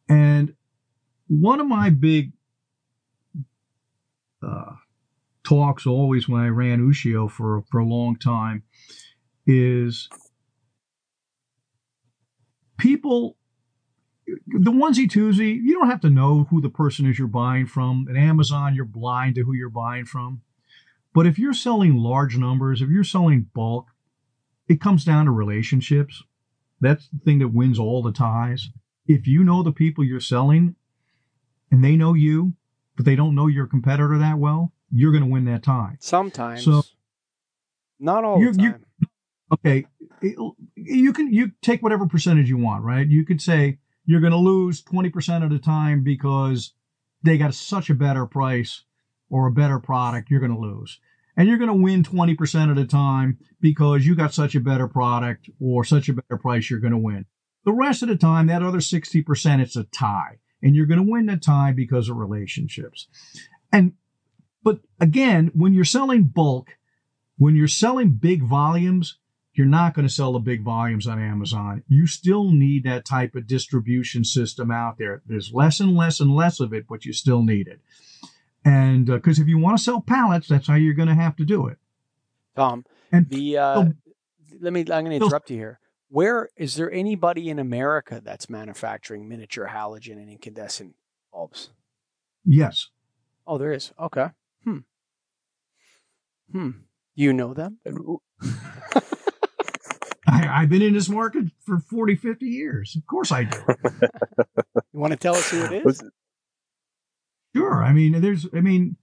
And 0.08 0.56
one 1.28 1.60
of 1.60 1.68
my 1.68 1.90
big 1.90 2.34
uh, 4.46 4.74
talks 5.44 5.86
always 5.86 6.28
when 6.28 6.42
I 6.42 6.48
ran 6.48 6.88
Ushio 6.88 7.30
for 7.30 7.64
for 7.70 7.80
a 7.80 7.86
long 7.86 8.18
time 8.18 8.64
is 9.46 10.10
people 12.78 13.38
the 14.48 14.72
onesie 14.72 15.10
twosie 15.10 15.60
you 15.62 15.74
don't 15.74 15.90
have 15.90 16.02
to 16.02 16.10
know 16.10 16.48
who 16.50 16.62
the 16.62 16.70
person 16.70 17.06
is 17.06 17.20
you're 17.20 17.28
buying 17.28 17.66
from. 17.66 18.08
At 18.10 18.16
Amazon 18.16 18.76
you're 18.76 18.86
blind 18.86 19.36
to 19.36 19.44
who 19.44 19.54
you're 19.54 19.70
buying 19.70 20.06
from. 20.06 20.42
But 21.14 21.28
if 21.28 21.38
you're 21.38 21.54
selling 21.54 21.98
large 21.98 22.38
numbers 22.38 22.82
if 22.82 22.90
you're 22.90 23.04
selling 23.04 23.48
bulk 23.54 23.88
it 24.68 24.82
comes 24.82 25.04
down 25.04 25.26
to 25.26 25.32
relationships. 25.32 26.24
That's 26.80 27.08
the 27.10 27.20
thing 27.20 27.40
that 27.40 27.50
wins 27.50 27.80
all 27.80 28.02
the 28.02 28.12
ties. 28.12 28.70
If 29.08 29.28
you 29.28 29.44
know 29.44 29.64
the 29.64 29.72
people 29.72 30.04
you're 30.04 30.20
selling 30.20 30.76
and 31.72 31.84
they 31.84 31.96
know 31.96 32.14
you, 32.14 32.54
but 32.96 33.06
they 33.06 33.16
don't 33.16 33.36
know 33.36 33.48
your 33.48 33.68
competitor 33.68 34.18
that 34.18 34.38
well, 34.38 34.72
you're 34.92 35.12
going 35.12 35.24
to 35.24 35.30
win 35.30 35.46
that 35.46 35.64
tie. 35.64 35.98
Sometimes. 36.00 36.64
So- 36.64 36.84
not 38.00 38.24
all 38.24 38.40
You- 38.40 38.54
the 38.54 38.64
you- 38.64 38.72
time. 38.72 38.86
okay 39.52 39.86
you 40.76 41.14
can 41.14 41.32
you 41.32 41.52
take 41.62 41.82
whatever 41.84 42.08
percentage 42.08 42.50
you 42.50 42.58
want 42.58 42.84
right 42.84 43.08
you 43.08 43.24
could 43.26 43.42
say 43.42 43.78
you're 44.06 44.20
going 44.22 44.32
to 44.32 44.38
lose 44.38 44.82
20% 44.84 45.44
of 45.44 45.50
the 45.50 45.60
time 45.60 46.04
because 46.04 46.74
they 47.22 47.38
got 47.38 47.54
such 47.54 47.90
a 47.90 47.94
better 47.94 48.26
price 48.26 48.84
or 49.30 49.48
a 49.48 49.52
better 49.52 49.80
product 49.80 50.30
you're 50.32 50.40
going 50.40 50.52
to 50.54 50.58
lose 50.60 51.00
and 51.38 51.48
you're 51.48 51.58
going 51.58 51.70
to 51.70 51.74
win 51.74 52.04
20% 52.04 52.70
of 52.70 52.76
the 52.76 52.86
time 52.86 53.38
because 53.62 54.06
you 54.06 54.16
got 54.16 54.34
such 54.34 54.56
a 54.56 54.60
better 54.60 54.88
product 54.88 55.50
or 55.60 55.84
such 55.84 56.10
a 56.10 56.14
better 56.14 56.38
price 56.38 56.70
you're 56.70 56.80
going 56.80 56.92
to 56.92 56.98
win 56.98 57.26
the 57.66 57.74
rest 57.74 58.02
of 58.02 58.10
the 58.10 58.18
time 58.18 58.48
that 58.48 58.64
other 58.64 58.80
60% 58.80 59.60
it's 59.62 59.76
a 59.76 59.84
tie 59.86 60.40
and 60.64 60.76
you're 60.76 60.88
going 60.88 61.06
to 61.06 61.12
win 61.12 61.28
the 61.28 61.38
tie 61.38 61.72
because 61.72 62.10
of 62.10 62.18
relationships 62.18 63.08
and 63.72 63.94
but 64.64 64.80
again 65.00 65.52
when 65.54 65.74
you're 65.74 65.84
selling 65.86 66.24
bulk 66.24 66.70
when 67.38 67.56
you're 67.56 67.68
selling 67.68 68.12
big 68.12 68.42
volumes 68.44 69.18
you're 69.56 69.68
not 69.68 69.94
going 69.94 70.08
to 70.08 70.12
sell 70.14 70.34
the 70.34 70.40
big 70.40 70.64
volumes 70.64 71.06
on 71.06 71.22
Amazon. 71.22 71.84
You 71.88 72.08
still 72.08 72.50
need 72.50 72.86
that 72.86 73.06
type 73.06 73.36
of 73.36 73.46
distribution 73.46 74.24
system 74.24 74.72
out 74.72 74.98
there. 74.98 75.22
There's 75.28 75.54
less 75.54 75.80
and 75.80 75.96
less 75.96 76.20
and 76.20 76.34
less 76.36 76.60
of 76.60 76.74
it, 76.74 76.88
but 76.90 77.06
you 77.06 77.14
still 77.14 77.44
need 77.44 77.68
it. 77.68 77.80
And 78.66 79.06
because 79.06 79.38
if 79.38 79.48
you 79.48 79.60
want 79.60 79.78
to 79.78 79.84
sell 79.84 80.02
pallets, 80.02 80.48
that's 80.48 80.66
how 80.68 80.74
you're 80.74 80.96
going 80.96 81.08
to 81.08 81.14
have 81.14 81.36
to 81.36 81.46
do 81.46 81.68
it. 81.68 81.78
Tom, 82.56 82.84
And 83.12 83.30
the 83.30 83.58
uh, 83.60 83.76
so- 83.84 83.94
let 84.60 84.74
me. 84.74 84.80
I'm 84.82 85.06
going 85.06 85.12
to 85.12 85.20
so- 85.20 85.26
interrupt 85.26 85.52
you 85.52 85.58
here. 85.58 85.80
Where 86.14 86.50
is 86.56 86.76
there 86.76 86.92
anybody 86.92 87.50
in 87.50 87.58
America 87.58 88.22
that's 88.24 88.48
manufacturing 88.48 89.28
miniature 89.28 89.72
halogen 89.74 90.18
and 90.22 90.30
incandescent 90.30 90.94
bulbs? 91.32 91.72
yes, 92.46 92.90
Oh, 93.48 93.58
there 93.58 93.74
is. 93.74 93.92
Okay. 94.00 94.28
Hmm. 94.64 94.78
Hmm. 96.52 96.70
You 97.16 97.34
know 97.34 97.56
them? 97.56 97.80
I, 100.28 100.48
I've 100.62 100.70
been 100.70 100.84
in 100.84 100.94
this 100.94 101.10
market 101.10 101.46
for 101.66 101.80
40, 101.80 102.16
50 102.16 102.46
years. 102.46 102.96
Of 102.96 103.08
course 103.08 103.32
I 103.32 103.46
do. 103.46 103.58
You 104.94 105.00
want 105.00 105.12
to 105.12 105.18
tell 105.18 105.34
us 105.34 105.50
who 105.50 105.64
it 105.64 105.84
is? 105.84 106.04
Sure. 107.56 107.84
I 107.84 107.92
mean, 107.92 108.22
there's, 108.22 108.46
I 108.54 108.62
mean, 108.62 108.98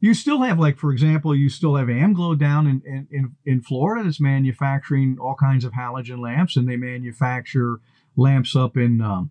you 0.00 0.14
still 0.14 0.42
have, 0.42 0.58
like, 0.58 0.78
for 0.78 0.92
example, 0.92 1.34
you 1.34 1.48
still 1.48 1.76
have 1.76 1.88
Amglo 1.88 2.38
down 2.38 2.66
in, 2.66 2.82
in, 2.84 3.08
in, 3.10 3.36
in 3.46 3.60
Florida 3.62 4.04
that's 4.04 4.20
manufacturing 4.20 5.16
all 5.20 5.34
kinds 5.34 5.64
of 5.64 5.72
halogen 5.72 6.18
lamps, 6.18 6.56
and 6.56 6.68
they 6.68 6.76
manufacture 6.76 7.80
lamps 8.16 8.54
up 8.54 8.76
in 8.76 9.00
um, 9.00 9.30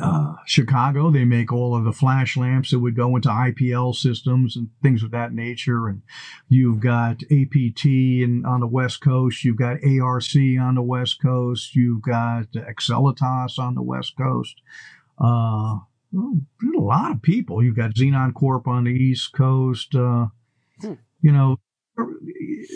uh, 0.00 0.34
Chicago. 0.46 1.10
They 1.10 1.24
make 1.24 1.52
all 1.52 1.76
of 1.76 1.84
the 1.84 1.92
flash 1.92 2.36
lamps 2.36 2.70
that 2.70 2.78
would 2.78 2.96
go 2.96 3.14
into 3.16 3.28
IPL 3.28 3.94
systems 3.94 4.56
and 4.56 4.70
things 4.82 5.02
of 5.02 5.10
that 5.12 5.32
nature. 5.32 5.88
And 5.88 6.02
you've 6.48 6.80
got 6.80 7.22
APT 7.24 7.84
and 7.84 8.46
on 8.46 8.60
the 8.60 8.66
West 8.66 9.00
Coast. 9.00 9.44
You've 9.44 9.58
got 9.58 9.84
ARC 9.84 10.34
on 10.60 10.74
the 10.74 10.82
West 10.82 11.20
Coast. 11.22 11.76
You've 11.76 12.02
got 12.02 12.46
Excelitas 12.52 13.58
on 13.58 13.74
the 13.74 13.82
West 13.82 14.14
Coast. 14.16 14.56
Uh, 15.18 15.78
well, 16.12 16.40
a 16.76 16.80
lot 16.80 17.10
of 17.12 17.22
people. 17.22 17.62
You've 17.62 17.76
got 17.76 17.94
Xenon 17.94 18.34
Corp 18.34 18.66
on 18.66 18.84
the 18.84 18.90
East 18.92 19.32
Coast. 19.32 19.94
Uh, 19.94 20.26
Hmm. 20.80 20.92
You 21.22 21.32
know, 21.32 21.56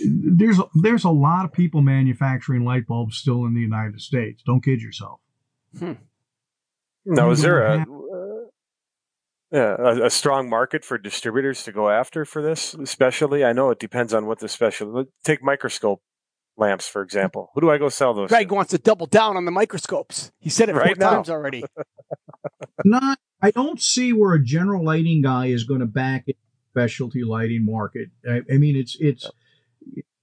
there's 0.07 0.59
there's 0.75 1.05
a 1.05 1.11
lot 1.11 1.45
of 1.45 1.53
people 1.53 1.83
manufacturing 1.83 2.65
light 2.65 2.87
bulbs 2.87 3.17
still 3.17 3.45
in 3.45 3.55
the 3.55 3.61
United 3.61 4.01
States. 4.01 4.43
Don't 4.45 4.65
kid 4.65 4.81
yourself. 4.81 5.21
Now, 7.05 7.31
is 7.31 7.43
there 7.43 7.63
a 7.63 7.81
uh, 7.81 7.85
yeah 9.53 9.77
a, 9.79 10.07
a 10.07 10.11
strong 10.11 10.49
market 10.49 10.85
for 10.85 10.99
distributors 10.99 11.63
to 11.65 11.73
go 11.73 11.91
after 11.91 12.25
for 12.25 12.43
this? 12.43 12.75
Especially, 12.75 13.45
I 13.45 13.53
know 13.53 13.71
it 13.71 13.79
depends 13.79 14.15
on 14.15 14.27
what 14.27 14.39
the 14.39 14.49
special. 14.49 15.05
Take 15.23 15.43
microscope 15.43 16.03
lamps 16.61 16.87
for 16.87 17.03
example. 17.03 17.51
Who 17.55 17.61
do 17.63 17.71
I 17.71 17.79
go 17.79 17.89
sell 17.89 18.15
those? 18.15 18.29
Greg 18.29 18.49
to? 18.49 18.55
wants 18.55 18.71
to 18.71 18.79
double 18.79 19.07
down 19.07 19.37
on 19.37 19.45
the 19.47 19.51
microscopes. 19.51 20.31
He 20.39 20.51
said 20.51 20.69
it 20.69 20.73
four 20.73 20.83
Right 20.83 20.99
now. 20.99 21.11
times 21.15 21.31
already. 21.31 21.65
Not, 22.85 23.19
I 23.43 23.51
don't 23.51 23.81
see 23.81 24.13
where 24.13 24.35
a 24.35 24.43
general 24.43 24.85
lighting 24.85 25.23
guy 25.23 25.47
is 25.47 25.65
going 25.65 25.81
to 25.81 25.87
back 25.87 26.25
a 26.29 26.35
specialty 26.71 27.25
lighting 27.25 27.65
market. 27.65 28.11
I, 28.29 28.43
I 28.53 28.59
mean, 28.59 28.77
it's 28.77 28.97
it's 29.01 29.29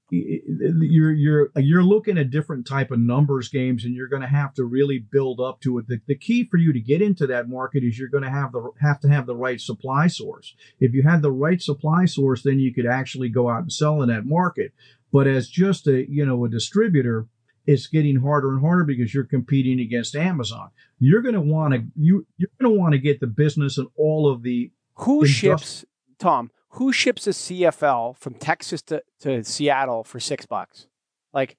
you're 0.10 1.12
you're 1.12 1.51
you're 1.58 1.84
looking 1.84 2.18
at 2.18 2.30
different 2.30 2.66
type 2.66 2.91
of 2.91 2.99
numbers 2.99 3.49
games, 3.49 3.84
and 3.84 3.93
you're 3.93 4.08
going 4.08 4.22
to 4.22 4.28
have 4.28 4.53
to 4.53 4.64
really 4.64 4.99
build 4.99 5.41
up 5.41 5.60
to 5.62 5.78
it. 5.80 5.88
The, 5.88 5.99
the 6.08 6.16
key 6.16 6.45
for 6.45 6.58
you 6.58 6.72
to 6.72 6.80
get 6.80 7.01
into 7.01 7.28
that 7.28 7.49
market 7.49 7.84
is 7.84 7.99
you're 7.99 8.08
going 8.08 8.24
to 8.24 8.30
have 8.30 8.53
the 8.53 8.72
have 8.80 9.01
to 9.01 9.10
have 9.10 9.26
the 9.26 9.36
right 9.36 9.60
supply 9.60 10.08
source. 10.08 10.55
If 10.80 10.93
you 10.93 11.03
had 11.03 11.22
the 11.22 11.32
right 11.32 11.62
supply 11.62 12.05
source, 12.05 12.43
then 12.43 12.60
you 12.60 12.74
could 12.74 12.86
actually 12.86 13.30
go 13.30 13.49
out 13.49 13.62
and 13.62 13.74
sell 13.74 14.01
in 14.01 14.10
that 14.10 14.26
market. 14.26 14.74
But 15.12 15.28
as 15.28 15.49
just 15.49 15.88
a 15.88 16.10
you 16.10 16.26
know 16.26 16.45
a 16.45 16.49
distributor, 16.49 17.28
it's 17.66 17.88
getting 17.88 18.22
harder 18.22 18.53
and 18.53 18.62
harder 18.62 18.86
because 18.86 19.14
you're 19.14 19.26
competing 19.26 19.82
against 19.82 20.16
Amazon. 20.16 20.70
You're 20.99 21.22
going 21.22 21.36
to 21.36 21.41
want 21.41 21.74
to 21.74 21.84
you 21.95 22.26
you're 22.38 22.49
going 22.62 22.74
to 22.74 22.80
want 22.80 22.93
to 22.93 22.99
get 22.99 23.20
the 23.20 23.28
business 23.28 23.78
and 23.78 23.89
all 23.97 24.32
of 24.32 24.43
the 24.43 24.72
Who 24.95 25.24
Industri- 25.24 25.28
ships, 25.28 25.86
Tom, 26.18 26.49
who 26.78 26.93
ships 26.93 27.25
a 27.25 27.32
CFL 27.32 28.17
from 28.17 28.36
Texas 28.36 28.82
to, 28.84 29.01
to 29.21 29.43
Seattle 29.43 30.03
for 30.03 30.19
six 30.19 30.45
bucks? 30.45 30.88
Like, 31.34 31.57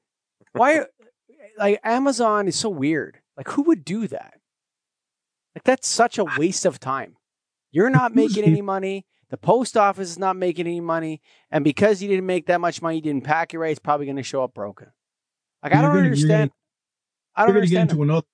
why? 0.53 0.83
like, 1.59 1.81
Amazon 1.83 2.47
is 2.47 2.57
so 2.57 2.69
weird. 2.69 3.19
Like, 3.37 3.49
who 3.49 3.63
would 3.63 3.85
do 3.85 4.07
that? 4.07 4.35
Like, 5.55 5.65
that's 5.65 5.89
such 5.89 6.19
a 6.19 6.25
waste 6.37 6.65
of 6.65 6.79
time. 6.79 7.17
You're 7.73 7.91
not 7.91 8.15
making 8.15 8.45
any 8.45 8.63
money. 8.63 9.07
The 9.31 9.37
post 9.37 9.77
office 9.77 10.09
is 10.09 10.19
not 10.19 10.37
making 10.37 10.67
any 10.67 10.81
money. 10.81 11.21
And 11.51 11.65
because 11.65 12.01
you 12.01 12.09
didn't 12.09 12.27
make 12.27 12.47
that 12.47 12.61
much 12.61 12.81
money, 12.81 12.97
you 12.97 13.03
didn't 13.03 13.25
pack 13.25 13.53
it 13.53 13.59
right, 13.59 13.71
it's 13.71 13.79
probably 13.81 14.07
going 14.07 14.17
to 14.17 14.23
show 14.23 14.45
up 14.45 14.55
broken. 14.55 14.89
Like, 15.63 15.75
I 15.75 15.83
don't 15.83 15.91
gonna- 15.91 16.05
understand. 16.05 16.51
I 17.35 17.45
don't 17.45 17.55
to 17.55 17.61
get 17.61 17.79
understand. 17.79 17.91
into 17.91 18.03
another 18.03 18.27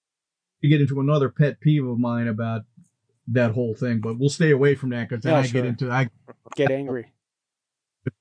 you 0.61 0.71
get 0.71 0.81
into 0.81 0.99
another 1.01 1.29
pet 1.29 1.61
peeve 1.61 1.87
of 1.87 1.99
mine 1.99 2.27
about 2.27 2.63
that 3.29 3.53
whole 3.53 3.75
thing, 3.75 4.01
but 4.01 4.19
we'll 4.19 4.29
stay 4.29 4.51
away 4.51 4.75
from 4.75 4.91
that 4.91 5.09
because 5.09 5.23
then 5.23 5.33
Yeah, 5.33 5.39
I 5.39 5.43
sure. 5.43 5.53
get 5.63 5.67
into 5.69 5.91
I 5.91 6.09
Get 6.57 6.71
angry. 6.71 7.13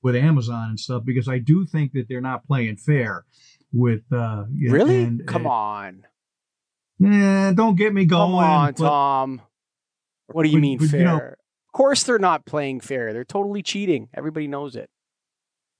with 0.02 0.16
Amazon 0.16 0.70
and 0.70 0.80
stuff 0.80 1.04
because 1.04 1.28
I 1.28 1.38
do 1.38 1.66
think 1.66 1.92
that 1.92 2.06
they're 2.08 2.20
not 2.22 2.46
playing 2.46 2.76
fair 2.76 3.24
with 3.72 4.02
uh 4.12 4.44
Really? 4.50 5.02
and- 5.04 5.26
Come 5.26 5.42
and- 5.42 5.50
on. 5.50 6.06
Nah, 6.98 7.52
don't 7.52 7.76
get 7.76 7.92
me 7.92 8.04
going. 8.06 8.30
Come 8.30 8.34
on, 8.34 8.72
but- 8.72 8.88
Tom. 8.88 9.42
What 10.32 10.44
do 10.44 10.48
you 10.48 10.56
but- 10.56 10.62
mean 10.62 10.78
but, 10.78 10.88
fair? 10.88 10.98
you 11.00 11.04
know- 11.04 11.16
of 11.18 11.72
course 11.72 12.04
they're 12.04 12.18
not 12.18 12.46
playing 12.46 12.80
fair. 12.80 13.12
They're 13.12 13.24
totally 13.24 13.62
cheating. 13.62 14.08
Everybody 14.14 14.46
knows 14.46 14.76
it. 14.76 14.88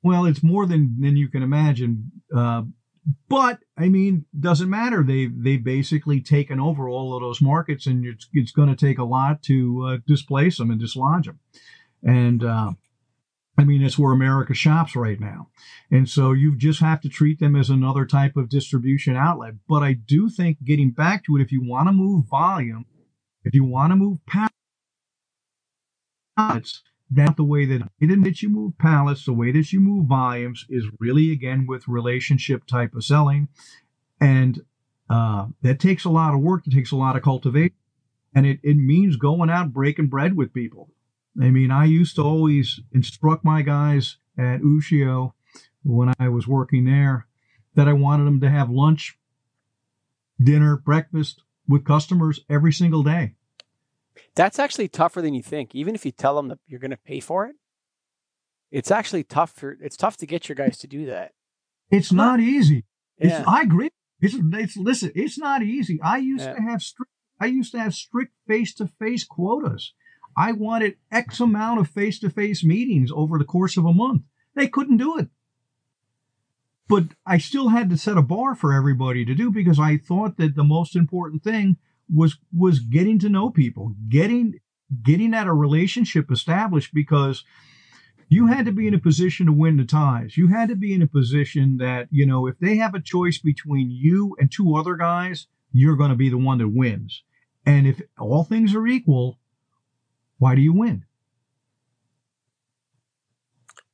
Well, 0.02 0.26
it's 0.26 0.42
more 0.42 0.66
than 0.66 1.00
than 1.00 1.16
you 1.16 1.28
can 1.28 1.42
imagine. 1.42 2.10
Uh, 2.34 2.64
but 3.28 3.60
I 3.76 3.88
mean, 3.88 4.24
doesn't 4.38 4.70
matter. 4.70 5.02
They 5.02 5.26
they 5.26 5.56
basically 5.56 6.20
taken 6.20 6.58
over 6.58 6.88
all 6.88 7.14
of 7.14 7.22
those 7.22 7.42
markets, 7.42 7.86
and 7.86 8.04
it's 8.06 8.28
it's 8.32 8.52
going 8.52 8.68
to 8.68 8.76
take 8.76 8.98
a 8.98 9.04
lot 9.04 9.42
to 9.44 9.86
uh, 9.86 9.96
displace 10.06 10.58
them 10.58 10.70
and 10.70 10.80
dislodge 10.80 11.26
them. 11.26 11.40
And 12.02 12.42
uh, 12.42 12.72
I 13.58 13.64
mean, 13.64 13.82
it's 13.82 13.98
where 13.98 14.12
America 14.12 14.54
shops 14.54 14.96
right 14.96 15.20
now, 15.20 15.48
and 15.90 16.08
so 16.08 16.32
you 16.32 16.56
just 16.56 16.80
have 16.80 17.00
to 17.02 17.08
treat 17.08 17.40
them 17.40 17.56
as 17.56 17.70
another 17.70 18.06
type 18.06 18.36
of 18.36 18.48
distribution 18.48 19.16
outlet. 19.16 19.54
But 19.68 19.82
I 19.82 19.92
do 19.92 20.30
think 20.30 20.64
getting 20.64 20.90
back 20.90 21.24
to 21.26 21.36
it, 21.36 21.42
if 21.42 21.52
you 21.52 21.62
want 21.62 21.88
to 21.88 21.92
move 21.92 22.24
volume, 22.26 22.86
if 23.44 23.54
you 23.54 23.64
want 23.64 23.92
to 23.92 23.96
move 23.96 24.18
pallets, 26.36 26.82
that's 27.10 27.36
the 27.36 27.44
way 27.44 27.64
that 27.66 27.88
it 28.00 28.24
that 28.24 28.42
you 28.42 28.48
move 28.48 28.78
pallets, 28.78 29.24
the 29.24 29.32
way 29.32 29.52
that 29.52 29.72
you 29.72 29.80
move 29.80 30.06
volumes 30.06 30.66
is 30.68 30.86
really 30.98 31.32
again 31.32 31.66
with 31.66 31.86
relationship 31.88 32.66
type 32.66 32.94
of 32.94 33.04
selling, 33.04 33.48
and 34.20 34.62
uh, 35.10 35.46
that 35.62 35.80
takes 35.80 36.04
a 36.04 36.10
lot 36.10 36.34
of 36.34 36.40
work. 36.40 36.66
It 36.66 36.72
takes 36.72 36.92
a 36.92 36.96
lot 36.96 37.16
of 37.16 37.22
cultivation, 37.22 37.76
and 38.34 38.46
it 38.46 38.58
it 38.62 38.76
means 38.76 39.16
going 39.16 39.50
out 39.50 39.72
breaking 39.72 40.08
bread 40.08 40.36
with 40.36 40.54
people. 40.54 40.90
I 41.40 41.50
mean, 41.50 41.70
I 41.70 41.84
used 41.84 42.16
to 42.16 42.22
always 42.22 42.80
instruct 42.92 43.44
my 43.44 43.62
guys 43.62 44.16
at 44.38 44.60
Ushio 44.60 45.32
when 45.82 46.12
I 46.18 46.28
was 46.28 46.48
working 46.48 46.84
there 46.84 47.26
that 47.74 47.88
I 47.88 47.92
wanted 47.92 48.24
them 48.24 48.40
to 48.40 48.50
have 48.50 48.70
lunch, 48.70 49.18
dinner, 50.42 50.76
breakfast 50.76 51.42
with 51.68 51.84
customers 51.84 52.40
every 52.48 52.72
single 52.72 53.02
day. 53.02 53.34
That's 54.34 54.58
actually 54.58 54.88
tougher 54.88 55.20
than 55.22 55.34
you 55.34 55.42
think. 55.42 55.74
Even 55.74 55.94
if 55.94 56.04
you 56.06 56.12
tell 56.12 56.36
them 56.36 56.48
that 56.48 56.58
you're 56.66 56.80
going 56.80 56.90
to 56.90 56.96
pay 56.96 57.20
for 57.20 57.46
it, 57.46 57.56
it's 58.70 58.90
actually 58.90 59.24
tough 59.24 59.52
for 59.52 59.76
it's 59.80 59.96
tough 59.96 60.16
to 60.18 60.26
get 60.26 60.48
your 60.48 60.56
guys 60.56 60.78
to 60.78 60.86
do 60.86 61.06
that. 61.06 61.32
It's 61.90 62.12
not 62.12 62.40
easy. 62.40 62.84
It's, 63.18 63.30
Yeah. 63.32 63.44
I 63.46 63.62
agree. 63.62 63.90
It's, 64.20 64.34
it's 64.38 64.76
listen. 64.76 65.12
It's 65.14 65.38
not 65.38 65.62
easy. 65.62 66.00
I 66.02 66.18
used 66.18 66.44
Yeah. 66.44 66.54
to 66.54 66.62
have 66.62 66.82
strict. 66.82 67.10
I 67.40 67.46
used 67.46 67.72
to 67.72 67.78
have 67.80 67.94
strict 67.94 68.32
face-to-face 68.46 69.24
quotas. 69.24 69.92
I 70.36 70.52
wanted 70.52 70.96
X 71.10 71.40
amount 71.40 71.80
of 71.80 71.88
face-to-face 71.90 72.64
meetings 72.64 73.10
over 73.14 73.38
the 73.38 73.44
course 73.44 73.76
of 73.76 73.84
a 73.84 73.92
month. 73.92 74.22
They 74.54 74.68
couldn't 74.68 74.96
do 74.98 75.18
it. 75.18 75.28
but 76.88 77.04
I 77.26 77.38
still 77.38 77.70
had 77.70 77.88
to 77.90 77.96
set 77.96 78.18
a 78.18 78.22
bar 78.22 78.54
for 78.54 78.72
everybody 78.72 79.24
to 79.24 79.34
do 79.34 79.50
because 79.50 79.78
I 79.80 79.96
thought 79.96 80.36
that 80.36 80.54
the 80.54 80.64
most 80.64 80.94
important 80.94 81.42
thing 81.42 81.76
was 82.12 82.38
was 82.52 82.80
getting 82.80 83.18
to 83.20 83.28
know 83.28 83.50
people, 83.50 83.94
getting 84.08 84.54
getting 85.02 85.30
that 85.32 85.46
a 85.46 85.52
relationship 85.52 86.30
established 86.30 86.92
because 86.94 87.44
you 88.28 88.46
had 88.46 88.66
to 88.66 88.72
be 88.72 88.86
in 88.86 88.94
a 88.94 88.98
position 88.98 89.46
to 89.46 89.52
win 89.52 89.76
the 89.76 89.84
ties. 89.84 90.36
You 90.36 90.48
had 90.48 90.68
to 90.68 90.76
be 90.76 90.92
in 90.92 91.02
a 91.02 91.06
position 91.06 91.76
that, 91.78 92.08
you 92.10 92.26
know, 92.26 92.46
if 92.46 92.58
they 92.58 92.76
have 92.76 92.94
a 92.94 93.00
choice 93.00 93.38
between 93.38 93.90
you 93.90 94.36
and 94.38 94.50
two 94.50 94.74
other 94.76 94.96
guys, 94.96 95.46
you're 95.72 95.96
going 95.96 96.10
to 96.10 96.16
be 96.16 96.28
the 96.28 96.38
one 96.38 96.58
that 96.58 96.68
wins. 96.68 97.22
And 97.66 97.86
if 97.86 98.00
all 98.18 98.44
things 98.44 98.74
are 98.74 98.86
equal, 98.86 99.38
why 100.38 100.54
do 100.54 100.62
you 100.62 100.72
win? 100.72 101.04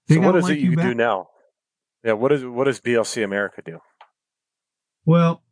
They 0.08 0.16
So 0.16 0.20
what 0.22 0.34
like 0.42 0.58
it 0.58 0.60
you 0.60 0.76
back. 0.76 0.86
do 0.86 0.94
now? 0.94 1.28
Yeah, 2.04 2.14
what 2.14 2.32
is 2.32 2.44
what 2.44 2.64
does 2.64 2.80
BLC 2.80 3.22
America 3.22 3.62
do? 3.64 3.78
Well, 5.04 5.42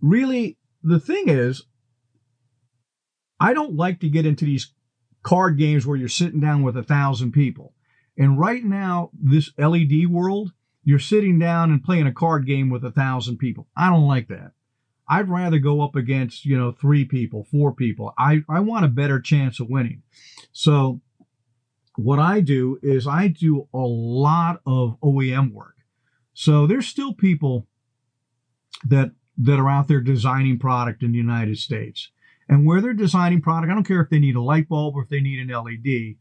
really, 0.00 0.58
the 0.82 1.00
thing 1.00 1.28
is, 1.28 1.64
I 3.40 3.52
don't 3.52 3.76
like 3.76 4.00
to 4.00 4.08
get 4.08 4.26
into 4.26 4.44
these 4.44 4.72
card 5.22 5.58
games 5.58 5.86
where 5.86 5.96
you're 5.96 6.08
sitting 6.08 6.40
down 6.40 6.62
with 6.62 6.76
a 6.76 6.82
thousand 6.82 7.32
people. 7.32 7.74
And 8.16 8.38
right 8.38 8.64
now, 8.64 9.10
this 9.12 9.50
LED 9.58 10.06
world, 10.08 10.52
you're 10.84 10.98
sitting 10.98 11.38
down 11.38 11.70
and 11.70 11.82
playing 11.82 12.06
a 12.06 12.12
card 12.12 12.46
game 12.46 12.70
with 12.70 12.84
a 12.84 12.92
thousand 12.92 13.38
people. 13.38 13.66
I 13.76 13.90
don't 13.90 14.06
like 14.06 14.28
that. 14.28 14.52
I'd 15.08 15.28
rather 15.28 15.58
go 15.58 15.82
up 15.82 15.96
against, 15.96 16.44
you 16.44 16.56
know, 16.56 16.72
three 16.72 17.04
people, 17.04 17.44
four 17.44 17.72
people. 17.72 18.14
I, 18.16 18.42
I 18.48 18.60
want 18.60 18.84
a 18.84 18.88
better 18.88 19.20
chance 19.20 19.60
of 19.60 19.68
winning. 19.68 20.02
So 20.52 21.00
what 21.96 22.18
I 22.18 22.40
do 22.40 22.78
is 22.82 23.06
I 23.06 23.28
do 23.28 23.68
a 23.72 23.78
lot 23.78 24.60
of 24.66 24.98
OEM 25.02 25.52
work. 25.52 25.76
So 26.32 26.66
there's 26.66 26.86
still 26.86 27.12
people 27.12 27.66
that 28.86 29.12
that 29.36 29.58
are 29.58 29.68
out 29.68 29.88
there 29.88 30.00
designing 30.00 30.58
product 30.58 31.02
in 31.02 31.12
the 31.12 31.18
United 31.18 31.58
States. 31.58 32.10
And 32.48 32.66
where 32.66 32.80
they're 32.80 32.92
designing 32.92 33.40
product, 33.40 33.70
I 33.70 33.74
don't 33.74 33.86
care 33.86 34.00
if 34.00 34.10
they 34.10 34.18
need 34.18 34.36
a 34.36 34.42
light 34.42 34.68
bulb 34.68 34.96
or 34.96 35.02
if 35.02 35.08
they 35.08 35.20
need 35.20 35.38
an 35.38 35.48
LED, 35.48 36.16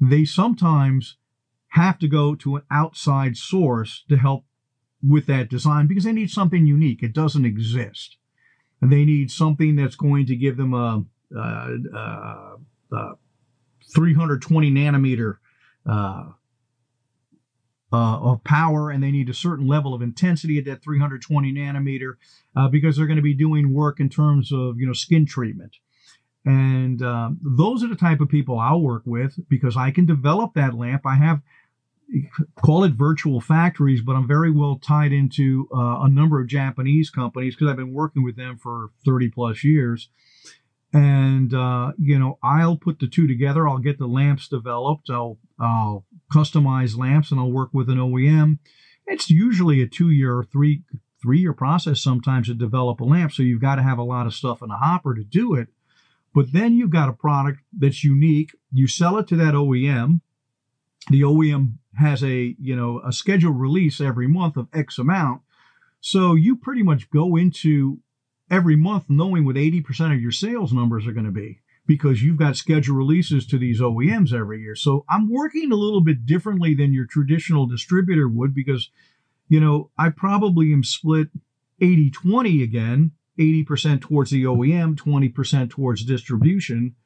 they 0.00 0.24
sometimes 0.24 1.16
have 1.68 1.98
to 1.98 2.08
go 2.08 2.34
to 2.36 2.56
an 2.56 2.62
outside 2.70 3.36
source 3.36 4.04
to 4.08 4.16
help 4.16 4.44
with 5.02 5.26
that 5.26 5.50
design 5.50 5.86
because 5.86 6.04
they 6.04 6.12
need 6.12 6.30
something 6.30 6.66
unique. 6.66 7.02
It 7.02 7.12
doesn't 7.12 7.44
exist. 7.44 8.16
And 8.80 8.92
they 8.92 9.04
need 9.04 9.30
something 9.30 9.76
that's 9.76 9.96
going 9.96 10.26
to 10.26 10.36
give 10.36 10.56
them 10.56 10.74
a, 10.74 11.04
uh 11.36 11.70
uh 11.94 12.56
uh 12.92 13.14
320 13.94 14.70
nanometer 14.70 15.36
uh, 15.88 16.30
uh, 17.92 18.18
of 18.18 18.44
power, 18.44 18.90
and 18.90 19.02
they 19.02 19.10
need 19.10 19.28
a 19.28 19.34
certain 19.34 19.66
level 19.66 19.94
of 19.94 20.02
intensity 20.02 20.58
at 20.58 20.64
that 20.64 20.82
320 20.82 21.52
nanometer 21.52 22.14
uh, 22.56 22.68
because 22.68 22.96
they're 22.96 23.06
going 23.06 23.16
to 23.16 23.22
be 23.22 23.34
doing 23.34 23.72
work 23.72 24.00
in 24.00 24.08
terms 24.08 24.52
of 24.52 24.78
you 24.78 24.86
know 24.86 24.92
skin 24.92 25.26
treatment. 25.26 25.76
And 26.44 27.02
um, 27.02 27.38
those 27.42 27.82
are 27.82 27.88
the 27.88 27.96
type 27.96 28.20
of 28.20 28.28
people 28.28 28.58
I'll 28.58 28.80
work 28.80 29.02
with 29.04 29.38
because 29.48 29.76
I 29.76 29.90
can 29.90 30.06
develop 30.06 30.54
that 30.54 30.74
lamp. 30.74 31.02
I 31.04 31.16
have 31.16 31.42
call 32.62 32.84
it 32.84 32.92
virtual 32.92 33.40
factories, 33.40 34.00
but 34.00 34.14
I'm 34.14 34.28
very 34.28 34.50
well 34.50 34.78
tied 34.78 35.12
into 35.12 35.68
uh, 35.74 36.00
a 36.02 36.08
number 36.08 36.40
of 36.40 36.46
Japanese 36.46 37.10
companies 37.10 37.54
because 37.54 37.68
I've 37.68 37.76
been 37.76 37.92
working 37.92 38.22
with 38.22 38.36
them 38.36 38.58
for 38.58 38.90
30 39.04 39.30
plus 39.30 39.64
years. 39.64 40.08
And 40.96 41.52
uh, 41.52 41.92
you 41.98 42.18
know, 42.18 42.38
I'll 42.42 42.76
put 42.76 42.98
the 42.98 43.06
two 43.06 43.26
together. 43.26 43.68
I'll 43.68 43.78
get 43.78 43.98
the 43.98 44.06
lamps 44.06 44.48
developed. 44.48 45.10
I'll 45.10 45.38
I'll 45.58 46.04
customize 46.32 46.96
lamps, 46.96 47.30
and 47.30 47.40
I'll 47.40 47.52
work 47.52 47.70
with 47.72 47.88
an 47.90 47.98
OEM. 47.98 48.58
It's 49.06 49.30
usually 49.30 49.82
a 49.82 49.86
two-year, 49.86 50.44
three 50.50 50.82
three-year 51.22 51.52
process 51.52 52.02
sometimes 52.02 52.48
to 52.48 52.54
develop 52.54 53.00
a 53.00 53.04
lamp. 53.04 53.32
So 53.32 53.42
you've 53.42 53.60
got 53.60 53.76
to 53.76 53.82
have 53.82 53.98
a 53.98 54.04
lot 54.04 54.26
of 54.26 54.34
stuff 54.34 54.62
in 54.62 54.68
the 54.68 54.76
hopper 54.76 55.14
to 55.14 55.24
do 55.24 55.54
it. 55.54 55.68
But 56.34 56.52
then 56.52 56.74
you've 56.74 56.90
got 56.90 57.08
a 57.08 57.14
product 57.14 57.60
that's 57.76 58.04
unique. 58.04 58.52
You 58.72 58.86
sell 58.86 59.16
it 59.18 59.26
to 59.28 59.36
that 59.36 59.54
OEM. 59.54 60.20
The 61.08 61.22
OEM 61.22 61.74
has 61.98 62.22
a 62.22 62.54
you 62.60 62.76
know 62.76 63.00
a 63.04 63.12
scheduled 63.12 63.58
release 63.60 64.00
every 64.00 64.26
month 64.26 64.56
of 64.56 64.68
X 64.72 64.98
amount. 64.98 65.42
So 66.00 66.34
you 66.34 66.56
pretty 66.56 66.82
much 66.82 67.10
go 67.10 67.36
into 67.36 68.00
every 68.50 68.76
month 68.76 69.04
knowing 69.08 69.44
what 69.44 69.56
80% 69.56 70.14
of 70.14 70.20
your 70.20 70.32
sales 70.32 70.72
numbers 70.72 71.06
are 71.06 71.12
going 71.12 71.26
to 71.26 71.32
be 71.32 71.60
because 71.86 72.22
you've 72.22 72.38
got 72.38 72.56
scheduled 72.56 72.96
releases 72.96 73.46
to 73.46 73.58
these 73.58 73.80
OEMs 73.80 74.32
every 74.32 74.60
year. 74.60 74.74
So 74.74 75.04
I'm 75.08 75.30
working 75.30 75.70
a 75.70 75.76
little 75.76 76.00
bit 76.00 76.26
differently 76.26 76.74
than 76.74 76.92
your 76.92 77.06
traditional 77.06 77.66
distributor 77.66 78.28
would 78.28 78.54
because, 78.54 78.90
you 79.48 79.60
know, 79.60 79.90
I 79.96 80.10
probably 80.10 80.72
am 80.72 80.82
split 80.82 81.28
80 81.80 82.10
20 82.10 82.62
again, 82.62 83.12
80% 83.38 84.00
towards 84.00 84.30
the 84.30 84.44
OEM, 84.44 84.96
20% 84.96 85.70
towards 85.70 86.04
distribution, 86.04 86.96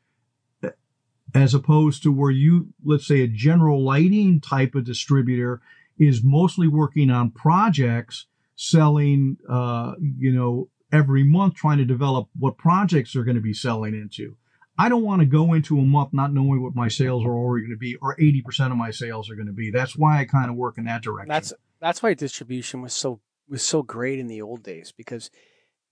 as 1.34 1.54
opposed 1.54 2.02
to 2.02 2.12
where 2.12 2.30
you, 2.30 2.72
let's 2.84 3.06
say, 3.06 3.20
a 3.20 3.28
general 3.28 3.84
lighting 3.84 4.40
type 4.40 4.74
of 4.74 4.84
distributor 4.84 5.60
is 5.98 6.22
mostly 6.24 6.66
working 6.66 7.10
on 7.10 7.30
projects 7.30 8.26
selling, 8.56 9.36
uh, 9.48 9.94
you 10.00 10.32
know, 10.32 10.68
every 10.92 11.24
month 11.24 11.54
trying 11.54 11.78
to 11.78 11.84
develop 11.84 12.28
what 12.38 12.58
projects 12.58 13.12
they're 13.12 13.24
going 13.24 13.36
to 13.36 13.42
be 13.42 13.54
selling 13.54 13.94
into. 13.94 14.36
I 14.78 14.88
don't 14.88 15.04
want 15.04 15.20
to 15.20 15.26
go 15.26 15.52
into 15.52 15.78
a 15.78 15.82
month 15.82 16.12
not 16.12 16.32
knowing 16.32 16.62
what 16.62 16.74
my 16.74 16.88
sales 16.88 17.24
are 17.24 17.32
already 17.32 17.66
going 17.66 17.76
to 17.76 17.78
be 17.78 17.96
or 17.96 18.16
80% 18.16 18.70
of 18.70 18.78
my 18.78 18.90
sales 18.90 19.28
are 19.30 19.34
going 19.34 19.46
to 19.46 19.52
be. 19.52 19.70
That's 19.70 19.96
why 19.96 20.20
I 20.20 20.24
kind 20.24 20.48
of 20.48 20.56
work 20.56 20.78
in 20.78 20.84
that 20.84 21.02
direction. 21.02 21.28
That's 21.28 21.52
that's 21.80 22.02
why 22.02 22.14
distribution 22.14 22.80
was 22.80 22.94
so 22.94 23.20
was 23.48 23.62
so 23.62 23.82
great 23.82 24.18
in 24.18 24.26
the 24.26 24.40
old 24.40 24.62
days 24.62 24.92
because 24.96 25.30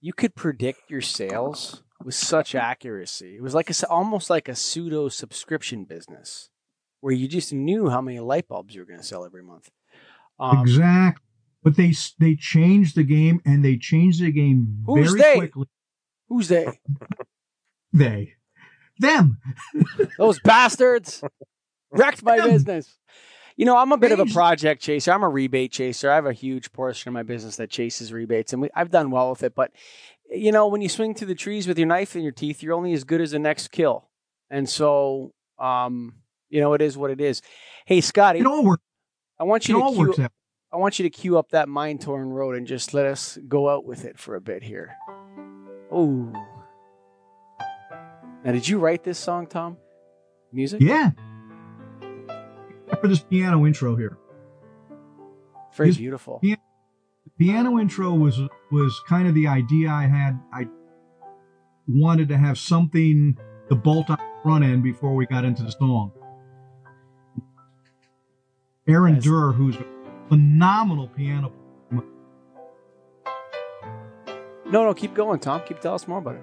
you 0.00 0.12
could 0.12 0.34
predict 0.34 0.90
your 0.90 1.00
sales 1.00 1.82
with 2.02 2.14
such 2.14 2.54
accuracy. 2.54 3.36
It 3.36 3.42
was 3.42 3.54
like 3.54 3.68
a, 3.68 3.88
almost 3.88 4.30
like 4.30 4.48
a 4.48 4.54
pseudo 4.54 5.08
subscription 5.08 5.84
business 5.84 6.50
where 7.00 7.12
you 7.12 7.28
just 7.28 7.52
knew 7.52 7.90
how 7.90 8.00
many 8.00 8.20
light 8.20 8.48
bulbs 8.48 8.74
you 8.74 8.80
were 8.80 8.86
going 8.86 9.00
to 9.00 9.06
sell 9.06 9.24
every 9.24 9.42
month. 9.42 9.70
Um, 10.40 10.60
exactly. 10.60 11.22
But 11.62 11.76
they 11.76 11.92
they 12.18 12.36
changed 12.36 12.94
the 12.96 13.02
game 13.04 13.40
and 13.44 13.64
they 13.64 13.76
changed 13.76 14.22
the 14.22 14.30
game 14.32 14.82
Who's 14.86 15.12
very 15.12 15.20
they? 15.20 15.36
quickly. 15.38 15.66
Who's 16.28 16.48
they? 16.48 16.66
They, 17.92 18.34
them. 18.98 19.38
Those 20.18 20.38
bastards 20.40 21.22
wrecked 21.90 22.22
my 22.22 22.36
Them. 22.36 22.50
business. 22.50 22.98
You 23.56 23.64
know, 23.64 23.76
I'm 23.76 23.92
a 23.92 23.96
bit 23.96 24.12
of 24.12 24.20
a 24.20 24.26
project 24.26 24.82
chaser. 24.82 25.10
I'm 25.10 25.22
a 25.22 25.28
rebate 25.28 25.72
chaser. 25.72 26.10
I 26.10 26.14
have 26.14 26.26
a 26.26 26.32
huge 26.34 26.70
portion 26.72 27.08
of 27.08 27.14
my 27.14 27.22
business 27.22 27.56
that 27.56 27.70
chases 27.70 28.12
rebates, 28.12 28.52
and 28.52 28.60
we, 28.62 28.68
I've 28.74 28.90
done 28.90 29.10
well 29.10 29.30
with 29.30 29.42
it. 29.42 29.54
But 29.54 29.72
you 30.30 30.52
know, 30.52 30.68
when 30.68 30.82
you 30.82 30.88
swing 30.90 31.14
through 31.14 31.28
the 31.28 31.34
trees 31.34 31.66
with 31.66 31.78
your 31.78 31.88
knife 31.88 32.14
in 32.14 32.22
your 32.22 32.30
teeth, 32.32 32.62
you're 32.62 32.74
only 32.74 32.92
as 32.92 33.04
good 33.04 33.20
as 33.22 33.30
the 33.30 33.38
next 33.38 33.68
kill. 33.68 34.08
And 34.50 34.68
so, 34.68 35.32
um, 35.58 36.14
you 36.50 36.60
know, 36.60 36.74
it 36.74 36.82
is 36.82 36.96
what 36.96 37.10
it 37.10 37.20
is. 37.22 37.40
Hey, 37.86 38.00
Scotty, 38.02 38.40
It 38.40 38.46
all 38.46 38.64
works. 38.64 38.82
I 39.40 39.44
want 39.44 39.64
It 39.64 39.70
you 39.70 39.76
to 39.78 39.82
all 39.82 39.92
cue, 39.94 40.00
works 40.08 40.18
out. 40.18 40.32
I 40.72 40.76
want 40.76 40.98
you 40.98 41.02
to 41.04 41.10
cue 41.10 41.38
up 41.38 41.50
that 41.50 41.68
mind 41.68 42.00
torn 42.02 42.28
road 42.28 42.56
and 42.56 42.66
just 42.66 42.92
let 42.92 43.06
us 43.06 43.38
go 43.48 43.68
out 43.68 43.84
with 43.86 44.04
it 44.04 44.18
for 44.18 44.34
a 44.34 44.40
bit 44.40 44.62
here. 44.62 44.94
Oh. 45.90 46.30
Now, 48.44 48.52
did 48.52 48.68
you 48.68 48.78
write 48.78 49.02
this 49.02 49.18
song, 49.18 49.46
Tom? 49.46 49.78
Music? 50.52 50.80
Yeah. 50.80 51.12
For 53.00 53.08
this 53.08 53.20
piano 53.20 53.66
intro 53.66 53.96
here. 53.96 54.18
Very 55.74 55.90
This- 55.90 55.98
beautiful. 55.98 56.40
yeah. 56.42 56.56
piano 57.38 57.78
intro 57.78 58.12
was 58.12 58.38
was 58.72 59.00
kind 59.08 59.28
of 59.28 59.34
the 59.34 59.46
idea 59.46 59.90
I 59.90 60.06
had. 60.06 60.38
I 60.52 60.66
wanted 61.86 62.28
to 62.28 62.36
have 62.36 62.58
something 62.58 63.38
to 63.68 63.74
bolt 63.74 64.10
on 64.10 64.16
the 64.18 64.42
front 64.42 64.64
end 64.64 64.82
before 64.82 65.14
we 65.14 65.24
got 65.26 65.44
into 65.44 65.62
the 65.62 65.70
song. 65.72 66.12
Aaron 68.86 69.14
Nice. 69.14 69.24
Durr, 69.24 69.52
who's 69.52 69.76
phenomenal 70.28 71.08
piano. 71.08 71.52
No, 74.70 74.84
no, 74.84 74.92
keep 74.92 75.14
going, 75.14 75.40
Tom. 75.40 75.62
Keep 75.66 75.80
telling 75.80 75.94
us 75.94 76.06
more 76.06 76.18
about 76.18 76.34
it. 76.34 76.42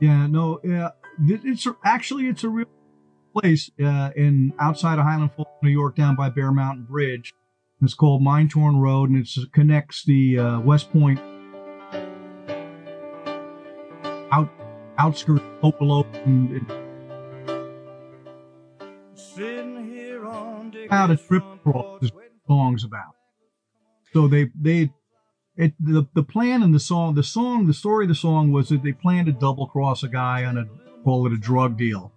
Yeah, 0.00 0.26
no, 0.26 0.58
yeah, 0.64 0.90
it's 1.28 1.66
actually 1.84 2.28
it's 2.28 2.44
a 2.44 2.48
real 2.48 2.66
place 3.34 3.70
uh, 3.82 4.10
in 4.16 4.54
outside 4.58 4.98
of 4.98 5.04
Highland 5.04 5.32
Falls, 5.36 5.48
New 5.62 5.70
York, 5.70 5.96
down 5.96 6.16
by 6.16 6.30
Bear 6.30 6.50
Mountain 6.50 6.84
Bridge. 6.84 7.34
It's 7.82 7.92
called 7.92 8.22
Mine 8.22 8.48
Torn 8.48 8.78
Road, 8.78 9.10
and 9.10 9.18
it 9.18 9.52
connects 9.52 10.04
the 10.04 10.38
uh, 10.38 10.60
West 10.60 10.90
Point 10.92 11.20
out 14.32 14.50
outskirts 14.98 15.42
of 15.62 15.74
Opelo 15.74 16.06
and, 16.24 16.50
and 16.52 16.86
out 20.90 21.10
a 21.10 21.16
trip 21.16 21.42
across 21.42 22.00
this 22.00 22.10
song's 22.46 22.84
about. 22.84 23.14
So 24.12 24.28
they 24.28 24.50
they 24.58 24.90
it 25.56 25.74
the 25.80 26.06
the 26.14 26.22
plan 26.22 26.62
and 26.62 26.74
the 26.74 26.80
song 26.80 27.14
the 27.14 27.22
song 27.22 27.66
the 27.66 27.74
story 27.74 28.04
of 28.04 28.08
the 28.08 28.14
song 28.14 28.52
was 28.52 28.68
that 28.68 28.82
they 28.82 28.92
planned 28.92 29.26
to 29.26 29.32
double 29.32 29.66
cross 29.66 30.02
a 30.02 30.08
guy 30.08 30.44
on 30.44 30.58
a 30.58 30.66
call 31.04 31.26
it 31.26 31.32
a 31.32 31.38
drug 31.38 31.76
deal, 31.76 32.12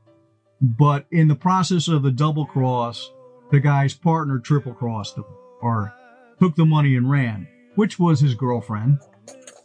but 0.61 1.05
in 1.11 1.27
the 1.27 1.35
process 1.35 1.87
of 1.87 2.03
the 2.03 2.11
double 2.11 2.45
cross, 2.45 3.11
the 3.51 3.59
guy's 3.59 3.93
partner 3.93 4.39
triple 4.39 4.73
crossed 4.73 5.17
him 5.17 5.25
or 5.61 5.93
took 6.39 6.55
the 6.55 6.65
money 6.65 6.95
and 6.95 7.09
ran. 7.09 7.47
which 7.75 7.97
was 7.97 8.19
his 8.19 8.35
girlfriend. 8.35 8.99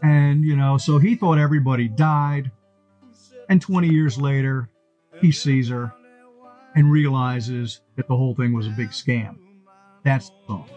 And, 0.00 0.44
you 0.44 0.54
know, 0.54 0.78
so 0.78 0.98
he 0.98 1.16
thought 1.16 1.38
everybody 1.38 1.88
died. 1.88 2.52
And 3.48 3.60
20 3.60 3.88
years 3.88 4.18
later, 4.18 4.68
he 5.20 5.32
sees 5.32 5.68
her 5.68 5.92
and 6.76 6.92
realizes 6.92 7.80
that 7.96 8.06
the 8.06 8.16
whole 8.16 8.34
thing 8.34 8.52
was 8.52 8.66
a 8.68 8.70
big 8.70 8.90
scam. 8.90 9.36
That's 10.04 10.30
song. 10.46 10.68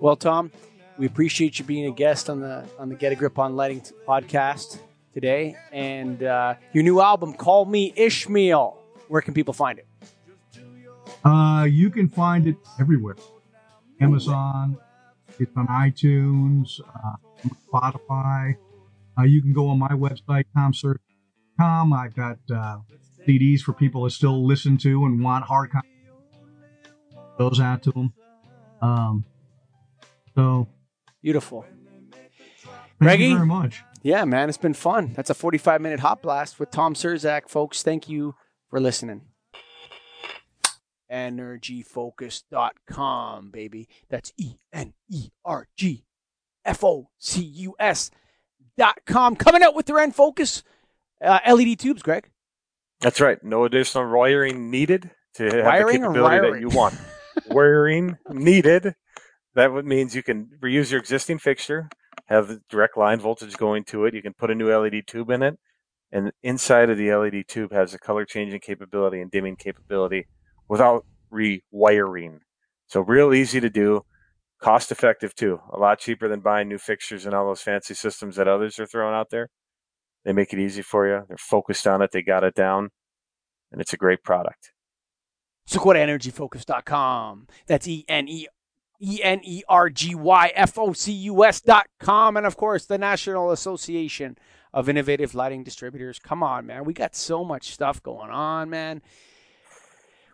Well, 0.00 0.16
Tom, 0.16 0.50
we 0.98 1.06
appreciate 1.06 1.58
you 1.58 1.64
being 1.64 1.86
a 1.86 1.90
guest 1.90 2.28
on 2.28 2.40
the 2.40 2.68
on 2.78 2.88
the 2.88 2.96
Get 2.96 3.12
a 3.12 3.14
Grip 3.14 3.38
on 3.38 3.56
Lighting 3.56 3.82
podcast 4.06 4.78
today, 5.14 5.56
and 5.72 6.22
uh, 6.22 6.54
your 6.72 6.82
new 6.82 7.00
album, 7.00 7.32
"Call 7.32 7.64
Me 7.64 7.92
Ishmael." 7.96 8.76
Where 9.08 9.22
can 9.22 9.34
people 9.34 9.54
find 9.54 9.78
it? 9.78 9.86
Uh, 11.24 11.64
you 11.64 11.90
can 11.90 12.08
find 12.08 12.46
it 12.46 12.56
everywhere. 12.80 13.16
Amazon, 14.00 14.76
it's 15.38 15.56
on 15.56 15.66
iTunes, 15.68 16.80
uh, 16.80 17.48
Spotify. 17.72 18.56
Uh, 19.18 19.22
you 19.22 19.40
can 19.40 19.52
go 19.52 19.68
on 19.68 19.78
my 19.78 19.88
website, 19.88 20.44
tomsearch.com. 20.56 21.92
I've 21.92 22.14
got 22.14 22.38
uh, 22.52 22.78
CDs 23.26 23.60
for 23.60 23.72
people 23.72 24.04
to 24.04 24.10
still 24.14 24.44
listen 24.44 24.76
to 24.78 25.04
and 25.04 25.22
want 25.22 25.44
hard 25.44 25.70
copies. 25.70 25.95
Those 27.38 27.60
out 27.60 27.82
to 27.84 27.92
them. 27.92 28.12
Um, 28.80 29.24
so 30.34 30.68
Beautiful. 31.22 31.64
thank 32.12 32.30
Greggy? 33.00 33.26
you 33.26 33.34
very 33.36 33.46
much. 33.46 33.82
Yeah, 34.02 34.24
man, 34.24 34.48
it's 34.48 34.58
been 34.58 34.74
fun. 34.74 35.12
That's 35.14 35.30
a 35.30 35.34
45 35.34 35.80
minute 35.80 36.00
hot 36.00 36.22
blast 36.22 36.58
with 36.60 36.70
Tom 36.70 36.94
Surzak, 36.94 37.48
folks. 37.48 37.82
Thank 37.82 38.08
you 38.08 38.34
for 38.70 38.80
listening. 38.80 39.22
Energyfocus.com, 41.10 43.50
baby. 43.50 43.88
That's 44.08 44.32
E 44.36 44.54
N 44.72 44.92
E 45.10 45.30
R 45.44 45.66
G 45.76 46.04
F 46.64 46.84
O 46.84 47.10
C 47.18 47.42
U 47.42 47.74
S 47.78 48.10
dot 48.76 48.98
com. 49.06 49.36
Coming 49.36 49.62
out 49.62 49.74
with 49.74 49.86
their 49.86 49.96
EnFocus 49.96 50.62
uh, 51.22 51.38
LED 51.46 51.78
tubes, 51.78 52.02
Greg. 52.02 52.28
That's 53.00 53.20
right. 53.20 53.42
No 53.44 53.64
additional 53.64 54.10
wiring 54.10 54.70
needed 54.70 55.10
to 55.34 55.44
have 55.44 55.64
Wiring 55.66 56.00
the 56.00 56.08
capability 56.08 56.50
that 56.52 56.60
you 56.60 56.68
want. 56.68 56.94
wiring 57.48 58.18
needed. 58.30 58.94
That 59.54 59.72
means 59.84 60.14
you 60.14 60.22
can 60.22 60.50
reuse 60.62 60.90
your 60.90 61.00
existing 61.00 61.38
fixture, 61.38 61.88
have 62.26 62.60
direct 62.68 62.96
line 62.96 63.20
voltage 63.20 63.56
going 63.56 63.84
to 63.84 64.04
it. 64.04 64.14
You 64.14 64.22
can 64.22 64.34
put 64.34 64.50
a 64.50 64.54
new 64.54 64.68
LED 64.68 65.06
tube 65.06 65.30
in 65.30 65.42
it, 65.42 65.58
and 66.12 66.32
inside 66.42 66.90
of 66.90 66.98
the 66.98 67.14
LED 67.14 67.48
tube 67.48 67.72
has 67.72 67.94
a 67.94 67.98
color 67.98 68.24
changing 68.24 68.60
capability 68.60 69.20
and 69.20 69.30
dimming 69.30 69.56
capability 69.56 70.26
without 70.68 71.06
rewiring. 71.32 72.40
So 72.86 73.00
real 73.00 73.32
easy 73.32 73.60
to 73.60 73.70
do, 73.70 74.04
cost 74.60 74.92
effective 74.92 75.34
too. 75.34 75.60
A 75.72 75.78
lot 75.78 75.98
cheaper 75.98 76.28
than 76.28 76.40
buying 76.40 76.68
new 76.68 76.78
fixtures 76.78 77.26
and 77.26 77.34
all 77.34 77.46
those 77.46 77.62
fancy 77.62 77.94
systems 77.94 78.36
that 78.36 78.48
others 78.48 78.78
are 78.78 78.86
throwing 78.86 79.14
out 79.14 79.30
there. 79.30 79.48
They 80.24 80.32
make 80.32 80.52
it 80.52 80.58
easy 80.58 80.82
for 80.82 81.06
you. 81.06 81.22
They're 81.28 81.36
focused 81.38 81.86
on 81.86 82.02
it. 82.02 82.10
They 82.12 82.22
got 82.22 82.44
it 82.44 82.54
down, 82.54 82.90
and 83.70 83.80
it's 83.80 83.92
a 83.92 83.96
great 83.96 84.22
product. 84.22 84.72
So 85.66 85.80
go 85.80 85.92
to 85.92 85.98
energyfocus.com. 85.98 87.48
That's 87.66 87.88
E 87.88 88.04
N 88.08 88.28
E 88.28 88.46
E 89.00 89.20
N 89.22 89.40
E 89.42 89.62
R 89.68 89.90
G 89.90 90.14
Y 90.14 90.52
F 90.54 90.78
O 90.78 90.92
C 90.92 91.12
U 91.12 91.44
S 91.44 91.60
dot 91.60 91.86
com. 91.98 92.36
And 92.36 92.46
of 92.46 92.56
course, 92.56 92.86
the 92.86 92.98
National 92.98 93.50
Association 93.50 94.38
of 94.72 94.88
Innovative 94.88 95.34
Lighting 95.34 95.64
Distributors. 95.64 96.18
Come 96.18 96.42
on, 96.42 96.66
man. 96.66 96.84
We 96.84 96.94
got 96.94 97.16
so 97.16 97.44
much 97.44 97.72
stuff 97.72 98.02
going 98.02 98.30
on, 98.30 98.70
man. 98.70 99.02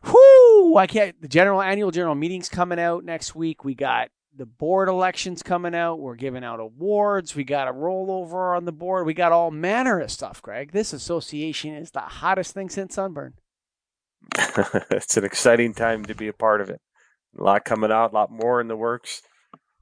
Whoo! 0.05 0.77
I 0.77 0.87
can't. 0.87 1.21
The 1.21 1.29
general 1.29 1.63
annual 1.63 1.91
general 1.91 2.15
meetings 2.15 2.49
coming 2.49 2.79
out 2.79 3.05
next 3.05 3.35
week. 3.35 3.65
We 3.65 3.75
got 3.75 4.11
the 4.37 4.47
board 4.47 4.89
elections 4.89 5.43
coming 5.43 5.75
out. 5.75 6.01
We're 6.01 6.17
giving 6.17 6.45
out 6.45 6.61
awards. 6.61 7.35
We 7.37 7.45
got 7.45 7.69
a 7.69 7.73
rollover 7.73 8.57
on 8.57 8.65
the 8.65 8.73
board. 8.73 9.07
We 9.07 9.15
got 9.15 9.33
all 9.33 9.51
manner 9.51 10.01
of 10.01 10.11
stuff, 10.11 10.43
Greg. 10.43 10.73
This 10.73 10.93
association 10.93 11.75
is 11.75 11.91
the 11.91 12.01
hottest 12.01 12.53
thing 12.53 12.69
since 12.69 12.95
Sunburn. 12.95 13.35
it's 14.91 15.17
an 15.17 15.25
exciting 15.25 15.75
time 15.75 16.05
to 16.05 16.15
be 16.15 16.29
a 16.29 16.33
part 16.33 16.61
of 16.61 16.71
it. 16.71 16.81
A 17.39 17.43
lot 17.43 17.65
coming 17.65 17.91
out, 17.91 18.13
a 18.13 18.15
lot 18.15 18.31
more 18.31 18.61
in 18.61 18.69
the 18.69 18.77
works. 18.77 19.23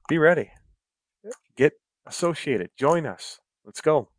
Be 0.07 0.17
ready. 0.17 0.51
Get 1.57 1.73
associated. 2.05 2.69
Join 2.77 3.05
us. 3.05 3.39
Let's 3.65 3.81
go. 3.81 4.09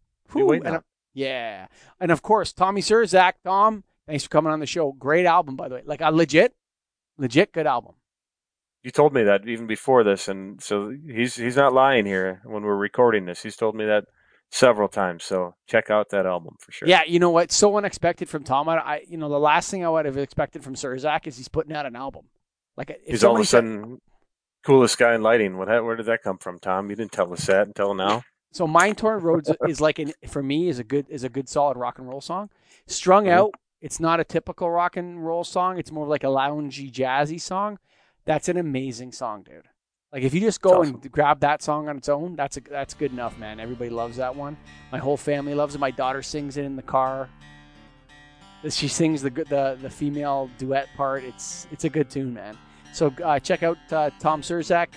And, 0.67 0.83
yeah, 1.15 1.67
and 2.01 2.11
of 2.11 2.23
course 2.23 2.53
Tommy 2.53 2.81
Surzak. 2.81 3.35
Tom, 3.45 3.85
thanks 4.07 4.25
for 4.25 4.31
coming 4.31 4.53
on 4.53 4.61
the 4.61 4.67
show. 4.67 4.93
Great 4.93 5.27
album, 5.27 5.57
by 5.57 5.69
the 5.69 5.77
way. 5.77 5.83
Like 5.85 6.01
a 6.01 6.11
legit, 6.11 6.55
legit 7.19 7.53
good 7.53 7.67
album. 7.67 7.95
You 8.83 8.91
told 8.91 9.13
me 9.13 9.23
that 9.25 9.47
even 9.47 9.67
before 9.67 10.03
this, 10.03 10.27
and 10.27 10.61
so 10.63 10.93
he's 11.07 11.37
he's 11.37 11.57
not 11.57 11.73
lying 11.73 12.07
here 12.07 12.41
when 12.45 12.63
we're 12.63 12.77
recording 12.77 13.27
this. 13.27 13.43
He's 13.43 13.57
told 13.57 13.77
me 13.77 13.85
that 13.85 14.05
several 14.53 14.87
times. 14.87 15.25
So 15.25 15.55
check 15.67 15.91
out 15.91 16.11
that 16.11 16.27
album 16.27 16.55
for 16.61 16.71
sure. 16.71 16.87
Yeah, 16.87 17.03
you 17.07 17.19
know 17.19 17.31
what? 17.31 17.51
So 17.51 17.77
unexpected 17.77 18.29
from 18.29 18.45
Tom. 18.45 18.69
I, 18.69 18.77
I 18.77 19.03
you 19.09 19.17
know, 19.17 19.29
the 19.29 19.41
last 19.41 19.71
thing 19.71 19.85
I 19.85 19.89
would 19.89 20.05
have 20.07 20.17
expected 20.19 20.63
from 20.63 20.75
Surzak 20.77 21.27
is 21.27 21.37
he's 21.37 21.49
putting 21.49 21.75
out 21.75 21.87
an 21.87 21.97
album. 21.97 22.27
Like 22.77 23.01
he's 23.05 23.25
all 23.25 23.35
of 23.35 23.41
a 23.41 23.45
said- 23.45 23.57
sudden 23.65 24.01
coolest 24.65 24.97
guy 24.99 25.15
in 25.15 25.23
lighting. 25.23 25.57
What? 25.57 25.69
Where 25.69 25.97
did 25.97 26.07
that 26.07 26.23
come 26.23 26.39
from, 26.39 26.59
Tom? 26.61 26.89
You 26.91 26.95
didn't 26.97 27.13
tell 27.13 27.33
us 27.33 27.47
that 27.47 27.67
until 27.67 27.95
now. 27.95 28.23
So 28.55 28.67
Mine 28.67 28.95
Torn 28.97 29.23
Roads 29.23 29.51
is 29.67 29.81
like 29.81 29.99
an 29.99 30.13
for 30.29 30.43
me 30.43 30.69
is 30.69 30.79
a 30.79 30.85
good 30.85 31.07
is 31.09 31.25
a 31.25 31.31
good 31.31 31.49
solid 31.49 31.79
rock 31.79 31.99
and 31.99 32.07
roll 32.07 32.21
song. 32.21 32.51
Strung 32.87 33.25
Mhm. 33.25 33.31
Out, 33.31 33.55
it's 33.81 33.99
not 33.99 34.21
a 34.21 34.25
typical 34.25 34.71
rock 34.71 34.99
and 34.99 35.25
roll 35.25 35.43
song. 35.43 35.79
It's 35.79 35.91
more 35.91 36.07
like 36.07 36.23
a 36.23 36.27
loungy 36.27 36.93
jazzy 36.93 37.41
song. 37.41 37.79
That's 38.27 38.51
an 38.51 38.59
amazing 38.59 39.13
song, 39.13 39.43
dude. 39.45 39.69
Like 40.13 40.25
if 40.25 40.35
you 40.35 40.41
just 40.41 40.61
go 40.61 40.83
It's 40.83 40.91
and 40.91 41.11
grab 41.11 41.41
that 41.41 41.63
song 41.63 41.89
on 41.89 41.97
its 41.97 42.09
own, 42.09 42.37
that's 42.37 42.59
a, 42.59 42.61
that's 42.61 42.93
good 42.93 43.13
enough, 43.13 43.39
man. 43.39 43.59
Everybody 43.59 43.89
loves 43.89 44.19
that 44.19 44.37
one. 44.37 44.59
My 44.91 44.99
whole 44.99 45.17
family 45.17 45.55
loves 45.55 45.75
it. 45.75 45.79
My 45.79 45.91
daughter 45.91 46.23
sings 46.23 46.59
it 46.59 46.65
in 46.65 46.77
the 46.77 46.83
car. 46.83 47.31
She 48.69 48.89
sings 48.89 49.23
the 49.23 49.31
the 49.31 49.79
the 49.81 49.91
female 49.91 50.51
duet 50.59 50.89
part. 50.97 51.25
It's 51.25 51.67
it's 51.73 51.85
a 51.85 51.89
good 51.89 52.11
tune, 52.11 52.35
man. 52.35 52.59
So 52.93 53.13
uh, 53.25 53.39
check 53.39 53.63
out 53.63 53.79
uh, 53.91 54.11
Tom 54.21 54.43
Surzak, 54.43 54.89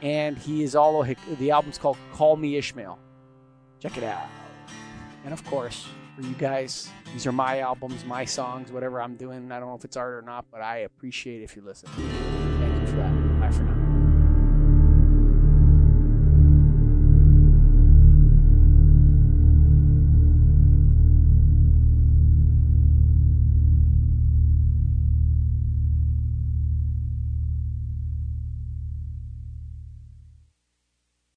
and 0.00 0.36
he 0.36 0.62
is 0.62 0.74
all 0.74 1.02
the 1.02 1.50
album's 1.50 1.78
called 1.78 1.98
"Call 2.12 2.36
Me 2.36 2.56
Ishmael." 2.56 2.98
Check 3.80 3.98
it 3.98 4.04
out. 4.04 4.26
And 5.24 5.32
of 5.34 5.44
course, 5.44 5.86
for 6.16 6.22
you 6.22 6.34
guys, 6.34 6.88
these 7.12 7.26
are 7.26 7.32
my 7.32 7.60
albums, 7.60 8.04
my 8.04 8.24
songs, 8.24 8.72
whatever 8.72 9.00
I'm 9.00 9.16
doing. 9.16 9.52
I 9.52 9.60
don't 9.60 9.68
know 9.68 9.74
if 9.76 9.84
it's 9.84 9.96
art 9.96 10.14
or 10.14 10.22
not, 10.22 10.46
but 10.50 10.62
I 10.62 10.78
appreciate 10.78 11.42
if 11.42 11.54
you 11.54 11.62
listen. 11.62 11.90
Thank 11.90 12.80
you 12.80 12.86
for 12.86 12.96
that. 12.96 13.40
Bye 13.40 13.50
for 13.50 13.62
now. 13.62 13.83